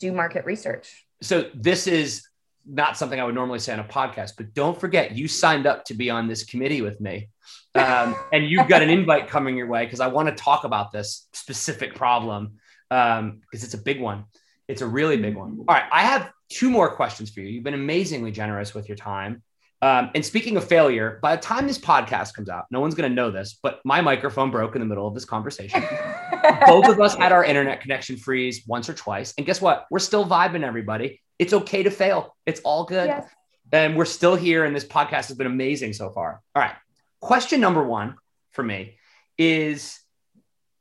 do 0.00 0.12
market 0.12 0.44
research? 0.44 1.06
So, 1.22 1.48
this 1.54 1.86
is 1.86 2.26
not 2.66 2.96
something 2.96 3.20
I 3.20 3.24
would 3.24 3.34
normally 3.34 3.58
say 3.60 3.72
on 3.72 3.80
a 3.80 3.84
podcast, 3.84 4.32
but 4.36 4.52
don't 4.52 4.78
forget 4.78 5.12
you 5.12 5.28
signed 5.28 5.66
up 5.66 5.84
to 5.86 5.94
be 5.94 6.10
on 6.10 6.26
this 6.26 6.44
committee 6.44 6.82
with 6.82 7.00
me. 7.00 7.28
Um, 7.74 8.16
and 8.32 8.48
you've 8.48 8.68
got 8.68 8.82
an 8.82 8.90
invite 8.90 9.28
coming 9.28 9.56
your 9.56 9.68
way 9.68 9.84
because 9.84 10.00
I 10.00 10.08
want 10.08 10.28
to 10.28 10.34
talk 10.34 10.64
about 10.64 10.92
this 10.92 11.28
specific 11.32 11.94
problem 11.94 12.58
because 12.88 13.20
um, 13.20 13.40
it's 13.52 13.74
a 13.74 13.78
big 13.78 14.00
one. 14.00 14.24
It's 14.70 14.82
a 14.82 14.86
really 14.86 15.16
big 15.16 15.36
one. 15.36 15.58
All 15.68 15.74
right. 15.74 15.84
I 15.90 16.02
have 16.02 16.30
two 16.48 16.70
more 16.70 16.94
questions 16.94 17.30
for 17.30 17.40
you. 17.40 17.48
You've 17.48 17.64
been 17.64 17.74
amazingly 17.74 18.30
generous 18.30 18.74
with 18.74 18.88
your 18.88 18.96
time. 18.96 19.42
Um, 19.82 20.10
and 20.14 20.24
speaking 20.24 20.56
of 20.56 20.64
failure, 20.64 21.18
by 21.22 21.36
the 21.36 21.42
time 21.42 21.66
this 21.66 21.78
podcast 21.78 22.34
comes 22.34 22.50
out, 22.50 22.66
no 22.70 22.80
one's 22.80 22.94
going 22.94 23.10
to 23.10 23.14
know 23.14 23.30
this, 23.30 23.58
but 23.62 23.80
my 23.84 24.00
microphone 24.02 24.50
broke 24.50 24.76
in 24.76 24.80
the 24.80 24.86
middle 24.86 25.08
of 25.08 25.14
this 25.14 25.24
conversation. 25.24 25.82
Both 26.66 26.88
of 26.88 27.00
us 27.00 27.14
had 27.14 27.32
our 27.32 27.44
internet 27.44 27.80
connection 27.80 28.16
freeze 28.16 28.62
once 28.66 28.88
or 28.88 28.94
twice. 28.94 29.32
And 29.38 29.46
guess 29.46 29.60
what? 29.60 29.86
We're 29.90 29.98
still 29.98 30.26
vibing, 30.26 30.64
everybody. 30.64 31.20
It's 31.38 31.54
okay 31.54 31.82
to 31.82 31.90
fail, 31.90 32.36
it's 32.44 32.60
all 32.60 32.84
good. 32.84 33.06
Yes. 33.06 33.26
And 33.72 33.96
we're 33.96 34.04
still 34.04 34.34
here. 34.34 34.64
And 34.64 34.74
this 34.74 34.84
podcast 34.84 35.28
has 35.28 35.36
been 35.36 35.46
amazing 35.46 35.94
so 35.94 36.10
far. 36.10 36.42
All 36.54 36.62
right. 36.62 36.74
Question 37.20 37.60
number 37.60 37.82
one 37.82 38.16
for 38.52 38.62
me 38.62 38.98
is 39.38 40.00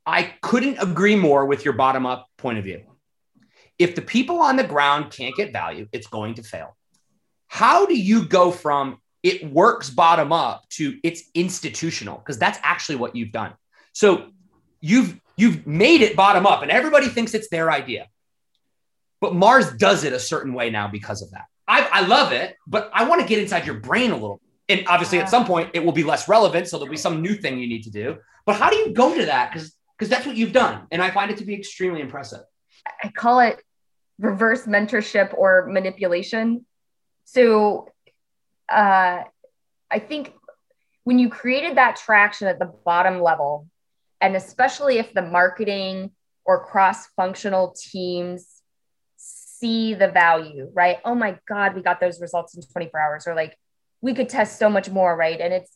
I 0.05 0.23
couldn't 0.41 0.79
agree 0.79 1.15
more 1.15 1.45
with 1.45 1.63
your 1.63 1.75
bottom 1.75 2.05
up 2.05 2.27
point 2.37 2.57
of 2.57 2.63
view 2.63 2.81
if 3.79 3.95
the 3.95 4.01
people 4.01 4.41
on 4.41 4.57
the 4.57 4.63
ground 4.63 5.11
can't 5.11 5.35
get 5.35 5.53
value, 5.53 5.87
it's 5.91 6.07
going 6.07 6.35
to 6.35 6.43
fail. 6.43 6.75
How 7.47 7.85
do 7.85 7.97
you 7.97 8.25
go 8.25 8.51
from 8.51 8.99
it 9.23 9.51
works 9.51 9.89
bottom 9.89 10.31
up 10.31 10.67
to 10.69 10.99
it's 11.03 11.23
institutional? 11.33 12.17
Because 12.17 12.37
that's 12.37 12.59
actually 12.61 12.97
what 12.97 13.15
you've 13.15 13.31
done. 13.31 13.53
So 13.93 14.29
you've 14.81 15.19
you've 15.37 15.65
made 15.65 16.01
it 16.01 16.15
bottom 16.15 16.45
up, 16.45 16.61
and 16.61 16.69
everybody 16.69 17.07
thinks 17.07 17.33
it's 17.33 17.49
their 17.49 17.71
idea. 17.71 18.07
But 19.21 19.33
Mars 19.33 19.71
does 19.73 20.03
it 20.03 20.13
a 20.13 20.19
certain 20.19 20.53
way 20.53 20.69
now 20.69 20.87
because 20.87 21.21
of 21.21 21.31
that. 21.31 21.45
I, 21.67 21.87
I 21.91 22.01
love 22.01 22.31
it, 22.31 22.55
but 22.67 22.89
I 22.93 23.05
want 23.07 23.21
to 23.21 23.27
get 23.27 23.39
inside 23.39 23.65
your 23.65 23.75
brain 23.75 24.11
a 24.11 24.15
little. 24.15 24.41
And 24.69 24.87
obviously, 24.87 25.19
at 25.19 25.29
some 25.29 25.45
point, 25.45 25.71
it 25.73 25.83
will 25.83 25.91
be 25.91 26.03
less 26.03 26.27
relevant, 26.27 26.67
so 26.67 26.77
there'll 26.77 26.91
be 26.91 26.97
some 26.97 27.21
new 27.21 27.35
thing 27.35 27.59
you 27.59 27.67
need 27.67 27.83
to 27.83 27.91
do. 27.91 28.17
But 28.45 28.57
how 28.57 28.69
do 28.69 28.75
you 28.75 28.93
go 28.93 29.15
to 29.15 29.25
that? 29.25 29.51
Because 29.51 29.75
because 29.97 30.09
that's 30.09 30.25
what 30.25 30.37
you've 30.37 30.53
done, 30.53 30.87
and 30.91 31.01
I 31.01 31.11
find 31.11 31.31
it 31.31 31.37
to 31.37 31.45
be 31.45 31.53
extremely 31.55 32.01
impressive. 32.01 32.41
I 33.03 33.09
call 33.09 33.39
it 33.41 33.61
reverse 34.19 34.65
mentorship 34.65 35.33
or 35.37 35.67
manipulation. 35.67 36.65
So 37.25 37.89
uh, 38.69 39.23
I 39.89 39.99
think 39.99 40.33
when 41.03 41.17
you 41.17 41.29
created 41.29 41.77
that 41.77 41.95
traction 41.95 42.47
at 42.47 42.59
the 42.59 42.71
bottom 42.85 43.21
level, 43.21 43.67
and 44.21 44.35
especially 44.35 44.97
if 44.97 45.13
the 45.13 45.21
marketing 45.21 46.11
or 46.45 46.65
cross 46.65 47.07
functional 47.15 47.75
teams 47.79 48.61
see 49.17 49.93
the 49.93 50.09
value, 50.09 50.69
right? 50.73 50.97
Oh 51.05 51.15
my 51.15 51.37
God, 51.47 51.75
we 51.75 51.81
got 51.81 51.99
those 51.99 52.21
results 52.21 52.55
in 52.55 52.61
24 52.61 52.99
hours, 52.99 53.27
or 53.27 53.35
like 53.35 53.57
we 54.01 54.13
could 54.13 54.29
test 54.29 54.59
so 54.59 54.69
much 54.69 54.89
more, 54.89 55.15
right? 55.15 55.39
And 55.39 55.53
it's, 55.53 55.75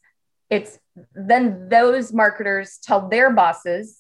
it's 0.50 0.80
then 1.16 1.70
those 1.70 2.14
marketers 2.14 2.78
tell 2.84 3.08
their 3.10 3.32
bosses, 3.32 4.00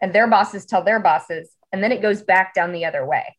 and 0.00 0.12
their 0.12 0.26
bosses 0.26 0.66
tell 0.66 0.82
their 0.82 1.00
bosses, 1.00 1.50
and 1.72 1.82
then 1.82 1.92
it 1.92 2.02
goes 2.02 2.22
back 2.22 2.54
down 2.54 2.72
the 2.72 2.84
other 2.84 3.06
way. 3.06 3.36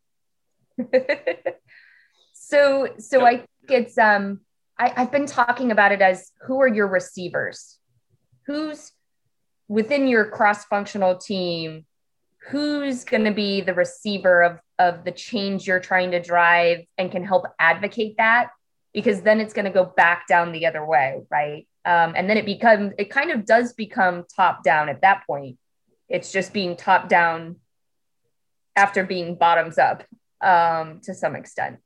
so 2.34 2.88
so 2.98 3.26
I 3.26 3.38
think 3.38 3.48
it's 3.70 3.98
um 3.98 4.42
I, 4.78 4.94
I've 4.96 5.12
been 5.12 5.28
talking 5.28 5.72
about 5.72 5.92
it 5.92 6.02
as 6.02 6.32
who 6.42 6.62
are 6.62 6.68
your 6.68 6.88
receivers? 6.88 7.78
Who's 8.48 8.92
within 9.68 10.08
your 10.08 10.26
cross-functional 10.26 11.18
team? 11.18 11.86
Who's 12.50 13.04
going 13.04 13.24
to 13.24 13.32
be 13.32 13.62
the 13.62 13.74
receiver 13.74 14.44
of 14.44 14.60
of 14.80 15.06
the 15.06 15.12
change 15.12 15.68
you're 15.68 15.80
trying 15.80 16.12
to 16.12 16.22
drive 16.22 16.80
and 16.98 17.12
can 17.12 17.24
help 17.24 17.46
advocate 17.60 18.16
that? 18.18 18.50
Because 18.94 19.22
then 19.22 19.40
it's 19.40 19.54
going 19.54 19.66
to 19.66 19.72
go 19.72 19.86
back 19.86 20.28
down 20.28 20.52
the 20.52 20.66
other 20.66 20.86
way, 20.86 21.22
right? 21.30 21.68
Um, 21.86 22.14
and 22.16 22.30
then 22.30 22.38
it 22.38 22.46
becomes 22.46 22.94
it 22.98 23.10
kind 23.10 23.32
of 23.32 23.46
does 23.46 23.74
become 23.74 24.26
top 24.36 24.64
down 24.64 24.90
at 24.90 25.02
that 25.02 25.26
point. 25.26 25.58
It's 26.10 26.32
just 26.32 26.54
being 26.54 26.76
top 26.76 27.08
down 27.08 27.58
after 28.76 29.04
being 29.04 29.36
bottoms 29.36 29.78
up 29.78 30.04
um, 30.44 31.00
to 31.04 31.14
some 31.14 31.36
extent. 31.36 31.78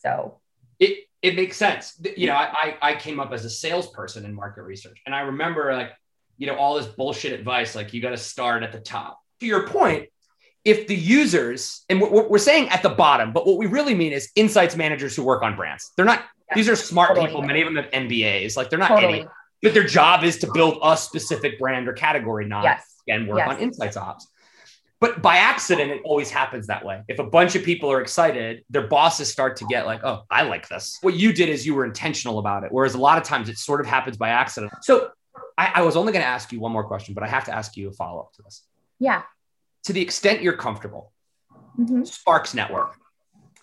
So 0.00 0.38
it 0.78 1.04
it 1.22 1.36
makes 1.36 1.56
sense. 1.56 2.00
You 2.16 2.28
know, 2.28 2.34
I 2.34 2.76
I 2.80 2.94
came 2.94 3.20
up 3.20 3.32
as 3.32 3.44
a 3.44 3.50
salesperson 3.50 4.24
in 4.24 4.34
market 4.34 4.62
research, 4.62 5.00
and 5.04 5.14
I 5.14 5.20
remember 5.20 5.72
like 5.74 5.92
you 6.36 6.46
know 6.46 6.56
all 6.56 6.76
this 6.76 6.86
bullshit 6.86 7.38
advice 7.38 7.74
like 7.74 7.92
you 7.92 8.00
got 8.00 8.10
to 8.10 8.16
start 8.16 8.62
at 8.62 8.72
the 8.72 8.80
top. 8.80 9.20
To 9.40 9.46
your 9.46 9.66
point, 9.68 10.08
if 10.64 10.86
the 10.86 10.94
users 10.94 11.84
and 11.88 12.00
we're, 12.00 12.28
we're 12.28 12.38
saying 12.38 12.68
at 12.68 12.82
the 12.82 12.90
bottom, 12.90 13.32
but 13.32 13.46
what 13.46 13.58
we 13.58 13.66
really 13.66 13.94
mean 13.94 14.12
is 14.12 14.30
insights 14.36 14.76
managers 14.76 15.16
who 15.16 15.24
work 15.24 15.42
on 15.42 15.56
brands. 15.56 15.92
They're 15.96 16.06
not. 16.06 16.24
Yeah, 16.48 16.54
these 16.54 16.68
are 16.68 16.76
smart 16.76 17.10
totally. 17.10 17.26
people. 17.26 17.42
Many 17.42 17.60
of 17.62 17.66
them 17.66 17.76
have 17.76 17.90
MBAs. 17.92 18.56
Like 18.56 18.70
they're 18.70 18.78
not 18.78 18.88
totally. 18.88 19.20
any. 19.20 19.28
But 19.60 19.74
their 19.74 19.84
job 19.84 20.22
is 20.22 20.38
to 20.38 20.52
build 20.54 20.78
a 20.84 20.96
specific 20.96 21.58
brand 21.58 21.88
or 21.88 21.92
category, 21.92 22.46
not 22.46 22.62
yes. 22.62 22.84
again 23.08 23.26
work 23.26 23.38
yes. 23.38 23.48
on 23.48 23.58
insights 23.58 23.96
ops. 23.96 24.28
But 25.00 25.22
by 25.22 25.36
accident, 25.36 25.92
it 25.92 26.02
always 26.04 26.28
happens 26.28 26.66
that 26.66 26.84
way. 26.84 27.02
If 27.06 27.20
a 27.20 27.24
bunch 27.24 27.54
of 27.54 27.62
people 27.62 27.90
are 27.92 28.00
excited, 28.00 28.64
their 28.68 28.88
bosses 28.88 29.30
start 29.30 29.56
to 29.58 29.64
get 29.66 29.86
like, 29.86 30.02
oh, 30.02 30.22
I 30.28 30.42
like 30.42 30.68
this. 30.68 30.98
What 31.02 31.14
you 31.14 31.32
did 31.32 31.48
is 31.48 31.64
you 31.64 31.74
were 31.74 31.84
intentional 31.84 32.40
about 32.40 32.64
it. 32.64 32.72
Whereas 32.72 32.94
a 32.94 32.98
lot 32.98 33.16
of 33.16 33.24
times 33.24 33.48
it 33.48 33.58
sort 33.58 33.80
of 33.80 33.86
happens 33.86 34.16
by 34.16 34.30
accident. 34.30 34.72
So 34.82 35.10
I, 35.56 35.72
I 35.76 35.82
was 35.82 35.94
only 35.96 36.12
going 36.12 36.24
to 36.24 36.28
ask 36.28 36.50
you 36.50 36.58
one 36.58 36.72
more 36.72 36.82
question, 36.82 37.14
but 37.14 37.22
I 37.22 37.28
have 37.28 37.44
to 37.44 37.54
ask 37.54 37.76
you 37.76 37.88
a 37.88 37.92
follow 37.92 38.20
up 38.20 38.32
to 38.34 38.42
this. 38.42 38.64
Yeah. 38.98 39.22
To 39.84 39.92
the 39.92 40.00
extent 40.00 40.42
you're 40.42 40.56
comfortable, 40.56 41.12
mm-hmm. 41.78 42.02
Sparks 42.02 42.52
Network. 42.52 42.96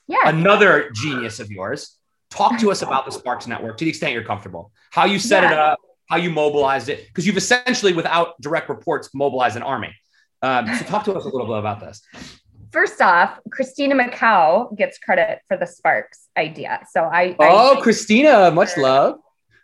Yeah. 0.08 0.30
Another 0.30 0.90
genius 0.92 1.42
of 1.42 1.52
yours. 1.52 1.98
Talk 2.30 2.60
to 2.60 2.72
us 2.72 2.82
about 2.82 3.06
the 3.06 3.12
Sparks 3.12 3.46
Network 3.46 3.78
to 3.78 3.86
the 3.86 3.90
extent 3.90 4.14
you're 4.14 4.24
comfortable. 4.24 4.72
How 4.92 5.06
you 5.06 5.20
set 5.20 5.44
yeah. 5.44 5.52
it 5.52 5.60
up, 5.60 5.80
how 6.10 6.16
you 6.16 6.30
mobilized 6.30 6.88
it, 6.88 7.08
because 7.08 7.28
you've 7.28 7.38
essentially, 7.38 7.92
without 7.92 8.40
direct 8.42 8.70
reports, 8.70 9.10
mobilized 9.14 9.58
an 9.58 9.64
army. 9.64 9.94
Um, 10.42 10.74
so 10.76 10.86
talk 10.86 11.04
to 11.06 11.14
us 11.14 11.24
a 11.24 11.30
little 11.30 11.48
bit 11.48 11.58
about 11.58 11.80
this. 11.80 12.02
First 12.72 13.02
off, 13.02 13.40
Christina 13.52 13.96
McCow 13.96 14.76
gets 14.78 14.98
credit 14.98 15.40
for 15.48 15.58
the 15.58 15.66
Sparks 15.66 16.28
idea. 16.38 16.82
So 16.92 17.04
I 17.04 17.36
Oh, 17.40 17.78
I, 17.78 17.82
Christina, 17.82 18.52
much 18.52 18.76
love. 18.78 19.20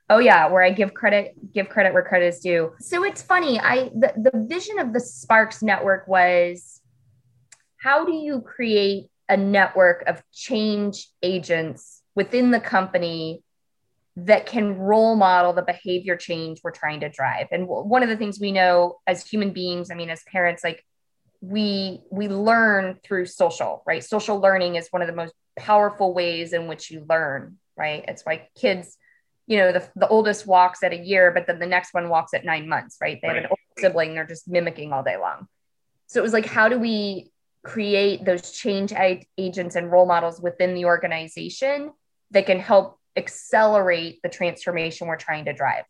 Oh 0.09 0.19
yeah, 0.19 0.47
where 0.47 0.63
I 0.63 0.71
give 0.71 0.93
credit 0.93 1.35
give 1.53 1.69
credit 1.69 1.93
where 1.93 2.03
credit 2.03 2.27
is 2.27 2.39
due. 2.39 2.73
So 2.79 3.03
it's 3.03 3.21
funny. 3.21 3.59
I 3.59 3.89
the, 3.93 4.13
the 4.17 4.45
vision 4.47 4.79
of 4.79 4.93
the 4.93 4.99
Sparks 4.99 5.61
network 5.61 6.07
was 6.07 6.81
how 7.77 8.05
do 8.05 8.13
you 8.13 8.41
create 8.41 9.07
a 9.27 9.37
network 9.37 10.03
of 10.07 10.21
change 10.33 11.07
agents 11.23 12.01
within 12.15 12.51
the 12.51 12.59
company 12.59 13.41
that 14.17 14.45
can 14.45 14.77
role 14.77 15.15
model 15.15 15.53
the 15.53 15.61
behavior 15.61 16.17
change 16.17 16.59
we're 16.63 16.71
trying 16.71 16.99
to 16.99 17.09
drive. 17.09 17.47
And 17.51 17.63
w- 17.63 17.87
one 17.87 18.03
of 18.03 18.09
the 18.09 18.17
things 18.17 18.39
we 18.39 18.51
know 18.51 18.99
as 19.07 19.25
human 19.25 19.51
beings, 19.51 19.89
I 19.89 19.95
mean, 19.95 20.09
as 20.09 20.21
parents, 20.23 20.63
like 20.63 20.83
we 21.39 22.01
we 22.11 22.27
learn 22.27 22.99
through 23.03 23.25
social, 23.25 23.83
right? 23.87 24.03
Social 24.03 24.39
learning 24.39 24.75
is 24.75 24.87
one 24.91 25.01
of 25.01 25.07
the 25.07 25.15
most 25.15 25.33
powerful 25.57 26.13
ways 26.13 26.53
in 26.53 26.67
which 26.67 26.91
you 26.91 27.05
learn, 27.09 27.57
right? 27.77 28.03
It's 28.07 28.23
why 28.23 28.47
kids, 28.55 28.97
you 29.47 29.57
know, 29.57 29.71
the, 29.71 29.89
the 29.95 30.07
oldest 30.07 30.45
walks 30.45 30.83
at 30.83 30.93
a 30.93 30.97
year, 30.97 31.31
but 31.31 31.47
then 31.47 31.59
the 31.59 31.65
next 31.65 31.93
one 31.93 32.09
walks 32.09 32.33
at 32.33 32.45
nine 32.45 32.67
months, 32.67 32.97
right? 33.01 33.19
They 33.21 33.27
Right. 33.27 33.35
have 33.37 33.45
an 33.45 33.49
older 33.51 33.61
sibling, 33.79 34.13
they're 34.13 34.27
just 34.27 34.47
mimicking 34.47 34.93
all 34.93 35.03
day 35.03 35.17
long. 35.17 35.47
So 36.07 36.19
it 36.19 36.23
was 36.23 36.33
like, 36.33 36.45
how 36.45 36.67
do 36.67 36.77
we 36.77 37.31
create 37.63 38.25
those 38.25 38.51
change 38.51 38.93
agents 39.37 39.75
and 39.75 39.91
role 39.91 40.05
models 40.05 40.41
within 40.41 40.73
the 40.73 40.85
organization 40.85 41.91
that 42.31 42.45
can 42.45 42.59
help 42.59 42.99
accelerate 43.15 44.19
the 44.23 44.29
transformation 44.29 45.07
we're 45.07 45.15
trying 45.17 45.45
to 45.45 45.53
drive? 45.53 45.83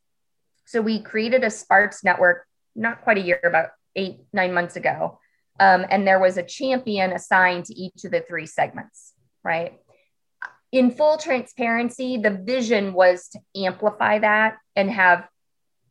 So 0.66 0.82
we 0.82 1.02
created 1.02 1.44
a 1.44 1.50
Sparks 1.50 2.04
network 2.04 2.46
not 2.76 3.02
quite 3.02 3.18
a 3.18 3.22
year, 3.22 3.40
about 3.44 3.70
eight, 3.96 4.22
nine 4.32 4.54
months 4.54 4.76
ago. 4.76 5.20
Um, 5.60 5.86
and 5.90 6.08
there 6.08 6.20
was 6.20 6.38
a 6.38 6.44
champion 6.44 7.12
assigned 7.12 7.66
to 7.66 7.74
each 7.74 8.06
of 8.06 8.12
the 8.12 8.22
three 8.22 8.46
segments, 8.46 9.14
right? 9.44 9.80
In 10.72 10.92
full 10.92 11.18
transparency, 11.18 12.18
the 12.18 12.32
vision 12.32 12.94
was 12.94 13.28
to 13.30 13.40
amplify 13.56 14.20
that 14.20 14.58
and 14.76 14.90
have 14.90 15.28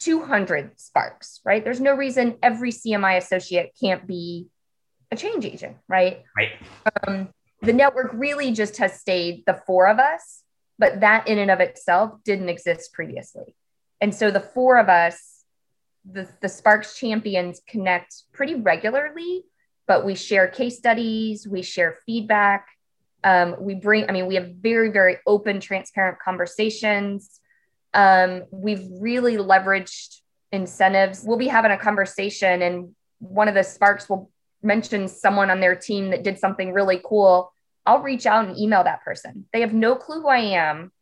200 0.00 0.80
sparks, 0.80 1.40
right? 1.44 1.62
There's 1.62 1.80
no 1.80 1.94
reason 1.94 2.38
every 2.42 2.72
CMI 2.72 3.18
associate 3.18 3.72
can't 3.78 4.06
be 4.06 4.48
a 5.10 5.16
change 5.16 5.44
agent, 5.44 5.76
right? 5.88 6.22
Right. 6.36 6.52
Um, 7.06 7.28
the 7.60 7.74
network 7.74 8.12
really 8.14 8.52
just 8.52 8.78
has 8.78 8.98
stayed 8.98 9.44
the 9.46 9.60
four 9.66 9.86
of 9.88 9.98
us, 9.98 10.42
but 10.80 11.00
that 11.00 11.28
in 11.28 11.38
and 11.38 11.50
of 11.50 11.60
itself 11.60 12.14
didn't 12.24 12.48
exist 12.48 12.94
previously. 12.94 13.54
And 14.00 14.14
so 14.14 14.30
the 14.30 14.40
four 14.40 14.78
of 14.78 14.88
us, 14.88 15.44
the, 16.10 16.26
the 16.40 16.48
Sparks 16.48 16.98
champions 16.98 17.60
connect 17.68 18.22
pretty 18.32 18.54
regularly, 18.54 19.44
but 19.86 20.06
we 20.06 20.14
share 20.14 20.48
case 20.48 20.78
studies, 20.78 21.46
we 21.46 21.60
share 21.60 21.98
feedback. 22.06 22.66
Um, 23.22 23.56
we 23.60 23.74
bring, 23.74 24.08
I 24.08 24.12
mean, 24.12 24.26
we 24.26 24.36
have 24.36 24.54
very, 24.54 24.90
very 24.90 25.18
open, 25.26 25.60
transparent 25.60 26.18
conversations. 26.18 27.40
Um, 27.92 28.44
we've 28.50 28.86
really 28.98 29.36
leveraged 29.36 30.20
incentives. 30.50 31.22
We'll 31.22 31.36
be 31.36 31.48
having 31.48 31.72
a 31.72 31.76
conversation, 31.76 32.62
and 32.62 32.94
one 33.18 33.48
of 33.48 33.54
the 33.54 33.62
Sparks 33.62 34.08
will 34.08 34.30
mention 34.62 35.08
someone 35.08 35.50
on 35.50 35.60
their 35.60 35.76
team 35.76 36.10
that 36.10 36.22
did 36.22 36.38
something 36.38 36.72
really 36.72 37.02
cool. 37.04 37.52
I'll 37.86 38.02
reach 38.02 38.26
out 38.26 38.46
and 38.46 38.58
email 38.58 38.84
that 38.84 39.02
person. 39.02 39.46
They 39.52 39.60
have 39.60 39.72
no 39.72 39.96
clue 39.96 40.22
who 40.22 40.28
I 40.28 40.38
am, 40.38 40.92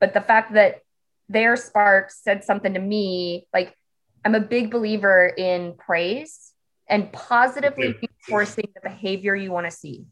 but 0.00 0.14
the 0.14 0.20
fact 0.20 0.54
that 0.54 0.82
their 1.28 1.56
spark 1.56 2.10
said 2.10 2.44
something 2.44 2.74
to 2.74 2.80
me, 2.80 3.46
like 3.52 3.76
I'm 4.24 4.34
a 4.34 4.40
big 4.40 4.70
believer 4.70 5.26
in 5.26 5.74
praise 5.74 6.52
and 6.88 7.12
positively 7.12 7.94
reinforcing 8.00 8.68
the 8.74 8.80
behavior 8.80 9.34
you 9.34 9.52
want 9.52 9.66
to 9.66 9.70
see. 9.70 10.06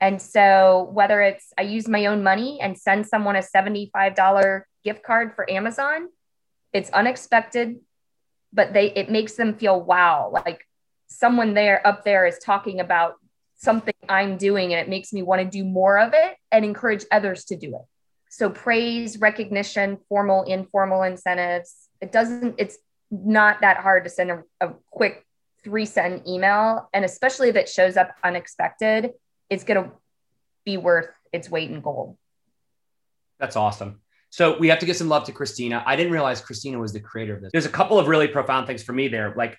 And 0.00 0.20
so, 0.20 0.90
whether 0.92 1.22
it's 1.22 1.52
I 1.56 1.62
use 1.62 1.88
my 1.88 2.06
own 2.06 2.22
money 2.22 2.60
and 2.60 2.78
send 2.78 3.06
someone 3.06 3.36
a 3.36 3.42
$75 3.42 4.62
gift 4.84 5.02
card 5.02 5.34
for 5.34 5.50
Amazon, 5.50 6.08
it's 6.72 6.90
unexpected, 6.90 7.76
but 8.52 8.74
they 8.74 8.92
it 8.92 9.10
makes 9.10 9.34
them 9.34 9.54
feel 9.54 9.80
wow, 9.80 10.30
like 10.32 10.66
someone 11.06 11.54
there 11.54 11.86
up 11.86 12.04
there 12.04 12.26
is 12.26 12.38
talking 12.38 12.80
about 12.80 13.14
something 13.56 13.94
I'm 14.08 14.36
doing 14.36 14.72
and 14.72 14.80
it 14.80 14.88
makes 14.88 15.12
me 15.12 15.22
want 15.22 15.42
to 15.42 15.48
do 15.48 15.64
more 15.64 15.98
of 15.98 16.12
it 16.14 16.36
and 16.52 16.64
encourage 16.64 17.04
others 17.10 17.44
to 17.46 17.56
do 17.56 17.74
it. 17.76 17.82
So 18.28 18.50
praise, 18.50 19.18
recognition, 19.18 19.98
formal, 20.08 20.42
informal 20.42 21.02
incentives. 21.02 21.88
It 22.00 22.12
doesn't, 22.12 22.56
it's 22.58 22.76
not 23.10 23.62
that 23.62 23.78
hard 23.78 24.04
to 24.04 24.10
send 24.10 24.30
a, 24.30 24.42
a 24.60 24.74
quick 24.90 25.24
three 25.64 25.86
sentence 25.86 26.28
email. 26.28 26.88
And 26.92 27.04
especially 27.04 27.48
if 27.48 27.56
it 27.56 27.68
shows 27.68 27.96
up 27.96 28.14
unexpected, 28.22 29.12
it's 29.48 29.64
going 29.64 29.84
to 29.84 29.90
be 30.64 30.76
worth 30.76 31.08
its 31.32 31.48
weight 31.48 31.70
in 31.70 31.80
gold. 31.80 32.16
That's 33.38 33.56
awesome. 33.56 34.00
So 34.30 34.58
we 34.58 34.68
have 34.68 34.80
to 34.80 34.86
give 34.86 34.96
some 34.96 35.08
love 35.08 35.24
to 35.24 35.32
Christina. 35.32 35.82
I 35.86 35.96
didn't 35.96 36.12
realize 36.12 36.40
Christina 36.40 36.78
was 36.78 36.92
the 36.92 37.00
creator 37.00 37.36
of 37.36 37.42
this. 37.42 37.52
There's 37.52 37.66
a 37.66 37.70
couple 37.70 37.98
of 37.98 38.08
really 38.08 38.28
profound 38.28 38.66
things 38.66 38.82
for 38.82 38.92
me 38.92 39.08
there. 39.08 39.32
Like 39.36 39.56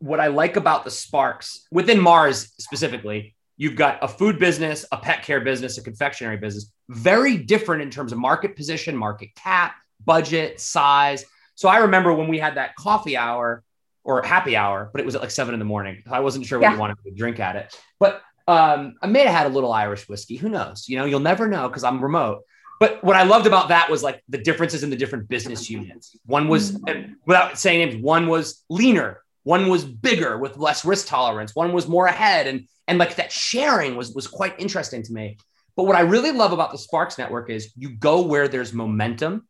what 0.00 0.18
I 0.20 0.26
like 0.28 0.56
about 0.56 0.84
the 0.84 0.90
Sparks 0.90 1.66
within 1.70 2.00
Mars 2.00 2.52
specifically, 2.58 3.34
you've 3.56 3.76
got 3.76 3.98
a 4.02 4.08
food 4.08 4.38
business, 4.38 4.84
a 4.90 4.96
pet 4.96 5.22
care 5.22 5.40
business, 5.40 5.78
a 5.78 5.82
confectionery 5.82 6.38
business, 6.38 6.72
very 6.88 7.36
different 7.36 7.82
in 7.82 7.90
terms 7.90 8.10
of 8.10 8.18
market 8.18 8.56
position, 8.56 8.96
market 8.96 9.34
cap, 9.34 9.74
budget, 10.04 10.58
size. 10.60 11.24
So 11.54 11.68
I 11.68 11.78
remember 11.78 12.12
when 12.12 12.28
we 12.28 12.38
had 12.38 12.56
that 12.56 12.74
coffee 12.76 13.16
hour 13.16 13.62
or 14.02 14.22
happy 14.22 14.56
hour, 14.56 14.88
but 14.92 15.00
it 15.00 15.04
was 15.04 15.14
at 15.14 15.20
like 15.20 15.30
seven 15.30 15.52
in 15.54 15.58
the 15.60 15.66
morning. 15.66 16.02
I 16.10 16.20
wasn't 16.20 16.46
sure 16.46 16.58
what 16.58 16.64
Yeah. 16.64 16.72
you 16.72 16.80
wanted 16.80 16.96
to 17.04 17.10
drink 17.12 17.38
at 17.38 17.56
it, 17.56 17.78
but 17.98 18.22
um, 18.48 18.94
I 19.02 19.06
may 19.06 19.20
have 19.20 19.34
had 19.34 19.46
a 19.46 19.50
little 19.50 19.72
Irish 19.72 20.08
whiskey. 20.08 20.36
Who 20.36 20.48
knows? 20.48 20.88
You 20.88 20.96
know, 20.98 21.04
you'll 21.04 21.20
never 21.20 21.46
know 21.46 21.68
because 21.68 21.84
I'm 21.84 22.02
remote. 22.02 22.42
But 22.80 23.04
what 23.04 23.14
I 23.14 23.24
loved 23.24 23.46
about 23.46 23.68
that 23.68 23.90
was 23.90 24.02
like 24.02 24.22
the 24.30 24.38
differences 24.38 24.82
in 24.82 24.88
the 24.88 24.96
different 24.96 25.28
business 25.28 25.68
units. 25.68 26.16
One 26.24 26.48
was, 26.48 26.80
without 27.26 27.58
saying 27.58 27.90
names, 27.90 28.02
one 28.02 28.26
was 28.26 28.64
leaner, 28.70 29.20
one 29.50 29.68
was 29.68 29.84
bigger 29.84 30.38
with 30.38 30.56
less 30.56 30.84
risk 30.84 31.08
tolerance, 31.08 31.56
one 31.56 31.72
was 31.72 31.88
more 31.88 32.06
ahead, 32.06 32.46
and 32.46 32.58
and 32.86 32.98
like 33.02 33.16
that 33.16 33.30
sharing 33.32 33.96
was 33.96 34.14
was 34.14 34.26
quite 34.28 34.54
interesting 34.64 35.02
to 35.02 35.12
me. 35.12 35.38
But 35.76 35.84
what 35.88 35.96
I 35.96 36.02
really 36.14 36.30
love 36.42 36.52
about 36.52 36.70
the 36.70 36.78
Sparks 36.78 37.18
Network 37.18 37.50
is 37.50 37.72
you 37.76 37.88
go 38.08 38.14
where 38.32 38.46
there's 38.48 38.72
momentum 38.72 39.48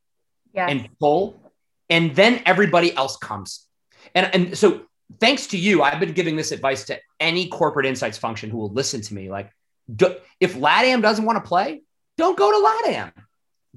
Yeah. 0.54 0.68
and 0.70 0.88
pull, 0.98 1.20
and 1.90 2.14
then 2.20 2.32
everybody 2.46 2.90
else 2.96 3.14
comes. 3.18 3.66
And 4.14 4.24
and 4.34 4.58
so 4.62 4.68
thanks 5.24 5.48
to 5.48 5.58
you, 5.58 5.82
I've 5.82 6.00
been 6.00 6.14
giving 6.20 6.36
this 6.36 6.50
advice 6.52 6.82
to 6.86 6.94
any 7.28 7.48
corporate 7.48 7.86
insights 7.92 8.18
function 8.26 8.48
who 8.50 8.58
will 8.62 8.72
listen 8.72 9.00
to 9.02 9.12
me. 9.18 9.24
Like, 9.36 9.48
do, 10.00 10.06
if 10.46 10.54
LATAM 10.66 11.02
doesn't 11.02 11.26
want 11.28 11.36
to 11.42 11.46
play, 11.52 11.82
don't 12.16 12.38
go 12.38 12.48
to 12.54 12.58
LATAM. 12.68 13.12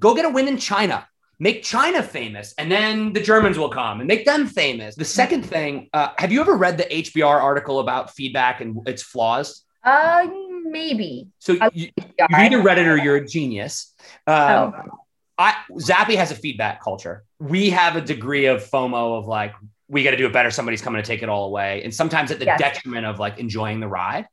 Go 0.00 0.14
get 0.14 0.24
a 0.24 0.30
win 0.30 0.48
in 0.48 0.56
China. 0.56 1.06
Make 1.38 1.62
China 1.62 2.02
famous, 2.02 2.54
and 2.58 2.70
then 2.70 3.12
the 3.12 3.20
Germans 3.20 3.58
will 3.58 3.68
come 3.68 4.00
and 4.00 4.06
make 4.08 4.24
them 4.24 4.46
famous. 4.46 4.94
The 4.94 5.04
second 5.04 5.42
thing, 5.44 5.88
uh, 5.92 6.10
have 6.18 6.30
you 6.32 6.40
ever 6.40 6.56
read 6.56 6.78
the 6.78 6.84
HBR 6.84 7.40
article 7.42 7.80
about 7.80 8.14
feedback 8.14 8.60
and 8.60 8.76
its 8.86 9.02
flaws? 9.02 9.62
uh, 9.84 10.26
maybe. 10.64 11.28
So 11.40 11.58
you, 11.74 11.90
either 12.32 12.62
read 12.62 12.78
it 12.78 12.86
or 12.86 12.96
you're 12.96 13.16
a 13.16 13.26
genius. 13.26 13.92
Um, 14.26 14.34
Oh. 14.36 14.72
I 15.36 15.54
Zappi 15.80 16.14
has 16.16 16.30
a 16.30 16.34
feedback 16.36 16.82
culture. 16.82 17.24
We 17.40 17.70
have 17.70 17.96
a 17.96 18.00
degree 18.00 18.46
of 18.46 18.62
FOMO 18.62 19.18
of 19.18 19.26
like 19.26 19.52
we 19.88 20.02
got 20.04 20.12
to 20.12 20.16
do 20.16 20.26
it 20.26 20.32
better. 20.32 20.50
Somebody's 20.50 20.80
coming 20.80 21.02
to 21.02 21.06
take 21.06 21.22
it 21.24 21.28
all 21.28 21.46
away, 21.46 21.82
and 21.82 21.92
sometimes 21.92 22.30
at 22.30 22.38
the 22.38 22.44
Yes. 22.46 22.58
detriment 22.60 23.04
of 23.04 23.18
like 23.18 23.38
enjoying 23.38 23.80
the 23.80 23.88
ride. 23.88 24.26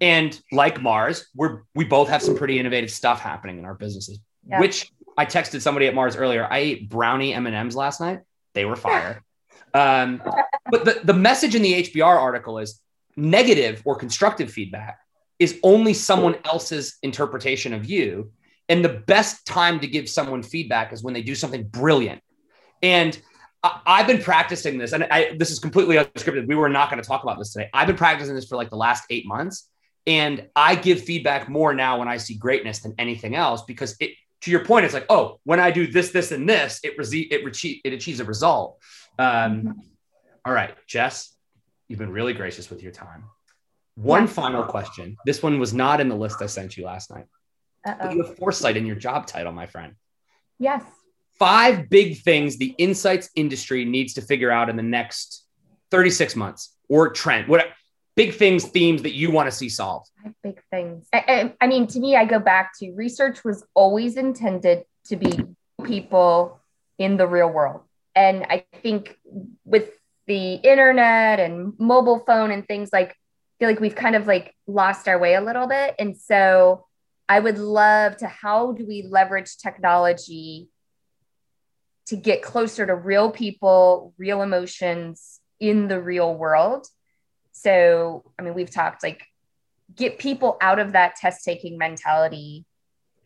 And 0.00 0.38
like 0.50 0.82
Mars, 0.82 1.28
we're 1.34 1.62
we 1.76 1.84
both 1.84 2.08
have 2.08 2.20
some 2.22 2.36
pretty 2.36 2.58
innovative 2.58 2.90
stuff 2.90 3.20
happening 3.20 3.58
in 3.58 3.64
our 3.64 3.74
businesses. 3.74 4.18
Yeah. 4.48 4.58
Which 4.60 4.90
I 5.16 5.26
texted 5.26 5.60
somebody 5.60 5.86
at 5.86 5.94
Mars 5.94 6.16
earlier. 6.16 6.46
I 6.50 6.58
ate 6.58 6.88
brownie 6.88 7.34
M 7.34 7.46
and 7.46 7.54
M's 7.54 7.76
last 7.76 8.00
night. 8.00 8.20
They 8.54 8.64
were 8.64 8.76
fire. 8.76 9.22
um, 9.74 10.22
but 10.70 10.84
the 10.84 11.00
the 11.04 11.14
message 11.14 11.54
in 11.54 11.62
the 11.62 11.82
HBR 11.82 12.16
article 12.16 12.58
is 12.58 12.80
negative 13.16 13.82
or 13.84 13.96
constructive 13.96 14.50
feedback 14.50 14.98
is 15.38 15.58
only 15.62 15.94
someone 15.94 16.36
else's 16.44 16.98
interpretation 17.02 17.72
of 17.72 17.84
you. 17.84 18.30
And 18.68 18.84
the 18.84 19.02
best 19.06 19.44
time 19.44 19.80
to 19.80 19.86
give 19.86 20.08
someone 20.08 20.42
feedback 20.42 20.92
is 20.92 21.02
when 21.02 21.14
they 21.14 21.22
do 21.22 21.34
something 21.34 21.64
brilliant. 21.64 22.22
And 22.80 23.20
I, 23.62 23.80
I've 23.84 24.06
been 24.06 24.22
practicing 24.22 24.78
this, 24.78 24.92
and 24.92 25.04
I, 25.04 25.34
this 25.36 25.50
is 25.50 25.58
completely 25.58 25.96
unscripted. 25.96 26.46
We 26.46 26.54
were 26.54 26.68
not 26.68 26.90
going 26.90 27.02
to 27.02 27.06
talk 27.06 27.22
about 27.22 27.38
this 27.38 27.52
today. 27.52 27.68
I've 27.74 27.86
been 27.86 27.96
practicing 27.96 28.34
this 28.34 28.46
for 28.46 28.56
like 28.56 28.70
the 28.70 28.76
last 28.76 29.04
eight 29.10 29.26
months. 29.26 29.68
And 30.06 30.48
I 30.56 30.74
give 30.74 31.02
feedback 31.02 31.48
more 31.48 31.74
now 31.74 31.98
when 31.98 32.08
I 32.08 32.16
see 32.16 32.34
greatness 32.34 32.80
than 32.80 32.94
anything 32.98 33.36
else 33.36 33.62
because 33.62 33.94
it, 34.00 34.12
to 34.42 34.50
your 34.50 34.64
point, 34.64 34.84
it's 34.84 34.94
like, 34.94 35.06
oh, 35.08 35.38
when 35.44 35.60
I 35.60 35.70
do 35.70 35.86
this, 35.86 36.10
this, 36.10 36.32
and 36.32 36.48
this, 36.48 36.80
it, 36.82 36.98
rece- 36.98 37.28
it, 37.30 37.44
reche- 37.44 37.80
it 37.84 37.92
achieves 37.92 38.20
a 38.20 38.24
result. 38.24 38.78
Um, 39.18 39.80
all 40.44 40.52
right, 40.52 40.74
Jess, 40.86 41.34
you've 41.88 41.98
been 41.98 42.10
really 42.12 42.32
gracious 42.34 42.68
with 42.68 42.82
your 42.82 42.92
time. 42.92 43.24
One 43.94 44.22
Yeah. 44.22 44.28
final 44.28 44.64
question. 44.64 45.16
This 45.26 45.42
one 45.42 45.58
was 45.60 45.72
not 45.72 46.00
in 46.00 46.08
the 46.08 46.16
list 46.16 46.42
I 46.42 46.46
sent 46.46 46.76
you 46.76 46.84
last 46.84 47.10
night, 47.10 47.26
Uh-oh. 47.86 48.10
you 48.10 48.22
have 48.24 48.36
foresight 48.36 48.76
in 48.76 48.84
your 48.86 48.96
job 48.96 49.26
title, 49.26 49.52
my 49.52 49.66
friend. 49.66 49.94
Yes. 50.58 50.82
Five 51.38 51.88
big 51.88 52.20
things 52.22 52.56
the 52.56 52.74
insights 52.78 53.30
industry 53.36 53.84
needs 53.84 54.14
to 54.14 54.22
figure 54.22 54.50
out 54.50 54.68
in 54.68 54.76
the 54.76 54.82
next 54.82 55.44
36 55.90 56.34
months 56.36 56.76
or 56.88 57.10
trend, 57.10 57.48
what 57.48 57.66
big 58.14 58.34
things, 58.34 58.64
themes 58.64 59.02
that 59.02 59.14
you 59.14 59.30
want 59.30 59.48
to 59.48 59.52
see 59.52 59.68
solved. 59.68 60.10
Big 60.42 60.62
things. 60.70 61.06
I, 61.12 61.24
I, 61.28 61.54
I 61.62 61.66
mean, 61.66 61.86
to 61.88 62.00
me, 62.00 62.16
I 62.16 62.24
go 62.24 62.38
back 62.38 62.72
to 62.78 62.92
research 62.92 63.44
was 63.44 63.64
always 63.74 64.16
intended 64.16 64.84
to 65.06 65.16
be 65.16 65.44
people 65.84 66.60
in 66.98 67.16
the 67.16 67.26
real 67.26 67.48
world. 67.48 67.82
And 68.14 68.44
I 68.48 68.64
think 68.82 69.18
with 69.64 69.90
the 70.26 70.54
internet 70.54 71.40
and 71.40 71.72
mobile 71.78 72.20
phone 72.26 72.50
and 72.50 72.66
things 72.66 72.90
like, 72.92 73.16
feel 73.58 73.68
like 73.68 73.80
we've 73.80 73.94
kind 73.94 74.16
of 74.16 74.26
like 74.26 74.54
lost 74.66 75.08
our 75.08 75.18
way 75.18 75.34
a 75.34 75.40
little 75.40 75.66
bit. 75.66 75.94
And 75.98 76.16
so 76.16 76.86
I 77.28 77.40
would 77.40 77.58
love 77.58 78.16
to, 78.18 78.26
how 78.26 78.72
do 78.72 78.86
we 78.86 79.02
leverage 79.08 79.56
technology 79.56 80.68
to 82.06 82.16
get 82.16 82.42
closer 82.42 82.84
to 82.84 82.94
real 82.94 83.30
people, 83.30 84.12
real 84.18 84.42
emotions 84.42 85.40
in 85.60 85.88
the 85.88 86.00
real 86.00 86.34
world? 86.34 86.86
So, 87.52 88.24
I 88.38 88.42
mean, 88.42 88.54
we've 88.54 88.70
talked 88.70 89.02
like 89.02 89.24
get 89.94 90.18
people 90.18 90.56
out 90.60 90.78
of 90.78 90.92
that 90.92 91.16
test 91.16 91.44
taking 91.44 91.78
mentality 91.78 92.64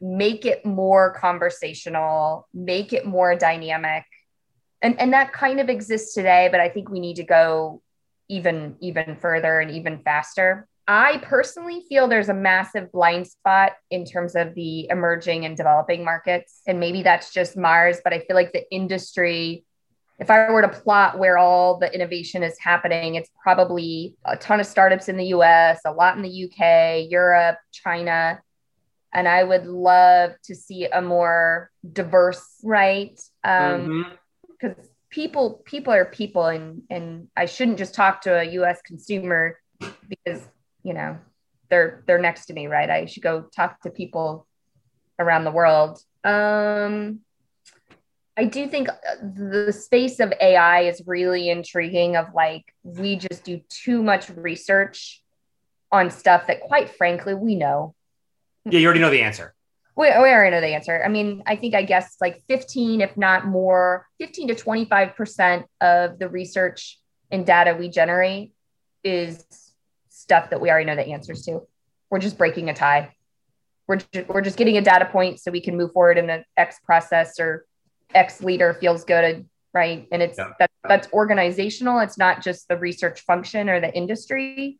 make 0.01 0.45
it 0.45 0.65
more 0.65 1.13
conversational, 1.15 2.49
make 2.53 2.93
it 2.93 3.07
more 3.07 3.35
dynamic. 3.37 4.05
And, 4.83 5.01
and 5.01 5.13
that 5.13 5.33
kind 5.33 5.61
of 5.61 5.69
exists 5.69 6.15
today, 6.15 6.49
but 6.51 6.61
I 6.61 6.69
think 6.69 6.91
we 6.91 7.01
need 7.01 7.17
to 7.17 7.25
go 7.25 7.83
even 8.29 8.75
even 8.81 9.17
further 9.17 9.61
and 9.61 9.71
even 9.71 10.01
faster. 10.01 10.67
I 10.89 11.19
personally 11.19 11.85
feel 11.89 12.07
there's 12.07 12.29
a 12.29 12.35
massive 12.35 12.93
blind 12.93 13.27
spot 13.27 13.73
in 13.91 14.05
terms 14.05 14.37
of 14.37 14.55
the 14.55 14.89
emerging 14.89 15.45
and 15.45 15.57
developing 15.57 16.05
markets. 16.05 16.61
And 16.67 16.79
maybe 16.79 17.03
that's 17.03 17.33
just 17.33 17.57
Mars, 17.57 17.99
but 18.05 18.13
I 18.13 18.21
feel 18.21 18.37
like 18.37 18.53
the 18.53 18.71
industry, 18.73 19.65
if 20.19 20.31
I 20.31 20.51
were 20.51 20.63
to 20.63 20.69
plot 20.69 21.19
where 21.19 21.37
all 21.37 21.79
the 21.79 21.93
innovation 21.93 22.43
is 22.43 22.59
happening, 22.59 23.17
it's 23.17 23.31
probably 23.43 24.17
a 24.25 24.37
ton 24.37 24.61
of 24.61 24.67
startups 24.67 25.09
in 25.09 25.17
the 25.17 25.27
US, 25.27 25.81
a 25.85 25.93
lot 25.93 26.17
in 26.17 26.23
the 26.23 26.45
UK, 26.45 27.11
Europe, 27.11 27.59
China. 27.73 28.41
And 29.13 29.29
I 29.29 29.45
would 29.45 29.67
love 29.67 30.33
to 30.45 30.55
see 30.55 30.87
a 30.87 31.01
more 31.01 31.71
diverse, 31.93 32.61
right? 32.63 33.19
Because 33.43 33.75
um, 33.75 34.07
mm-hmm. 34.63 34.81
people 35.11 35.63
people 35.65 35.93
are 35.93 36.05
people 36.05 36.47
and 36.47 36.83
and 36.91 37.29
I 37.37 37.47
shouldn't 37.47 37.79
just 37.79 37.95
talk 37.95 38.23
to 38.23 38.39
a 38.41 38.45
US 38.61 38.83
consumer 38.83 39.59
because 40.09 40.47
you 40.83 40.95
know 40.95 41.19
they're 41.69 42.05
they're 42.07 42.19
next 42.19 42.47
to 42.47 42.55
me 42.55 42.67
right 42.67 42.91
i 42.91 43.07
should 43.07 43.23
go 43.23 43.43
talk 43.55 43.81
to 43.81 43.91
people 43.91 44.47
around 45.19 45.45
the 45.45 45.51
world 45.51 45.99
um 46.25 47.21
i 48.37 48.45
do 48.45 48.67
think 48.67 48.89
uh, 48.89 48.93
the 49.23 49.73
space 49.73 50.21
of 50.21 50.33
ai 50.41 50.83
is 50.83 51.03
really 51.07 51.49
intriguing 51.49 52.17
of 52.17 52.27
like 52.35 52.65
we 52.83 53.17
just 53.17 53.45
do 53.45 53.61
too 53.69 54.03
much 54.03 54.29
research 54.31 55.23
on 55.93 56.11
stuff 56.11 56.47
that 56.47 56.61
quite 56.61 56.91
frankly 56.91 57.35
we 57.35 57.55
know 57.55 57.95
yeah 58.65 58.79
you 58.79 58.87
already 58.87 59.01
know 59.01 59.11
the 59.11 59.23
answer 59.23 59.55
we, 59.97 60.07
we 60.07 60.13
already 60.13 60.51
know 60.51 60.61
the 60.61 60.75
answer 60.75 61.03
i 61.05 61.09
mean 61.09 61.43
i 61.47 61.57
think 61.57 61.75
i 61.75 61.83
guess 61.83 62.17
like 62.21 62.43
15 62.49 63.01
if 63.01 63.17
not 63.17 63.47
more 63.47 64.07
15 64.21 64.49
to 64.49 64.55
25 64.55 65.17
percent 65.17 65.67
of 65.81 66.19
the 66.19 66.29
research 66.29 66.99
and 67.31 67.47
data 67.47 67.75
we 67.79 67.89
generate 67.89 68.53
is 69.05 69.45
stuff 70.27 70.51
that 70.51 70.61
we 70.61 70.71
already 70.71 70.87
know 70.87 70.97
the 70.97 71.07
answers 71.07 71.43
to. 71.43 71.63
We're 72.11 72.19
just 72.19 72.39
breaking 72.39 72.69
a 72.69 72.75
tie. 72.75 73.15
We're, 73.87 73.99
ju- 73.99 74.27
we're 74.29 74.41
just 74.41 74.57
getting 74.57 74.77
a 74.77 74.83
data 74.83 75.05
point 75.05 75.39
so 75.39 75.51
we 75.51 75.61
can 75.61 75.77
move 75.77 75.93
forward 75.93 76.19
in 76.19 76.27
the 76.27 76.45
X 76.57 76.81
process 76.85 77.39
or 77.39 77.65
X 78.15 78.43
leader 78.43 78.75
feels 78.75 79.05
good, 79.05 79.47
right? 79.73 80.07
And 80.11 80.23
it's 80.23 80.39
yeah. 80.39 80.53
that, 80.59 80.71
that's 80.85 81.13
organizational. 81.13 82.01
It's 82.01 82.19
not 82.19 82.43
just 82.43 82.69
the 82.69 82.77
research 82.77 83.21
function 83.21 83.69
or 83.69 83.81
the 83.81 83.93
industry, 83.93 84.79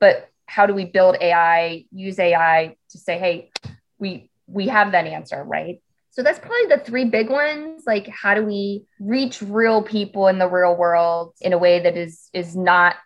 but 0.00 0.28
how 0.46 0.66
do 0.66 0.74
we 0.74 0.84
build 0.84 1.16
AI, 1.20 1.84
use 1.92 2.18
AI 2.18 2.76
to 2.90 2.98
say, 2.98 3.18
hey, 3.18 3.50
we 3.98 4.30
we 4.46 4.68
have 4.68 4.92
that 4.92 5.06
answer, 5.06 5.42
right? 5.42 5.80
So 6.10 6.22
that's 6.22 6.38
probably 6.38 6.66
the 6.68 6.82
three 6.84 7.06
big 7.06 7.30
ones. 7.30 7.84
Like 7.86 8.08
how 8.08 8.34
do 8.34 8.44
we 8.44 8.84
reach 9.00 9.40
real 9.40 9.82
people 9.82 10.28
in 10.28 10.38
the 10.38 10.48
real 10.48 10.76
world 10.76 11.34
in 11.40 11.52
a 11.52 11.58
way 11.58 11.80
that 11.80 11.96
is 11.96 12.28
is 12.32 12.54
not 12.54 12.96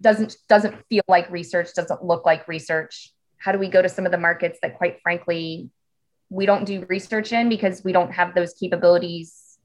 doesn't 0.00 0.36
doesn't 0.48 0.76
feel 0.88 1.02
like 1.08 1.30
research 1.30 1.68
doesn't 1.74 2.04
look 2.04 2.26
like 2.26 2.46
research 2.48 3.12
how 3.38 3.52
do 3.52 3.58
we 3.58 3.68
go 3.68 3.80
to 3.80 3.88
some 3.88 4.06
of 4.06 4.12
the 4.12 4.18
markets 4.18 4.58
that 4.62 4.76
quite 4.76 5.00
frankly 5.02 5.70
we 6.30 6.46
don't 6.46 6.64
do 6.64 6.84
research 6.88 7.32
in 7.32 7.48
because 7.48 7.82
we 7.84 7.92
don't 7.92 8.12
have 8.12 8.34
those 8.34 8.54
capabilities 8.54 9.58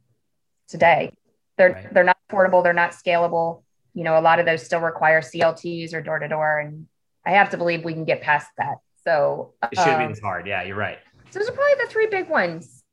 today 0.67 1.11
they're 1.57 1.73
right. 1.73 1.93
they're 1.93 2.03
not 2.03 2.17
portable 2.29 2.61
they're 2.61 2.73
not 2.73 2.91
scalable 2.91 3.63
you 3.93 4.03
know 4.03 4.17
a 4.17 4.21
lot 4.21 4.39
of 4.39 4.45
those 4.45 4.63
still 4.63 4.79
require 4.79 5.21
clts 5.21 5.93
or 5.93 6.01
door 6.01 6.19
to 6.19 6.27
door 6.27 6.59
and 6.59 6.87
i 7.25 7.31
have 7.31 7.49
to 7.49 7.57
believe 7.57 7.83
we 7.83 7.93
can 7.93 8.05
get 8.05 8.21
past 8.21 8.47
that 8.57 8.77
so 9.03 9.53
it 9.71 9.77
should 9.77 9.87
um, 9.87 10.01
be 10.01 10.07
this 10.07 10.21
hard 10.21 10.47
yeah 10.47 10.63
you're 10.63 10.75
right 10.75 10.99
so 11.29 11.39
those 11.39 11.49
are 11.49 11.53
probably 11.53 11.85
the 11.85 11.91
three 11.91 12.07
big 12.07 12.29
ones 12.29 12.83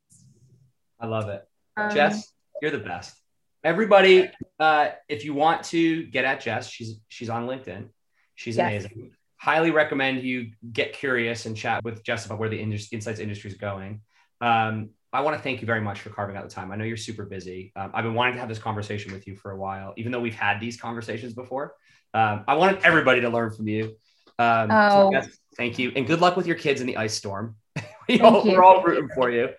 i 0.99 1.05
love 1.05 1.29
it 1.29 1.47
um, 1.77 1.93
jess 1.93 2.33
you're 2.61 2.71
the 2.71 2.79
best 2.79 3.19
everybody, 3.63 4.29
uh, 4.59 4.89
if 5.07 5.25
you 5.25 5.33
want 5.33 5.63
to 5.65 6.03
get 6.03 6.25
at 6.25 6.41
Jess, 6.41 6.69
she's 6.69 6.99
she's 7.07 7.29
on 7.29 7.47
LinkedIn. 7.47 7.89
She's 8.35 8.57
yes. 8.57 8.85
amazing. 8.85 9.11
Highly 9.39 9.71
recommend 9.71 10.21
you 10.21 10.51
get 10.71 10.93
curious 10.93 11.45
and 11.45 11.55
chat 11.55 11.83
with 11.83 12.03
Jess 12.03 12.25
about 12.25 12.39
where 12.39 12.49
the 12.49 12.59
insights 12.59 13.19
industry 13.19 13.49
is 13.49 13.57
going. 13.57 14.01
Um, 14.41 14.89
I 15.11 15.21
want 15.21 15.35
to 15.37 15.41
thank 15.41 15.61
you 15.61 15.65
very 15.65 15.81
much 15.81 16.01
for 16.01 16.09
carving 16.09 16.35
out 16.37 16.47
the 16.47 16.53
time. 16.53 16.71
I 16.71 16.75
know 16.75 16.83
you're 16.83 16.97
super 16.97 17.25
busy. 17.25 17.71
Um, 17.75 17.91
I've 17.93 18.03
been 18.03 18.13
wanting 18.13 18.35
to 18.35 18.39
have 18.41 18.49
this 18.49 18.59
conversation 18.59 19.11
with 19.11 19.27
you 19.27 19.35
for 19.35 19.51
a 19.51 19.57
while, 19.57 19.93
even 19.97 20.11
though 20.11 20.19
we've 20.19 20.35
had 20.35 20.59
these 20.59 20.79
conversations 20.79 21.33
before. 21.33 21.73
Um, 22.13 22.43
I 22.47 22.55
wanted 22.55 22.81
everybody 22.83 23.21
to 23.21 23.29
learn 23.29 23.51
from 23.51 23.67
you. 23.67 23.95
Um, 24.37 24.69
oh. 24.71 25.11
So 25.11 25.29
thank 25.57 25.79
you. 25.79 25.91
And 25.95 26.05
good 26.05 26.21
luck 26.21 26.37
with 26.37 26.45
your 26.45 26.55
kids 26.55 26.81
in 26.81 26.87
the 26.87 26.97
ice 26.97 27.13
storm. 27.13 27.55
we 28.07 28.21
all, 28.21 28.45
we're 28.45 28.63
all 28.63 28.83
rooting 28.83 29.09
for 29.15 29.31
you. 29.31 29.49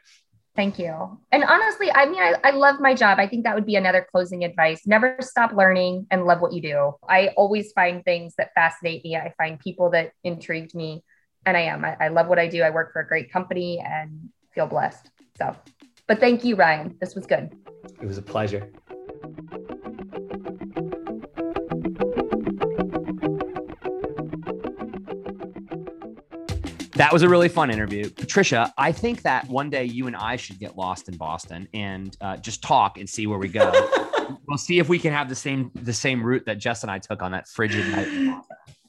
Thank 0.61 0.79
you. 0.79 1.19
And 1.33 1.43
honestly, 1.43 1.91
I 1.91 2.05
mean, 2.05 2.21
I, 2.21 2.35
I 2.45 2.51
love 2.51 2.81
my 2.81 2.93
job. 2.93 3.19
I 3.19 3.27
think 3.27 3.45
that 3.45 3.55
would 3.55 3.65
be 3.65 3.77
another 3.77 4.07
closing 4.13 4.45
advice. 4.45 4.87
Never 4.87 5.17
stop 5.21 5.55
learning 5.55 6.07
and 6.11 6.27
love 6.27 6.43
what 6.43 6.53
you 6.53 6.61
do. 6.61 6.93
I 7.09 7.29
always 7.29 7.73
find 7.73 8.05
things 8.05 8.35
that 8.37 8.51
fascinate 8.55 9.03
me. 9.03 9.17
I 9.17 9.33
find 9.39 9.59
people 9.59 9.89
that 9.93 10.13
intrigued 10.23 10.75
me. 10.75 11.03
And 11.47 11.57
I 11.57 11.61
am. 11.61 11.83
I, 11.83 11.97
I 11.99 12.09
love 12.09 12.27
what 12.27 12.39
I 12.39 12.47
do. 12.47 12.61
I 12.61 12.69
work 12.69 12.93
for 12.93 13.01
a 13.01 13.09
great 13.09 13.33
company 13.33 13.83
and 13.83 14.29
feel 14.55 14.67
blessed. 14.67 15.11
So, 15.39 15.57
but 16.07 16.21
thank 16.21 16.45
you, 16.45 16.57
Ryan. 16.57 16.95
This 17.01 17.15
was 17.15 17.25
good. 17.25 17.57
It 17.99 18.07
was 18.07 18.19
a 18.19 18.23
pleasure. 18.23 18.71
That 27.01 27.15
was 27.15 27.23
a 27.23 27.31
really 27.31 27.49
fun 27.49 27.71
interview. 27.71 28.11
Patricia, 28.11 28.75
I 28.77 28.93
think 28.93 29.23
that 29.23 29.49
one 29.49 29.71
day 29.71 29.85
you 29.85 30.07
and 30.07 30.15
I 30.15 30.37
should 30.37 30.59
get 30.59 30.77
lost 30.77 31.09
in 31.09 31.17
Boston 31.17 31.67
and 31.73 32.15
uh, 32.21 32.37
just 32.37 32.63
talk 32.63 32.99
and 32.99 33.09
see 33.09 33.27
where 33.27 33.39
we 33.39 33.49
go. 33.49 33.73
we'll 34.47 34.59
see 34.59 34.79
if 34.79 34.91
we 34.91 34.99
can 34.99 35.11
have 35.11 35.31
the 35.31 35.35
same 35.35 35.71
the 35.75 35.95
same 35.95 36.23
route 36.23 36.45
that 36.45 36.59
Jess 36.59 36.83
and 36.83 36.91
I 36.91 36.99
took 36.99 37.23
on 37.23 37.33
that 37.33 37.49
frigid 37.49 37.89
night. 37.89 38.43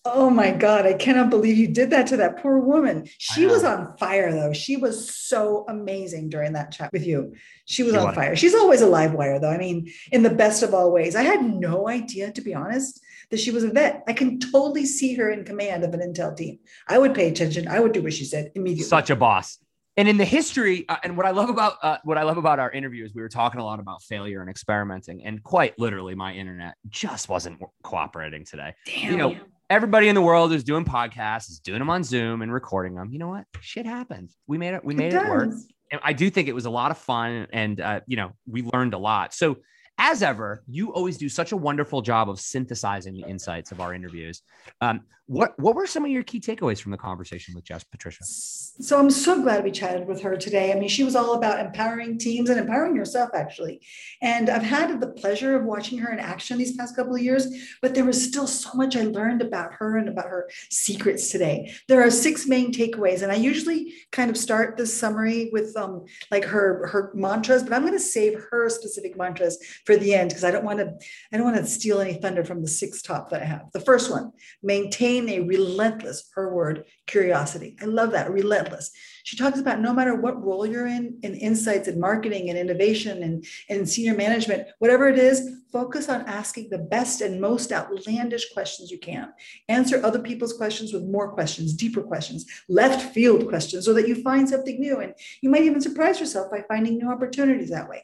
Oh 0.04 0.30
my 0.30 0.52
God, 0.52 0.86
I 0.86 0.94
cannot 0.94 1.30
believe 1.30 1.56
you 1.56 1.70
did 1.70 1.92
that 1.92 2.06
to 2.08 2.18
that 2.18 2.42
poor 2.42 2.60
woman. 2.60 3.08
She 3.18 3.46
was 3.46 3.64
on 3.64 3.96
fire 3.96 4.34
though. 4.34 4.52
She 4.52 4.76
was 4.76 5.16
so 5.16 5.64
amazing 5.70 6.28
during 6.28 6.52
that 6.52 6.74
chat 6.74 6.92
with 6.92 7.08
you. 7.08 7.34
She 7.64 7.84
was 7.84 7.94
she 7.94 7.98
on 8.00 8.14
fire. 8.14 8.36
She's 8.36 8.56
always 8.56 8.82
a 8.82 8.88
live 8.88 9.14
wire 9.14 9.40
though. 9.40 9.52
I 9.52 9.58
mean, 9.58 9.90
in 10.12 10.24
the 10.24 10.30
best 10.30 10.64
of 10.64 10.74
all 10.74 10.92
ways. 10.92 11.16
I 11.16 11.22
had 11.22 11.44
no 11.44 11.88
idea, 11.88 12.30
to 12.32 12.42
be 12.42 12.54
honest, 12.54 13.02
that 13.32 13.40
she 13.40 13.52
was 13.52 13.64
a 13.64 13.70
vet. 13.70 14.04
I 14.08 14.14
can 14.14 14.40
totally 14.40 14.86
see 14.86 15.16
her 15.16 15.32
in 15.32 15.44
command 15.44 15.84
of 15.84 15.94
an 15.94 16.02
intel 16.02 16.36
team. 16.36 16.60
I 16.88 16.98
would 16.98 17.16
pay 17.16 17.30
attention. 17.30 17.68
I 17.68 17.80
would 17.80 17.94
do 17.94 18.04
what 18.04 18.14
she 18.14 18.26
said 18.26 18.52
immediately. 18.56 18.84
Such 18.84 19.10
a 19.10 19.16
boss. 19.16 19.58
And 19.98 20.08
in 20.08 20.18
the 20.18 20.26
history, 20.26 20.88
uh, 20.88 20.98
and 21.04 21.18
what 21.18 21.26
I 21.26 21.32
love 21.32 21.50
about 21.50 21.74
uh, 21.82 21.98
what 22.04 22.18
I 22.18 22.24
love 22.24 22.38
about 22.38 22.60
our 22.60 22.72
interview 22.72 23.04
is 23.04 23.14
we 23.14 23.22
were 23.22 23.30
talking 23.30 23.60
a 23.60 23.66
lot 23.66 23.80
about 23.80 24.02
failure 24.04 24.42
and 24.42 24.50
experimenting, 24.50 25.26
and 25.26 25.44
quite 25.44 25.78
literally, 25.78 26.16
my 26.16 26.34
internet 26.34 26.76
just 26.88 27.28
wasn't 27.28 27.60
cooperating 27.84 28.46
today. 28.46 28.74
Damn. 28.86 29.12
You 29.12 29.18
know, 29.18 29.36
everybody 29.70 30.08
in 30.08 30.16
the 30.16 30.22
world 30.22 30.54
is 30.54 30.64
doing 30.64 30.86
podcasts, 30.86 31.50
is 31.50 31.60
doing 31.60 31.80
them 31.80 31.90
on 31.90 32.06
Zoom 32.06 32.42
and 32.42 32.54
recording 32.54 32.96
them. 32.96 33.12
You 33.12 33.20
know 33.20 33.28
what? 33.28 33.46
Shit 33.60 33.86
happens. 33.86 34.38
We 34.48 34.58
made 34.58 34.76
it. 34.76 34.86
We 34.86 34.96
made 34.96 35.14
it, 35.14 35.24
it 35.24 35.30
work. 35.30 35.50
And 35.92 36.00
I 36.04 36.14
do 36.14 36.30
think 36.30 36.48
it 36.48 36.56
was 36.56 36.66
a 36.66 36.70
lot 36.70 36.92
of 36.92 36.98
fun, 36.98 37.48
and 37.52 37.82
uh, 37.82 38.00
you 38.08 38.16
know, 38.16 38.32
we 38.48 38.62
learned 38.62 38.94
a 38.94 38.98
lot. 38.98 39.34
So 39.34 39.58
as 40.04 40.24
ever, 40.24 40.64
you 40.68 40.92
always 40.92 41.16
do 41.16 41.30
such 41.30 41.52
a 41.52 41.58
wonderful 41.58 42.02
job 42.02 42.28
of 42.28 42.40
synthesizing 42.40 43.14
the 43.14 43.24
insights 43.30 43.72
of 43.72 43.80
our 43.80 43.94
interviews. 43.94 44.42
Um, 44.82 45.02
what 45.28 45.58
what 45.58 45.76
were 45.76 45.88
some 45.88 46.04
of 46.04 46.12
your 46.12 46.24
key 46.24 46.42
takeaways 46.42 46.82
from 46.82 46.92
the 46.92 46.98
conversation 46.98 47.56
with 47.56 47.64
Jess 47.64 47.86
Patricia? 47.86 48.26
So 48.26 49.00
I'm 49.00 49.10
so 49.10 49.42
glad 49.42 49.64
we 49.64 49.72
chatted 49.72 50.06
with 50.06 50.22
her 50.24 50.36
today. 50.36 50.74
I 50.74 50.76
mean, 50.76 50.90
she 50.90 51.06
was 51.06 51.16
all 51.16 51.36
about 51.36 51.66
empowering 51.66 52.18
teams 52.18 52.50
and 52.50 52.60
empowering 52.60 52.98
yourself, 52.98 53.30
actually. 53.34 53.80
And 54.22 54.50
I've 54.50 54.64
had 54.64 55.00
the 55.00 55.08
pleasure 55.08 55.56
of 55.56 55.64
watching 55.64 56.00
her 56.00 56.12
in 56.12 56.20
action 56.20 56.58
these 56.58 56.76
past 56.76 56.98
couple 56.98 57.16
of 57.16 57.22
years, 57.22 57.48
but 57.82 57.96
there 57.96 58.04
was 58.04 58.22
still 58.22 58.46
so 58.46 58.72
much 58.74 58.98
I 58.98 59.04
learned 59.04 59.42
about 59.42 59.74
her 59.76 59.98
and 59.98 60.10
about 60.10 60.26
her 60.26 60.50
secrets 60.70 61.30
today. 61.30 61.74
There 61.88 62.02
are 62.02 62.12
six 62.12 62.46
main 62.46 62.74
takeaways, 62.74 63.22
and 63.22 63.32
I 63.32 63.36
usually 63.36 63.94
kind 64.12 64.30
of 64.30 64.36
start 64.36 64.76
this 64.76 64.94
summary 64.94 65.50
with 65.54 65.78
um, 65.78 66.04
like 66.30 66.44
her 66.44 66.88
her 66.88 67.12
mantras, 67.14 67.64
but 67.64 67.72
I'm 67.72 67.84
going 67.84 67.94
to 67.94 68.00
save 68.00 68.38
her 68.52 68.68
specific 68.68 69.16
mantras 69.16 69.58
for 69.86 69.91
the 69.98 70.14
end 70.14 70.30
because 70.30 70.44
I 70.44 70.52
don't 70.52 70.66
want 70.66 70.80
to 70.80 70.94
I 71.32 71.38
don't 71.38 71.46
want 71.46 71.58
to 71.58 71.66
steal 71.66 72.00
any 72.00 72.16
thunder 72.16 72.44
from 72.44 72.62
the 72.62 72.68
six 72.68 73.02
top 73.02 73.30
that 73.30 73.42
I 73.42 73.46
have. 73.46 73.72
The 73.74 73.80
first 73.80 74.10
one, 74.10 74.32
maintain 74.64 75.12
maintain 75.12 75.30
a 75.30 75.46
relentless, 75.46 76.30
her 76.36 76.54
word, 76.54 76.86
curiosity. 77.08 77.76
I 77.82 77.86
love 77.86 78.12
that, 78.12 78.32
relentless. 78.32 78.92
She 79.24 79.38
talks 79.38 79.60
about 79.60 79.80
no 79.80 79.94
matter 79.94 80.16
what 80.16 80.44
role 80.44 80.66
you're 80.66 80.88
in, 80.88 81.20
in 81.24 81.36
insights 81.36 81.88
and 81.88 82.00
marketing 82.00 82.50
and 82.50 82.58
innovation 82.58 83.24
and, 83.24 83.46
and 83.70 83.88
senior 83.88 84.16
management, 84.16 84.68
whatever 84.80 85.08
it 85.08 85.18
is, 85.18 85.50
focus 85.72 86.10
on 86.10 86.22
asking 86.22 86.70
the 86.70 86.78
best 86.78 87.22
and 87.22 87.40
most 87.40 87.72
outlandish 87.72 88.52
questions 88.54 88.92
you 88.92 89.00
can. 89.00 89.32
Answer 89.70 90.04
other 90.04 90.20
people's 90.20 90.54
questions 90.54 90.94
with 90.94 91.04
more 91.04 91.32
questions, 91.32 91.74
deeper 91.74 92.02
questions, 92.02 92.46
left 92.68 93.14
field 93.14 93.48
questions, 93.48 93.86
so 93.86 93.94
that 93.94 94.08
you 94.08 94.22
find 94.22 94.48
something 94.48 94.80
new. 94.80 95.00
And 95.00 95.14
you 95.42 95.50
might 95.50 95.64
even 95.64 95.82
surprise 95.82 96.20
yourself 96.20 96.52
by 96.52 96.64
finding 96.68 96.98
new 96.98 97.10
opportunities 97.10 97.70
that 97.70 97.90
way. 97.90 98.04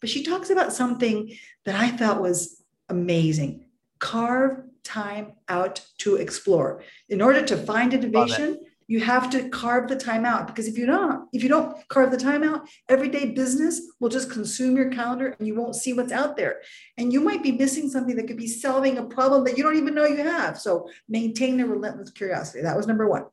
But 0.00 0.10
she 0.10 0.22
talks 0.22 0.50
about 0.50 0.72
something 0.72 1.36
that 1.64 1.74
I 1.74 1.96
felt 1.96 2.22
was 2.22 2.62
amazing 2.88 3.64
carve 3.98 4.62
time 4.84 5.32
out 5.48 5.84
to 5.98 6.16
explore. 6.16 6.82
In 7.08 7.20
order 7.20 7.42
to 7.42 7.56
find 7.56 7.92
innovation, 7.92 8.60
You 8.90 9.00
have 9.00 9.28
to 9.30 9.50
carve 9.50 9.86
the 9.86 9.96
time 9.96 10.24
out 10.24 10.46
because 10.46 10.66
if 10.66 10.78
you 10.78 10.86
don't, 10.86 11.28
if 11.34 11.42
you 11.42 11.50
don't 11.50 11.86
carve 11.88 12.10
the 12.10 12.16
time 12.16 12.42
out, 12.42 12.66
everyday 12.88 13.26
business 13.26 13.82
will 14.00 14.08
just 14.08 14.30
consume 14.30 14.78
your 14.78 14.90
calendar 14.90 15.36
and 15.38 15.46
you 15.46 15.54
won't 15.54 15.76
see 15.76 15.92
what's 15.92 16.10
out 16.10 16.38
there. 16.38 16.62
And 16.96 17.12
you 17.12 17.20
might 17.20 17.42
be 17.42 17.52
missing 17.52 17.90
something 17.90 18.16
that 18.16 18.26
could 18.26 18.38
be 18.38 18.46
solving 18.46 18.96
a 18.96 19.04
problem 19.04 19.44
that 19.44 19.58
you 19.58 19.62
don't 19.62 19.76
even 19.76 19.94
know 19.94 20.06
you 20.06 20.24
have. 20.24 20.58
So 20.58 20.88
maintain 21.06 21.60
a 21.60 21.66
relentless 21.66 22.10
curiosity. 22.10 22.62
That 22.62 22.78
was 22.78 22.86
number 22.86 23.06
one. 23.06 23.26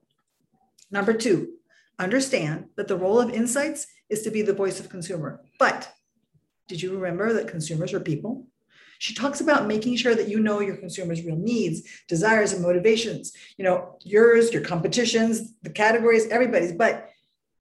Number 0.91 1.13
two, 1.13 1.53
understand 1.99 2.65
that 2.75 2.89
the 2.89 2.97
role 2.97 3.21
of 3.21 3.29
insights 3.29 3.87
is 4.09 4.23
to 4.23 4.31
be 4.31 4.41
the 4.41 4.53
voice 4.53 4.81
of 4.81 4.89
consumer. 4.89 5.39
But 5.57 5.89
did 6.67 6.81
you 6.81 6.95
remember 6.95 7.33
that 7.33 7.47
consumers 7.47 7.93
are 7.93 7.99
people? 7.99 8.47
She 8.99 9.13
talks 9.13 9.41
about 9.41 9.67
making 9.67 9.97
sure 9.97 10.15
that 10.15 10.29
you 10.29 10.39
know 10.39 10.61
your 10.61 10.77
consumers' 10.77 11.23
real 11.23 11.35
needs, 11.35 11.81
desires, 12.07 12.53
and 12.53 12.61
motivations. 12.61 13.33
You 13.57 13.65
know, 13.65 13.97
yours, 14.03 14.53
your 14.53 14.63
competitions, 14.63 15.53
the 15.63 15.69
categories, 15.69 16.27
everybody's. 16.27 16.71
But 16.71 17.09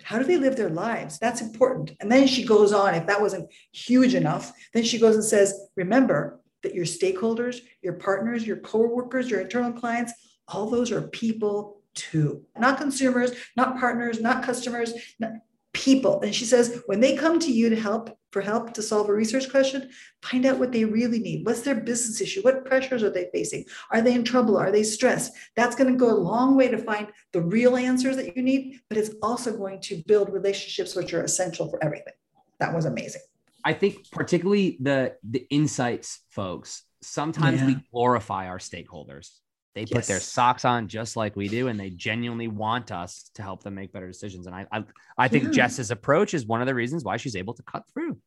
how 0.03 0.19
do 0.19 0.25
they 0.25 0.37
live 0.37 0.57
their 0.57 0.71
lives? 0.71 1.19
That's 1.19 1.41
important. 1.41 1.93
And 2.01 2.11
then 2.11 2.27
she 2.27 2.45
goes 2.45 2.73
on, 2.73 2.95
if 2.95 3.07
that 3.07 3.21
wasn't 3.21 3.51
huge 3.73 4.15
enough, 4.15 4.53
then 4.73 4.85
she 4.85 4.99
goes 4.99 5.15
and 5.15 5.25
says, 5.25 5.69
remember 5.77 6.41
that 6.63 6.75
your 6.75 6.85
stakeholders, 6.85 7.61
your 7.83 7.95
partners, 7.95 8.47
your 8.47 8.59
co-workers, 8.59 9.31
your 9.31 9.41
internal 9.41 9.73
clients, 9.73 10.13
all 10.49 10.71
those 10.71 10.93
are 10.93 11.03
people 11.03 11.81
too. 11.95 12.45
Not 12.57 12.79
consumers, 12.79 13.33
not 13.57 13.79
partners, 13.79 14.21
not 14.21 14.45
customers, 14.45 14.93
not 15.19 15.33
people. 15.75 16.23
And 16.23 16.35
she 16.35 16.47
says, 16.47 16.83
when 16.87 17.01
they 17.01 17.17
come 17.17 17.39
to 17.41 17.53
you 17.53 17.69
to 17.69 17.77
help 17.77 18.17
for 18.33 18.41
help 18.41 18.73
to 18.75 18.83
solve 18.83 19.09
a 19.09 19.13
research 19.13 19.51
question, 19.51 19.91
find 20.23 20.47
out 20.47 20.59
what 20.59 20.73
they 20.73 20.85
really 20.85 21.19
need. 21.19 21.45
What's 21.45 21.61
their 21.61 21.75
business 21.75 22.21
issue? 22.21 22.43
What 22.43 22.65
pressures 22.65 23.03
are 23.03 23.11
they 23.11 23.29
facing? 23.33 23.65
Are 23.93 24.01
they 24.01 24.15
in 24.15 24.25
trouble? 24.25 24.57
Are 24.57 24.73
they 24.73 24.83
stressed? 24.83 25.33
That's 25.55 25.77
going 25.77 25.93
to 25.93 25.99
go 25.99 26.11
a 26.11 26.17
long 26.17 26.57
way 26.57 26.69
to 26.69 26.79
find 26.79 27.09
the 27.33 27.43
real 27.43 27.77
answers 27.77 28.17
that 28.17 28.37
you 28.37 28.43
need, 28.43 28.81
but 28.89 28.99
it's 28.99 29.11
also 29.23 29.57
going 29.57 29.81
to 29.83 30.03
build 30.07 30.33
relationships 30.33 30.97
which 30.97 31.13
are 31.13 31.23
essential 31.23 31.69
for 31.69 31.83
everything. 31.85 32.15
That 32.61 32.75
was 32.75 32.87
amazing. 32.87 33.23
I 33.65 33.73
think 33.73 34.11
particularly 34.11 34.79
the 34.81 35.17
the 35.23 35.47
insights 35.51 36.21
folks, 36.29 36.83
sometimes 37.03 37.61
yeah. 37.61 37.67
we 37.67 37.77
glorify 37.93 38.49
our 38.49 38.59
stakeholders. 38.59 39.31
They 39.75 39.83
yes. 39.83 39.91
put 39.93 40.05
their 40.07 40.21
socks 40.21 40.65
on 40.65 40.87
just 40.89 41.17
like 41.17 41.35
we 41.35 41.49
do, 41.49 41.69
and 41.69 41.79
they 41.79 41.91
genuinely 41.91 42.49
want 42.49 42.93
us 42.93 43.31
to 43.35 43.43
help 43.43 43.65
them 43.65 43.75
make 43.75 43.93
better 43.93 44.07
decisions. 44.07 44.47
And 44.47 44.55
I, 44.55 44.67
I, 44.71 44.85
I 45.19 45.29
think 45.29 45.45
yeah. 45.45 45.51
Jess's 45.51 45.91
approach 45.91 46.33
is 46.33 46.47
one 46.47 46.61
of 46.61 46.67
the 46.67 46.75
reasons 46.75 47.03
why 47.03 47.17
she's 47.17 47.35
able 47.35 47.55
to 47.55 47.63
cut 47.65 47.83
through. 47.93 48.19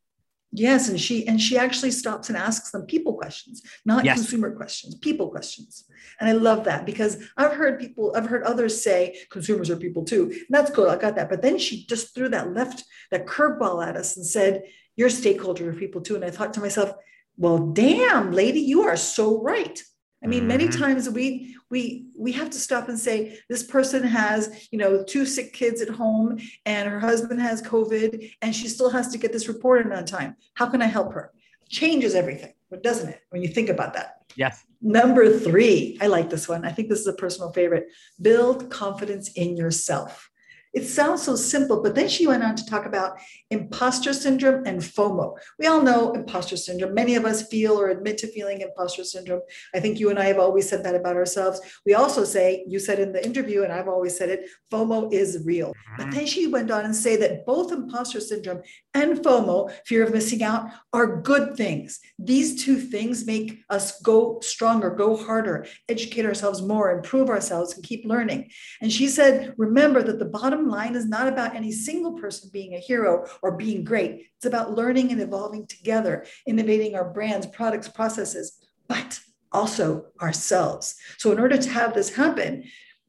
Yes, 0.51 0.89
and 0.89 0.99
she 0.99 1.27
and 1.27 1.39
she 1.41 1.57
actually 1.57 1.91
stops 1.91 2.29
and 2.29 2.37
asks 2.37 2.71
them 2.71 2.85
people 2.85 3.13
questions, 3.13 3.61
not 3.85 4.05
yes. 4.05 4.17
consumer 4.17 4.55
questions, 4.55 4.95
people 4.95 5.29
questions. 5.29 5.85
And 6.19 6.29
I 6.29 6.33
love 6.33 6.63
that 6.65 6.85
because 6.85 7.21
I've 7.35 7.53
heard 7.53 7.79
people, 7.79 8.13
I've 8.15 8.27
heard 8.27 8.43
others 8.43 8.81
say 8.81 9.17
consumers 9.29 9.69
are 9.69 9.75
people 9.75 10.05
too. 10.05 10.23
And 10.31 10.47
that's 10.49 10.71
cool. 10.71 10.89
I 10.89 10.95
got 10.95 11.15
that. 11.15 11.29
But 11.29 11.41
then 11.41 11.57
she 11.57 11.85
just 11.85 12.15
threw 12.15 12.29
that 12.29 12.53
left, 12.53 12.85
that 13.11 13.27
curveball 13.27 13.85
at 13.85 13.97
us 13.97 14.15
and 14.15 14.25
said, 14.25 14.63
Your 14.95 15.09
stakeholder 15.09 15.69
are 15.69 15.73
people 15.73 16.01
too. 16.01 16.15
And 16.15 16.23
I 16.23 16.29
thought 16.29 16.53
to 16.53 16.61
myself, 16.61 16.93
well, 17.37 17.59
damn, 17.59 18.31
lady, 18.31 18.61
you 18.61 18.83
are 18.83 18.97
so 18.97 19.41
right. 19.41 19.81
I 20.23 20.27
mean, 20.27 20.47
many 20.47 20.67
mm-hmm. 20.67 20.81
times 20.81 21.09
we 21.09 21.55
we 21.69 22.07
we 22.17 22.31
have 22.31 22.49
to 22.49 22.57
stop 22.57 22.89
and 22.89 22.97
say 22.97 23.39
this 23.49 23.63
person 23.63 24.03
has 24.03 24.67
you 24.71 24.79
know 24.79 25.03
two 25.03 25.25
sick 25.25 25.53
kids 25.53 25.81
at 25.81 25.89
home 25.89 26.39
and 26.65 26.89
her 26.89 26.99
husband 26.99 27.39
has 27.41 27.61
COVID 27.61 28.31
and 28.41 28.55
she 28.55 28.67
still 28.67 28.89
has 28.89 29.09
to 29.09 29.17
get 29.17 29.31
this 29.31 29.47
reported 29.47 29.91
on 29.91 30.05
time. 30.05 30.35
How 30.55 30.67
can 30.67 30.81
I 30.81 30.87
help 30.87 31.13
her? 31.13 31.31
Changes 31.69 32.15
everything, 32.15 32.53
doesn't 32.81 33.09
it? 33.09 33.21
When 33.29 33.43
you 33.43 33.49
think 33.49 33.69
about 33.69 33.93
that. 33.93 34.23
Yes. 34.35 34.63
Number 34.81 35.37
three, 35.37 35.97
I 36.01 36.07
like 36.07 36.29
this 36.29 36.47
one. 36.47 36.65
I 36.65 36.71
think 36.71 36.89
this 36.89 36.99
is 36.99 37.07
a 37.07 37.13
personal 37.13 37.51
favorite. 37.51 37.87
Build 38.21 38.69
confidence 38.69 39.31
in 39.33 39.57
yourself. 39.57 40.29
It 40.73 40.85
sounds 40.85 41.23
so 41.23 41.35
simple, 41.35 41.81
but 41.81 41.95
then 41.95 42.07
she 42.07 42.27
went 42.27 42.43
on 42.43 42.55
to 42.55 42.65
talk 42.65 42.85
about 42.85 43.17
imposter 43.49 44.13
syndrome 44.13 44.65
and 44.65 44.81
FOMO. 44.81 45.35
We 45.59 45.67
all 45.67 45.81
know 45.81 46.13
imposter 46.13 46.57
syndrome. 46.57 46.93
Many 46.93 47.15
of 47.15 47.25
us 47.25 47.47
feel 47.47 47.79
or 47.79 47.89
admit 47.89 48.17
to 48.19 48.27
feeling 48.27 48.61
imposter 48.61 49.03
syndrome. 49.03 49.41
I 49.73 49.79
think 49.79 49.99
you 49.99 50.09
and 50.09 50.19
I 50.19 50.25
have 50.25 50.39
always 50.39 50.69
said 50.69 50.83
that 50.83 50.95
about 50.95 51.15
ourselves. 51.15 51.61
We 51.85 51.93
also 51.93 52.23
say, 52.23 52.65
you 52.67 52.79
said 52.79 52.99
in 52.99 53.11
the 53.11 53.25
interview, 53.25 53.63
and 53.63 53.73
I've 53.73 53.87
always 53.87 54.17
said 54.17 54.29
it, 54.29 54.49
FOMO 54.71 55.11
is 55.11 55.43
real. 55.45 55.73
But 55.97 56.07
mm-hmm. 56.07 56.11
then 56.11 56.25
she 56.25 56.47
went 56.47 56.71
on 56.71 56.85
and 56.85 56.95
say 56.95 57.15
that 57.17 57.45
both 57.45 57.71
imposter 57.71 58.19
syndrome 58.19 58.61
and 58.93 59.17
FOMO, 59.19 59.71
fear 59.85 60.03
of 60.03 60.13
missing 60.13 60.43
out, 60.43 60.69
are 60.93 61.21
good 61.21 61.55
things. 61.55 61.99
These 62.19 62.63
two 62.63 62.77
things 62.77 63.25
make 63.25 63.59
us 63.69 64.01
go 64.01 64.39
stronger, 64.41 64.89
go 64.89 65.15
harder, 65.15 65.65
educate 65.89 66.25
ourselves 66.25 66.61
more, 66.61 66.91
improve 66.91 67.29
ourselves, 67.29 67.75
and 67.75 67.83
keep 67.83 68.05
learning. 68.05 68.49
And 68.81 68.91
she 68.91 69.07
said, 69.07 69.53
remember 69.57 70.03
that 70.03 70.19
the 70.19 70.25
bottom 70.25 70.56
line 70.65 70.95
is 70.95 71.05
not 71.05 71.27
about 71.27 71.55
any 71.55 71.71
single 71.71 72.13
person 72.13 72.49
being 72.51 72.73
a 72.73 72.79
hero 72.79 73.27
or 73.41 73.57
being 73.57 73.83
great. 73.83 74.27
It's 74.37 74.45
about 74.45 74.75
learning 74.75 75.11
and 75.11 75.21
evolving 75.21 75.67
together, 75.67 76.25
innovating 76.47 76.95
our 76.95 77.09
brands, 77.09 77.47
products, 77.47 77.87
processes, 77.87 78.59
but 78.87 79.19
also 79.51 80.05
ourselves. 80.21 80.95
So, 81.17 81.31
in 81.31 81.39
order 81.39 81.57
to 81.57 81.69
have 81.69 81.93
this 81.93 82.15
happen, 82.15 82.63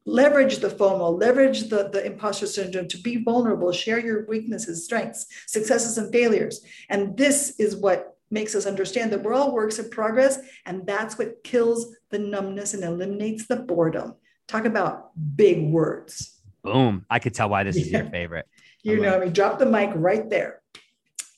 leverage 0.05 0.57
the 0.57 0.69
FOMO, 0.69 1.19
leverage 1.19 1.69
the, 1.69 1.89
the 1.89 2.05
imposter 2.05 2.47
syndrome 2.47 2.87
to 2.87 2.97
be 2.97 3.23
vulnerable, 3.23 3.71
share 3.71 3.99
your 3.99 4.25
weaknesses, 4.25 4.85
strengths, 4.85 5.27
successes, 5.47 5.97
and 5.97 6.11
failures. 6.11 6.61
And 6.89 7.17
this 7.17 7.55
is 7.59 7.75
what 7.75 8.17
makes 8.31 8.55
us 8.55 8.65
understand 8.65 9.11
that 9.11 9.23
we're 9.23 9.33
all 9.33 9.53
works 9.53 9.79
in 9.79 9.89
progress. 9.89 10.39
And 10.65 10.85
that's 10.85 11.17
what 11.17 11.43
kills 11.43 11.95
the 12.09 12.19
numbness 12.19 12.73
and 12.73 12.83
eliminates 12.83 13.47
the 13.47 13.57
boredom. 13.57 14.15
Talk 14.47 14.65
about 14.65 15.11
big 15.35 15.69
words. 15.69 16.38
Boom. 16.71 17.05
I 17.09 17.19
could 17.19 17.33
tell 17.33 17.49
why 17.49 17.63
this 17.63 17.75
is 17.75 17.91
your 17.91 18.05
favorite. 18.11 18.45
you 18.83 19.01
know, 19.01 19.15
I 19.15 19.19
mean, 19.19 19.33
drop 19.33 19.59
the 19.59 19.65
mic 19.65 19.91
right 19.95 20.29
there. 20.29 20.61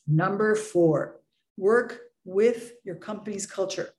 Number 0.07 0.55
four, 0.55 1.21
work 1.57 1.99
with 2.25 2.73
your 2.83 2.95
company's 2.95 3.45
culture. 3.45 3.89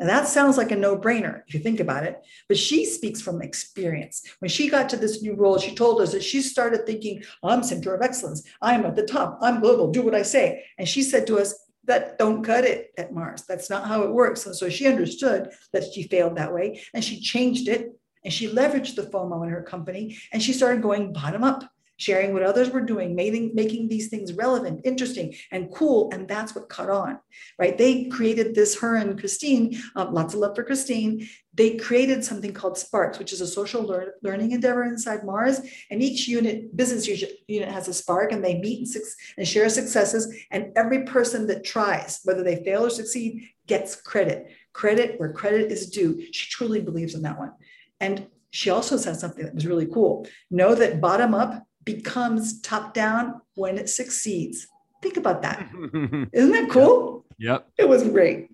And 0.00 0.08
that 0.08 0.26
sounds 0.26 0.56
like 0.56 0.70
a 0.70 0.76
no 0.76 0.96
brainer 0.96 1.42
if 1.46 1.52
you 1.52 1.60
think 1.60 1.78
about 1.78 2.04
it. 2.04 2.18
But 2.48 2.56
she 2.56 2.86
speaks 2.86 3.20
from 3.20 3.42
experience. 3.42 4.22
When 4.38 4.48
she 4.48 4.70
got 4.70 4.88
to 4.88 4.96
this 4.96 5.22
new 5.22 5.34
role, 5.34 5.58
she 5.58 5.74
told 5.74 6.00
us 6.00 6.12
that 6.12 6.24
she 6.24 6.40
started 6.40 6.86
thinking, 6.86 7.22
I'm 7.44 7.62
center 7.62 7.94
of 7.94 8.00
excellence. 8.00 8.42
I'm 8.62 8.86
at 8.86 8.96
the 8.96 9.04
top. 9.04 9.38
I'm 9.42 9.60
global. 9.60 9.90
Do 9.90 10.02
what 10.02 10.14
I 10.14 10.22
say. 10.22 10.64
And 10.78 10.88
she 10.88 11.02
said 11.02 11.26
to 11.26 11.38
us, 11.38 11.54
that 11.84 12.18
don't 12.18 12.44
cut 12.44 12.64
it 12.64 12.92
at 12.96 13.12
Mars. 13.12 13.44
That's 13.48 13.70
not 13.70 13.86
how 13.86 14.02
it 14.02 14.12
works. 14.12 14.46
And 14.46 14.54
so 14.54 14.68
she 14.68 14.86
understood 14.86 15.50
that 15.72 15.92
she 15.92 16.04
failed 16.04 16.36
that 16.36 16.52
way 16.52 16.82
and 16.94 17.04
she 17.04 17.20
changed 17.20 17.68
it 17.68 17.98
and 18.24 18.32
she 18.32 18.48
leveraged 18.48 18.96
the 18.96 19.02
FOMO 19.02 19.42
in 19.44 19.50
her 19.50 19.62
company 19.62 20.18
and 20.32 20.42
she 20.42 20.52
started 20.52 20.82
going 20.82 21.12
bottom 21.12 21.42
up, 21.42 21.64
sharing 21.96 22.32
what 22.32 22.42
others 22.42 22.70
were 22.70 22.80
doing, 22.80 23.14
making, 23.14 23.54
making 23.54 23.88
these 23.88 24.08
things 24.08 24.32
relevant, 24.32 24.80
interesting, 24.84 25.34
and 25.52 25.70
cool. 25.70 26.10
And 26.12 26.26
that's 26.26 26.54
what 26.54 26.70
caught 26.70 26.88
on, 26.88 27.18
right? 27.58 27.76
They 27.76 28.06
created 28.06 28.54
this, 28.54 28.80
her 28.80 28.96
and 28.96 29.18
Christine, 29.18 29.78
um, 29.96 30.14
lots 30.14 30.32
of 30.32 30.40
love 30.40 30.56
for 30.56 30.64
Christine. 30.64 31.28
They 31.52 31.76
created 31.76 32.24
something 32.24 32.54
called 32.54 32.78
Sparks, 32.78 33.18
which 33.18 33.34
is 33.34 33.42
a 33.42 33.46
social 33.46 33.82
lear- 33.82 34.14
learning 34.22 34.52
endeavor 34.52 34.84
inside 34.84 35.24
Mars. 35.24 35.60
And 35.90 36.02
each 36.02 36.26
unit, 36.26 36.74
business 36.74 37.06
unit 37.48 37.68
has 37.68 37.88
a 37.88 37.92
spark 37.92 38.32
and 38.32 38.42
they 38.42 38.58
meet 38.60 38.78
and, 38.78 38.88
su- 38.88 39.04
and 39.36 39.46
share 39.46 39.68
successes. 39.68 40.34
And 40.50 40.72
every 40.76 41.04
person 41.04 41.46
that 41.48 41.64
tries, 41.64 42.20
whether 42.24 42.42
they 42.42 42.64
fail 42.64 42.86
or 42.86 42.90
succeed, 42.90 43.42
gets 43.66 43.94
credit. 43.94 44.50
Credit 44.72 45.18
where 45.20 45.32
credit 45.32 45.70
is 45.70 45.90
due. 45.90 46.26
She 46.32 46.48
truly 46.48 46.80
believes 46.80 47.14
in 47.14 47.22
that 47.22 47.38
one. 47.38 47.52
And 48.00 48.26
she 48.50 48.70
also 48.70 48.96
said 48.96 49.16
something 49.16 49.44
that 49.44 49.54
was 49.54 49.66
really 49.66 49.86
cool. 49.86 50.26
Know 50.50 50.74
that 50.74 51.00
bottom 51.00 51.34
up 51.34 51.66
becomes 51.84 52.60
top 52.60 52.94
down 52.94 53.40
when 53.54 53.78
it 53.78 53.88
succeeds. 53.88 54.66
Think 55.02 55.16
about 55.16 55.42
that. 55.42 55.70
Isn't 56.32 56.52
that 56.52 56.68
cool? 56.70 57.24
Yep. 57.38 57.68
It 57.78 57.88
was 57.88 58.02
great. 58.08 58.48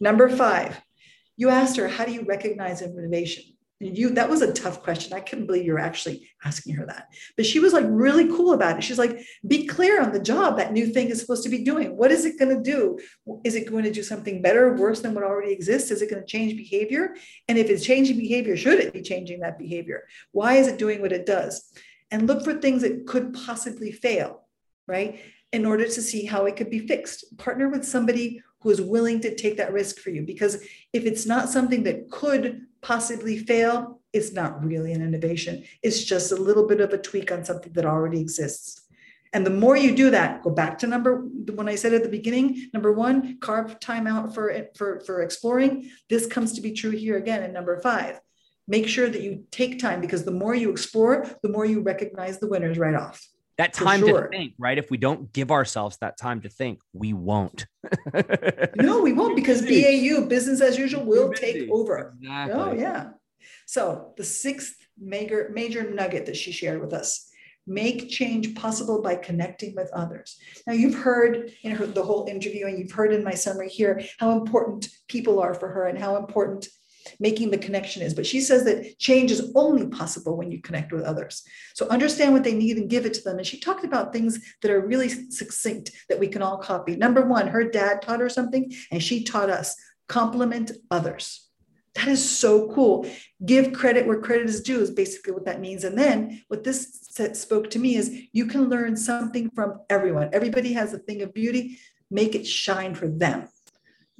Number 0.00 0.28
five, 0.28 0.80
you 1.36 1.48
asked 1.48 1.76
her, 1.76 1.88
how 1.88 2.04
do 2.04 2.12
you 2.12 2.22
recognize 2.22 2.80
innovation? 2.82 3.44
You 3.80 4.10
that 4.10 4.28
was 4.28 4.42
a 4.42 4.52
tough 4.52 4.82
question. 4.82 5.14
I 5.14 5.20
couldn't 5.20 5.46
believe 5.46 5.64
you 5.64 5.72
were 5.72 5.78
actually 5.78 6.28
asking 6.44 6.74
her 6.74 6.84
that. 6.86 7.08
But 7.36 7.46
she 7.46 7.60
was 7.60 7.72
like 7.72 7.86
really 7.88 8.28
cool 8.28 8.52
about 8.52 8.76
it. 8.76 8.84
She's 8.84 8.98
like 8.98 9.18
be 9.46 9.66
clear 9.66 10.02
on 10.02 10.12
the 10.12 10.20
job 10.20 10.58
that 10.58 10.72
new 10.72 10.86
thing 10.86 11.08
is 11.08 11.20
supposed 11.20 11.42
to 11.44 11.48
be 11.48 11.64
doing. 11.64 11.96
What 11.96 12.12
is 12.12 12.26
it 12.26 12.38
going 12.38 12.54
to 12.54 12.62
do? 12.62 12.98
Is 13.42 13.54
it 13.54 13.70
going 13.70 13.84
to 13.84 13.90
do 13.90 14.02
something 14.02 14.42
better 14.42 14.74
worse 14.74 15.00
than 15.00 15.14
what 15.14 15.24
already 15.24 15.52
exists? 15.52 15.90
Is 15.90 16.02
it 16.02 16.10
going 16.10 16.22
to 16.22 16.28
change 16.28 16.56
behavior? 16.56 17.14
And 17.48 17.56
if 17.56 17.70
it's 17.70 17.84
changing 17.84 18.18
behavior 18.18 18.56
should 18.56 18.80
it 18.80 18.92
be 18.92 19.02
changing 19.02 19.40
that 19.40 19.58
behavior? 19.58 20.04
Why 20.32 20.56
is 20.56 20.68
it 20.68 20.78
doing 20.78 21.00
what 21.00 21.12
it 21.12 21.24
does? 21.24 21.72
And 22.10 22.26
look 22.26 22.44
for 22.44 22.54
things 22.54 22.82
that 22.82 23.06
could 23.06 23.32
possibly 23.32 23.92
fail 23.92 24.46
right 24.86 25.20
in 25.52 25.64
order 25.64 25.84
to 25.84 26.02
see 26.02 26.26
how 26.26 26.44
it 26.44 26.56
could 26.56 26.70
be 26.70 26.86
fixed. 26.86 27.38
Partner 27.38 27.68
with 27.68 27.84
somebody 27.84 28.42
who 28.60 28.70
is 28.70 28.80
willing 28.80 29.20
to 29.20 29.34
take 29.34 29.56
that 29.56 29.72
risk 29.72 29.98
for 29.98 30.10
you. 30.10 30.22
Because 30.22 30.56
if 30.92 31.06
it's 31.06 31.24
not 31.24 31.48
something 31.48 31.84
that 31.84 32.10
could 32.10 32.66
possibly 32.82 33.38
fail, 33.38 34.00
it's 34.12 34.32
not 34.32 34.64
really 34.64 34.92
an 34.92 35.02
innovation. 35.02 35.64
It's 35.82 36.02
just 36.02 36.32
a 36.32 36.36
little 36.36 36.66
bit 36.66 36.80
of 36.80 36.92
a 36.92 36.98
tweak 36.98 37.30
on 37.30 37.44
something 37.44 37.72
that 37.74 37.84
already 37.84 38.20
exists. 38.20 38.82
And 39.32 39.46
the 39.46 39.50
more 39.50 39.76
you 39.76 39.94
do 39.94 40.10
that, 40.10 40.42
go 40.42 40.50
back 40.50 40.78
to 40.78 40.88
number 40.88 41.22
when 41.54 41.68
I 41.68 41.76
said 41.76 41.94
at 41.94 42.02
the 42.02 42.08
beginning, 42.08 42.70
number 42.74 42.92
one, 42.92 43.38
carve 43.38 43.78
time 43.78 44.08
out 44.08 44.34
for 44.34 44.52
for 44.74 45.00
for 45.06 45.22
exploring. 45.22 45.88
This 46.08 46.26
comes 46.26 46.54
to 46.54 46.60
be 46.60 46.72
true 46.72 46.90
here 46.90 47.16
again 47.16 47.44
in 47.44 47.52
number 47.52 47.80
five. 47.80 48.20
make 48.70 48.88
sure 48.88 49.08
that 49.08 49.20
you 49.20 49.44
take 49.50 49.80
time 49.80 50.00
because 50.00 50.24
the 50.24 50.30
more 50.30 50.54
you 50.54 50.70
explore, 50.70 51.26
the 51.42 51.48
more 51.48 51.66
you 51.66 51.80
recognize 51.80 52.38
the 52.38 52.46
winners 52.46 52.78
right 52.78 52.94
off. 52.94 53.28
That 53.60 53.74
time 53.74 54.00
sure. 54.00 54.22
to 54.22 54.28
think, 54.28 54.54
right? 54.58 54.78
If 54.78 54.90
we 54.90 54.96
don't 54.96 55.30
give 55.34 55.50
ourselves 55.50 55.98
that 55.98 56.16
time 56.16 56.40
to 56.40 56.48
think, 56.48 56.80
we 56.94 57.12
won't. 57.12 57.66
no, 58.76 59.02
we 59.02 59.12
won't 59.12 59.36
because 59.36 59.60
BAU, 59.60 60.24
business 60.28 60.62
as 60.62 60.78
usual, 60.78 61.04
will 61.04 61.30
take 61.30 61.68
over. 61.70 62.14
Oh, 62.14 62.18
exactly. 62.18 62.62
Oh, 62.62 62.72
yeah. 62.72 63.10
So 63.66 64.14
the 64.16 64.24
sixth 64.24 64.76
major 64.98 65.50
major 65.52 65.90
nugget 65.90 66.24
that 66.24 66.38
she 66.38 66.52
shared 66.52 66.80
with 66.80 66.94
us 66.94 67.30
make 67.66 68.08
change 68.08 68.54
possible 68.54 69.02
by 69.02 69.16
connecting 69.16 69.74
with 69.76 69.90
others. 69.92 70.38
Now, 70.66 70.72
you've 70.72 70.94
heard 70.94 71.52
in 71.62 71.72
her, 71.72 71.84
the 71.84 72.02
whole 72.02 72.26
interview, 72.28 72.66
and 72.66 72.78
you've 72.78 72.92
heard 72.92 73.12
in 73.12 73.22
my 73.22 73.34
summary 73.34 73.68
here 73.68 74.02
how 74.18 74.32
important 74.32 74.88
people 75.06 75.38
are 75.38 75.52
for 75.52 75.68
her 75.68 75.84
and 75.84 75.98
how 75.98 76.16
important 76.16 76.66
making 77.18 77.50
the 77.50 77.58
connection 77.58 78.02
is. 78.02 78.14
But 78.14 78.26
she 78.26 78.40
says 78.40 78.64
that 78.64 78.98
change 78.98 79.30
is 79.30 79.52
only 79.54 79.86
possible 79.86 80.36
when 80.36 80.50
you 80.50 80.60
connect 80.60 80.92
with 80.92 81.04
others. 81.04 81.42
So 81.74 81.88
understand 81.88 82.32
what 82.32 82.44
they 82.44 82.54
need 82.54 82.76
and 82.76 82.90
give 82.90 83.06
it 83.06 83.14
to 83.14 83.22
them. 83.22 83.38
And 83.38 83.46
she 83.46 83.60
talked 83.60 83.84
about 83.84 84.12
things 84.12 84.40
that 84.62 84.70
are 84.70 84.86
really 84.86 85.08
succinct 85.08 85.90
that 86.08 86.18
we 86.18 86.28
can 86.28 86.42
all 86.42 86.58
copy. 86.58 86.96
Number 86.96 87.26
one, 87.26 87.48
her 87.48 87.64
dad 87.64 88.02
taught 88.02 88.20
her 88.20 88.28
something, 88.28 88.72
and 88.90 89.02
she 89.02 89.24
taught 89.24 89.50
us 89.50 89.76
compliment 90.08 90.72
others. 90.90 91.46
That 91.94 92.08
is 92.08 92.28
so 92.28 92.72
cool. 92.72 93.06
Give 93.44 93.72
credit 93.72 94.06
where 94.06 94.20
credit 94.20 94.48
is 94.48 94.62
due 94.62 94.80
is 94.80 94.90
basically 94.90 95.32
what 95.32 95.44
that 95.46 95.60
means. 95.60 95.82
And 95.82 95.98
then 95.98 96.42
what 96.48 96.62
this 96.62 97.10
spoke 97.32 97.70
to 97.70 97.78
me 97.80 97.96
is 97.96 98.22
you 98.32 98.46
can 98.46 98.68
learn 98.68 98.96
something 98.96 99.50
from 99.50 99.80
everyone. 99.90 100.30
Everybody 100.32 100.72
has 100.74 100.92
a 100.92 100.98
thing 100.98 101.22
of 101.22 101.34
beauty. 101.34 101.78
Make 102.10 102.34
it 102.34 102.46
shine 102.46 102.94
for 102.94 103.08
them. 103.08 103.48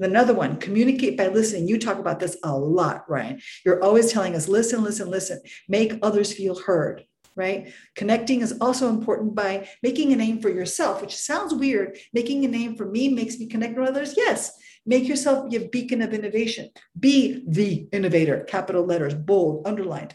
Another 0.00 0.34
one, 0.34 0.56
communicate 0.56 1.16
by 1.16 1.28
listening. 1.28 1.68
You 1.68 1.78
talk 1.78 1.98
about 1.98 2.20
this 2.20 2.36
a 2.42 2.56
lot, 2.56 3.08
Ryan. 3.08 3.40
You're 3.64 3.82
always 3.82 4.12
telling 4.12 4.34
us 4.34 4.48
listen, 4.48 4.82
listen, 4.82 5.10
listen. 5.10 5.40
Make 5.68 5.98
others 6.02 6.32
feel 6.32 6.58
heard, 6.58 7.04
right? 7.36 7.72
Connecting 7.94 8.40
is 8.40 8.56
also 8.60 8.88
important 8.88 9.34
by 9.34 9.68
making 9.82 10.12
a 10.12 10.16
name 10.16 10.40
for 10.40 10.48
yourself, 10.48 11.00
which 11.00 11.16
sounds 11.16 11.54
weird. 11.54 11.98
Making 12.12 12.44
a 12.44 12.48
name 12.48 12.76
for 12.76 12.86
me 12.86 13.08
makes 13.08 13.38
me 13.38 13.46
connect 13.46 13.78
with 13.78 13.88
others. 13.88 14.14
Yes, 14.16 14.52
Make 14.86 15.06
yourself 15.06 15.50
be 15.50 15.56
a 15.56 15.68
beacon 15.68 16.02
of 16.02 16.14
innovation. 16.14 16.70
Be 16.98 17.44
the 17.46 17.86
innovator, 17.92 18.44
capital 18.48 18.84
letters, 18.84 19.14
bold, 19.14 19.66
underlined, 19.66 20.14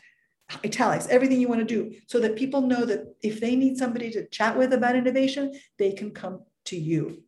italics, 0.63 1.07
everything 1.07 1.39
you 1.39 1.47
want 1.47 1.65
to 1.65 1.65
do, 1.65 1.95
so 2.07 2.19
that 2.19 2.35
people 2.35 2.61
know 2.61 2.85
that 2.85 3.15
if 3.21 3.39
they 3.39 3.55
need 3.55 3.77
somebody 3.77 4.09
to 4.11 4.27
chat 4.27 4.57
with 4.57 4.73
about 4.73 4.95
innovation, 4.95 5.53
they 5.77 5.91
can 5.91 6.11
come 6.11 6.41
to 6.65 6.77
you. 6.77 7.23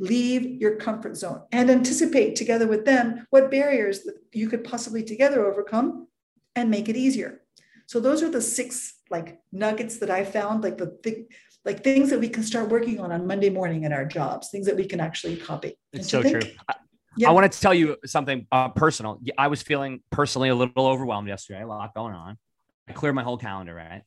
Leave 0.00 0.60
your 0.60 0.76
comfort 0.76 1.16
zone 1.16 1.42
and 1.52 1.70
anticipate 1.70 2.34
together 2.34 2.66
with 2.66 2.84
them 2.84 3.26
what 3.30 3.50
barriers 3.50 4.02
that 4.02 4.16
you 4.32 4.48
could 4.48 4.64
possibly 4.64 5.04
together 5.04 5.46
overcome 5.46 6.08
and 6.56 6.70
make 6.70 6.88
it 6.88 6.96
easier. 6.96 7.42
So 7.86 8.00
those 8.00 8.22
are 8.22 8.30
the 8.30 8.40
six 8.40 8.94
like 9.10 9.40
nuggets 9.52 9.98
that 9.98 10.10
I 10.10 10.24
found, 10.24 10.64
like 10.64 10.78
the 10.78 10.98
thing, 11.02 11.26
like 11.64 11.84
things 11.84 12.10
that 12.10 12.18
we 12.18 12.28
can 12.28 12.42
start 12.42 12.70
working 12.70 13.00
on 13.00 13.12
on 13.12 13.26
Monday 13.26 13.50
morning 13.50 13.84
in 13.84 13.92
our 13.92 14.04
jobs, 14.04 14.48
things 14.48 14.66
that 14.66 14.76
we 14.76 14.86
can 14.86 15.00
actually 15.00 15.36
copy. 15.36 15.76
It's 15.92 16.08
so 16.08 16.22
think, 16.22 16.40
true. 16.40 16.50
I, 16.68 16.74
yep. 17.16 17.28
I 17.28 17.32
want 17.32 17.52
to 17.52 17.60
tell 17.60 17.74
you 17.74 17.96
something 18.06 18.46
uh, 18.50 18.70
personal. 18.70 19.20
I 19.36 19.48
was 19.48 19.60
feeling 19.62 20.02
personally 20.10 20.48
a 20.48 20.54
little 20.54 20.86
overwhelmed 20.86 21.28
yesterday, 21.28 21.62
a 21.62 21.66
lot 21.66 21.92
going 21.94 22.14
on. 22.14 22.38
I 22.88 22.92
cleared 22.92 23.14
my 23.14 23.22
whole 23.22 23.36
calendar, 23.36 23.74
right? 23.74 24.02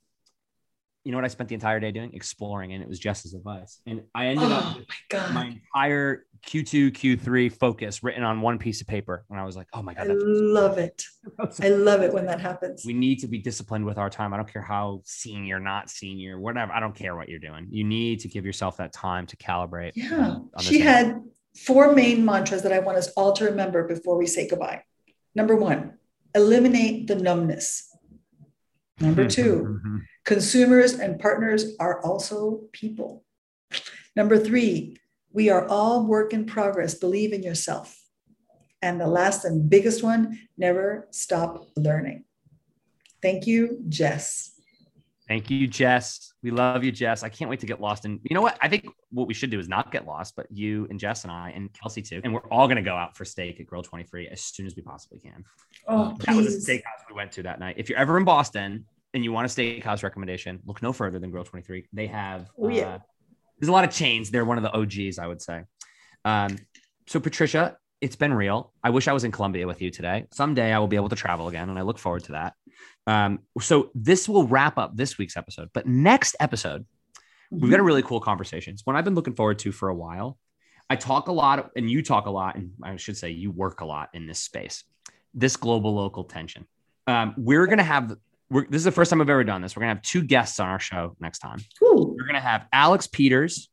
You 1.04 1.12
know 1.12 1.18
what 1.18 1.26
I 1.26 1.30
spent 1.30 1.50
the 1.50 1.56
entire 1.56 1.80
day 1.80 1.92
doing? 1.92 2.12
Exploring, 2.14 2.74
and 2.74 2.82
it 2.82 2.88
was 2.88 3.00
Jess's 3.00 3.34
advice. 3.34 3.82
And 3.86 4.04
I 4.16 4.28
ended 4.28 4.50
oh, 4.50 4.54
up 4.54 4.78
my, 5.12 5.32
my, 5.32 5.46
entire 5.76 6.26
Q2, 6.48 6.92
Q3 6.92 7.52
focus 7.52 8.04
written 8.04 8.24
on 8.24 8.42
one 8.42 8.58
piece 8.58 8.80
of 8.82 8.88
paper. 8.88 9.26
And 9.30 9.40
I 9.40 9.44
was 9.44 9.58
like, 9.58 9.68
oh 9.74 9.82
my 9.82 9.94
God. 9.94 10.10
I 10.10 10.14
love 10.14 10.78
it. 10.78 11.04
I 11.62 11.70
love 11.70 12.02
it 12.02 12.14
when 12.14 12.26
that 12.28 12.40
happens. 12.40 12.84
We 12.86 12.94
need 12.94 13.20
to 13.20 13.28
be 13.28 13.38
disciplined 13.38 13.86
with 13.86 13.98
our 13.98 14.10
time. 14.10 14.34
I 14.34 14.38
don't 14.38 14.52
care 14.52 14.62
how 14.62 15.02
senior, 15.04 15.60
not 15.60 15.90
senior, 15.90 16.40
whatever. 16.40 16.72
I 16.72 16.80
don't 16.80 16.96
care 16.96 17.16
what 17.16 17.28
you're 17.28 17.40
doing. 17.40 17.68
You 17.70 17.84
need 17.84 18.22
to 18.22 18.28
give 18.28 18.46
yourself 18.46 18.78
that 18.78 18.94
time 18.94 19.28
to 19.28 19.38
calibrate. 19.38 19.92
Yeah. 19.96 20.38
she 20.60 20.80
had 20.80 21.22
four 21.56 21.94
main 21.94 22.26
mantras 22.26 22.64
that 22.64 22.72
I 22.72 22.80
want 22.80 22.98
us 22.98 23.10
all 23.10 23.34
to 23.34 23.46
remember 23.46 23.88
before 23.88 24.18
we 24.18 24.28
say 24.28 24.48
goodbye. 24.48 24.84
Number 25.36 25.56
one, 25.56 25.98
eliminate 26.36 27.08
the 27.08 27.16
numbness. 27.16 27.90
Number 29.00 29.28
two, 29.30 29.82
consumers 30.26 30.94
and 30.94 31.20
partners 31.20 31.76
are 31.80 32.02
also 32.04 32.62
people. 32.72 33.24
Number 34.16 34.38
three, 34.38 34.98
we 35.32 35.50
are 35.50 35.68
all 35.68 36.06
work 36.06 36.34
in 36.34 36.46
progress. 36.46 36.94
Believe 36.94 37.34
in 37.34 37.44
yourself. 37.44 38.00
And 38.82 39.00
the 39.00 39.08
last 39.08 39.46
and 39.46 39.70
biggest 39.70 40.04
one, 40.04 40.40
never 40.58 41.08
stop 41.12 41.68
learning. 41.76 42.26
Thank 43.22 43.48
you, 43.48 43.80
Jess. 43.88 44.52
Thank 45.28 45.50
you, 45.50 45.68
Jess. 45.68 46.34
We 46.44 46.52
love 46.52 46.84
you, 46.84 46.92
Jess. 46.92 47.24
I 47.24 47.30
can't 47.30 47.50
wait 47.50 47.62
to 47.62 47.66
get 47.66 47.80
lost. 47.80 48.04
And 48.04 48.20
you 48.24 48.36
know 48.36 48.42
what? 48.42 48.58
I 48.62 48.68
think 48.68 48.86
what 49.10 49.28
we 49.28 49.34
should 49.34 49.50
do 49.50 49.60
is 49.60 49.70
not 49.70 49.92
get 49.92 50.06
lost, 50.06 50.36
but 50.36 50.48
you 50.52 50.86
and 50.90 51.00
Jess 51.00 51.24
and 51.24 51.32
I 51.32 51.54
and 51.56 51.72
Kelsey 51.74 52.02
too. 52.02 52.20
And 52.26 52.34
we're 52.34 52.46
all 52.52 52.68
going 52.68 52.76
to 52.76 52.84
go 52.84 52.96
out 52.96 53.16
for 53.16 53.24
steak 53.24 53.62
at 53.62 53.66
Grill 53.66 53.84
23 53.84 54.28
as 54.28 54.42
soon 54.42 54.66
as 54.66 54.76
we 54.76 54.82
possibly 54.82 55.20
can. 55.20 55.46
Oh, 55.88 56.08
um, 56.08 56.18
that 56.26 56.36
was 56.36 56.54
a 56.54 56.72
steakhouse 56.72 57.08
we 57.10 57.16
went 57.16 57.32
to 57.34 57.44
that 57.44 57.60
night. 57.60 57.76
If 57.78 57.88
you're 57.88 57.98
ever 57.98 58.18
in 58.18 58.26
Boston 58.26 58.86
and 59.14 59.24
you 59.24 59.32
want 59.32 59.46
a 59.46 59.50
steakhouse 59.50 60.04
recommendation, 60.04 60.60
look 60.66 60.82
no 60.82 60.92
further 60.92 61.20
than 61.20 61.30
Grill 61.30 61.44
23. 61.44 61.88
They 61.94 62.08
have, 62.08 62.50
oh, 62.60 62.70
yeah. 62.70 62.88
Uh, 62.88 63.00
there's 63.60 63.70
a 63.70 63.72
lot 63.72 63.84
of 63.84 63.92
chains. 63.92 64.32
They're 64.32 64.46
one 64.46 64.58
of 64.58 64.64
the 64.64 64.72
OGs, 64.72 65.20
I 65.20 65.28
would 65.28 65.42
say. 65.42 65.64
Um, 66.26 66.58
so, 67.08 67.20
Patricia, 67.20 67.78
it's 68.02 68.16
been 68.16 68.34
real. 68.34 68.74
I 68.84 68.90
wish 68.90 69.08
I 69.08 69.14
was 69.14 69.24
in 69.24 69.32
Colombia 69.32 69.68
with 69.68 69.82
you 69.82 69.92
today. 69.92 70.26
Someday 70.34 70.74
I 70.74 70.80
will 70.80 70.88
be 70.88 70.96
able 70.96 71.10
to 71.10 71.16
travel 71.16 71.48
again, 71.48 71.70
and 71.70 71.78
I 71.78 71.84
look 71.84 72.00
forward 72.00 72.24
to 72.26 72.32
that. 72.34 72.54
Um, 73.06 73.40
so, 73.62 73.92
this 73.94 74.28
will 74.28 74.48
wrap 74.48 74.78
up 74.78 74.98
this 74.98 75.18
week's 75.18 75.38
episode. 75.38 75.70
But 75.74 75.86
next 75.86 76.36
episode, 76.40 76.86
we've 77.52 77.62
got 77.62 77.76
a 77.76 77.78
mm-hmm. 77.78 77.86
really 77.86 78.02
cool 78.02 78.20
conversation. 78.20 78.74
It's 78.74 78.86
one 78.86 78.96
I've 78.96 79.06
been 79.06 79.16
looking 79.16 79.36
forward 79.36 79.60
to 79.60 79.72
for 79.72 79.90
a 79.90 79.96
while. 79.96 80.38
I 80.90 80.96
talk 80.96 81.28
a 81.28 81.32
lot, 81.32 81.72
and 81.76 81.90
you 81.90 82.02
talk 82.02 82.26
a 82.26 82.32
lot, 82.32 82.56
and 82.56 82.72
I 82.84 82.96
should 82.98 83.18
say 83.18 83.30
you 83.30 83.52
work 83.52 83.82
a 83.82 83.86
lot 83.86 84.10
in 84.14 84.26
this 84.26 84.40
space. 84.40 84.84
This 85.34 85.56
global 85.56 85.94
local 85.94 86.24
tension. 86.24 86.66
Um, 87.08 87.36
we're 87.38 87.66
going 87.68 87.78
to 87.78 87.84
have 87.84 88.16
we're, 88.54 88.68
this 88.68 88.80
is 88.80 88.84
the 88.84 88.92
first 88.92 89.10
time 89.10 89.20
I've 89.20 89.30
ever 89.30 89.44
done 89.44 89.62
this. 89.62 89.76
We're 89.76 89.82
gonna 89.82 89.96
have 89.96 90.04
two 90.04 90.24
guests 90.24 90.60
on 90.60 90.70
our 90.70 90.80
show 90.80 91.16
next 91.20 91.40
time. 91.40 91.60
Ooh. 91.84 92.16
We're 92.18 92.28
gonna 92.28 92.40
have 92.40 92.68
Alex 92.72 93.08
Peters 93.08 93.70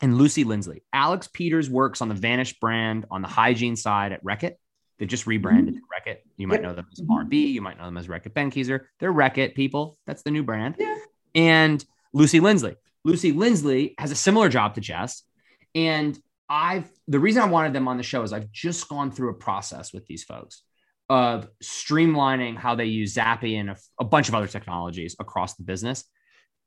and 0.00 0.16
Lucy 0.16 0.44
Lindsley. 0.44 0.82
Alex 0.92 1.28
Peters 1.28 1.68
works 1.68 2.00
on 2.00 2.08
the 2.08 2.14
Vanish 2.14 2.58
brand 2.58 3.06
on 3.10 3.22
the 3.22 3.28
hygiene 3.28 3.76
side 3.76 4.12
at 4.12 4.24
Reckitt. 4.24 4.54
They 4.98 5.06
just 5.06 5.26
rebranded 5.26 5.74
mm-hmm. 5.74 6.10
Reckitt. 6.10 6.18
You 6.36 6.46
might 6.46 6.56
yep. 6.56 6.62
know 6.62 6.74
them 6.74 6.86
as. 6.92 7.00
RB. 7.00 7.52
You 7.52 7.60
might 7.60 7.78
know 7.78 7.86
them 7.86 7.96
as 7.96 8.06
Reckitt 8.06 8.32
Benckiser. 8.32 8.82
They're 9.00 9.12
Reckitt 9.12 9.54
people. 9.54 9.98
That's 10.06 10.22
the 10.22 10.30
new 10.30 10.42
brand. 10.42 10.76
Yeah. 10.78 10.96
And 11.34 11.84
Lucy 12.12 12.40
Lindsley. 12.40 12.76
Lucy 13.04 13.32
Lindsley 13.32 13.94
has 13.98 14.10
a 14.10 14.16
similar 14.16 14.48
job 14.48 14.74
to 14.74 14.80
Jess. 14.80 15.22
And 15.74 16.18
I've 16.48 16.90
the 17.08 17.18
reason 17.18 17.42
I 17.42 17.46
wanted 17.46 17.72
them 17.72 17.88
on 17.88 17.96
the 17.96 18.02
show 18.02 18.22
is 18.22 18.32
I've 18.32 18.50
just 18.52 18.88
gone 18.88 19.10
through 19.10 19.30
a 19.30 19.34
process 19.34 19.92
with 19.92 20.06
these 20.06 20.24
folks 20.24 20.62
of 21.10 21.48
streamlining 21.62 22.56
how 22.56 22.76
they 22.76 22.84
use 22.84 23.14
Zappi 23.14 23.56
and 23.56 23.70
a, 23.70 23.76
a 23.98 24.04
bunch 24.04 24.28
of 24.28 24.34
other 24.36 24.46
technologies 24.46 25.16
across 25.18 25.56
the 25.56 25.64
business. 25.64 26.04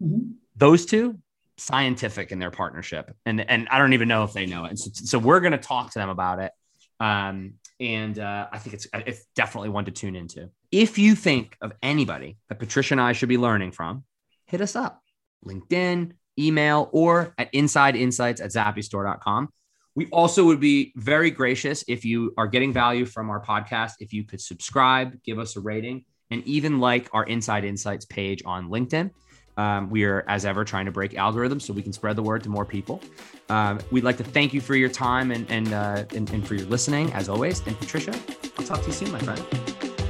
Mm-hmm. 0.04 0.34
Those 0.58 0.86
two, 0.86 1.18
scientific 1.58 2.32
in 2.34 2.40
their 2.40 2.52
partnership, 2.52 3.16
and 3.26 3.50
and 3.50 3.70
I 3.70 3.80
don't 3.80 3.94
even 3.94 4.10
know 4.10 4.26
if 4.26 4.34
they 4.34 4.46
know 4.46 4.66
it. 4.66 4.78
So, 4.78 4.92
so, 4.94 5.18
we're 5.18 5.40
going 5.40 5.54
to 5.54 5.58
talk 5.58 5.94
to 5.94 6.00
them 6.00 6.10
about 6.10 6.40
it, 6.40 6.52
um, 7.00 7.54
and 7.80 8.20
uh, 8.20 8.48
I 8.52 8.60
think 8.60 8.74
it's 8.74 8.88
it's 8.94 9.26
definitely 9.34 9.70
one 9.70 9.86
to 9.86 9.92
tune 9.92 10.16
into. 10.16 10.50
If 10.72 10.98
you 10.98 11.16
think 11.16 11.56
of 11.62 11.72
anybody 11.82 12.38
that 12.50 12.60
Patricia 12.60 12.96
and 12.96 13.02
I 13.02 13.14
should 13.14 13.30
be 13.30 13.38
learning 13.38 13.72
from, 13.72 14.04
hit 14.46 14.60
us 14.60 14.76
up, 14.76 15.02
LinkedIn, 15.46 16.12
email, 16.38 16.90
or 16.92 17.34
at 17.38 17.52
insideinsights 17.54 18.42
at 18.42 18.52
zappistore.com. 18.52 19.50
We 19.96 20.08
also 20.08 20.46
would 20.46 20.60
be 20.60 20.92
very 20.96 21.30
gracious 21.30 21.84
if 21.88 22.04
you 22.04 22.34
are 22.38 22.48
getting 22.48 22.74
value 22.74 23.06
from 23.06 23.30
our 23.30 23.44
podcast, 23.44 23.94
if 24.00 24.12
you 24.12 24.24
could 24.24 24.42
subscribe, 24.42 25.22
give 25.24 25.38
us 25.38 25.56
a 25.56 25.60
rating, 25.60 26.06
and 26.32 26.44
even 26.46 26.80
like 26.80 27.10
our 27.14 27.24
Inside 27.26 27.64
Insights 27.64 28.06
page 28.06 28.42
on 28.46 28.70
LinkedIn. 28.70 29.12
Um, 29.56 29.92
we 29.92 30.04
are, 30.04 30.26
as 30.28 30.46
ever, 30.46 30.66
trying 30.66 30.86
to 30.86 30.92
break 30.92 31.12
algorithms 31.12 31.62
so 31.62 31.74
we 31.74 31.84
can 31.84 31.94
spread 31.94 32.16
the 32.16 32.24
word 32.24 32.42
to 32.44 32.50
more 32.50 32.66
people. 32.66 33.02
Um, 33.50 33.80
we'd 33.92 34.04
like 34.04 34.18
to 34.18 34.24
thank 34.24 34.52
you 34.52 34.62
for 34.62 34.76
your 34.76 34.90
time 34.90 35.32
and 35.32 35.50
and, 35.52 35.74
uh, 35.74 36.06
and, 36.16 36.28
and 36.32 36.48
for 36.48 36.56
your 36.56 36.66
listening, 36.66 37.14
as 37.14 37.30
always. 37.30 37.62
And 37.68 37.78
Patricia, 37.78 38.16
I'll 38.58 38.66
talk 38.66 38.82
to 38.82 38.88
you 38.88 38.94
soon, 38.94 39.12
my 39.12 39.20
friend. 39.20 39.46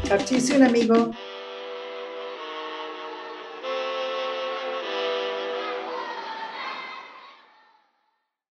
Talk 0.06 0.26
to 0.28 0.36
you 0.36 0.40
soon, 0.40 0.62
amigo. 0.62 1.14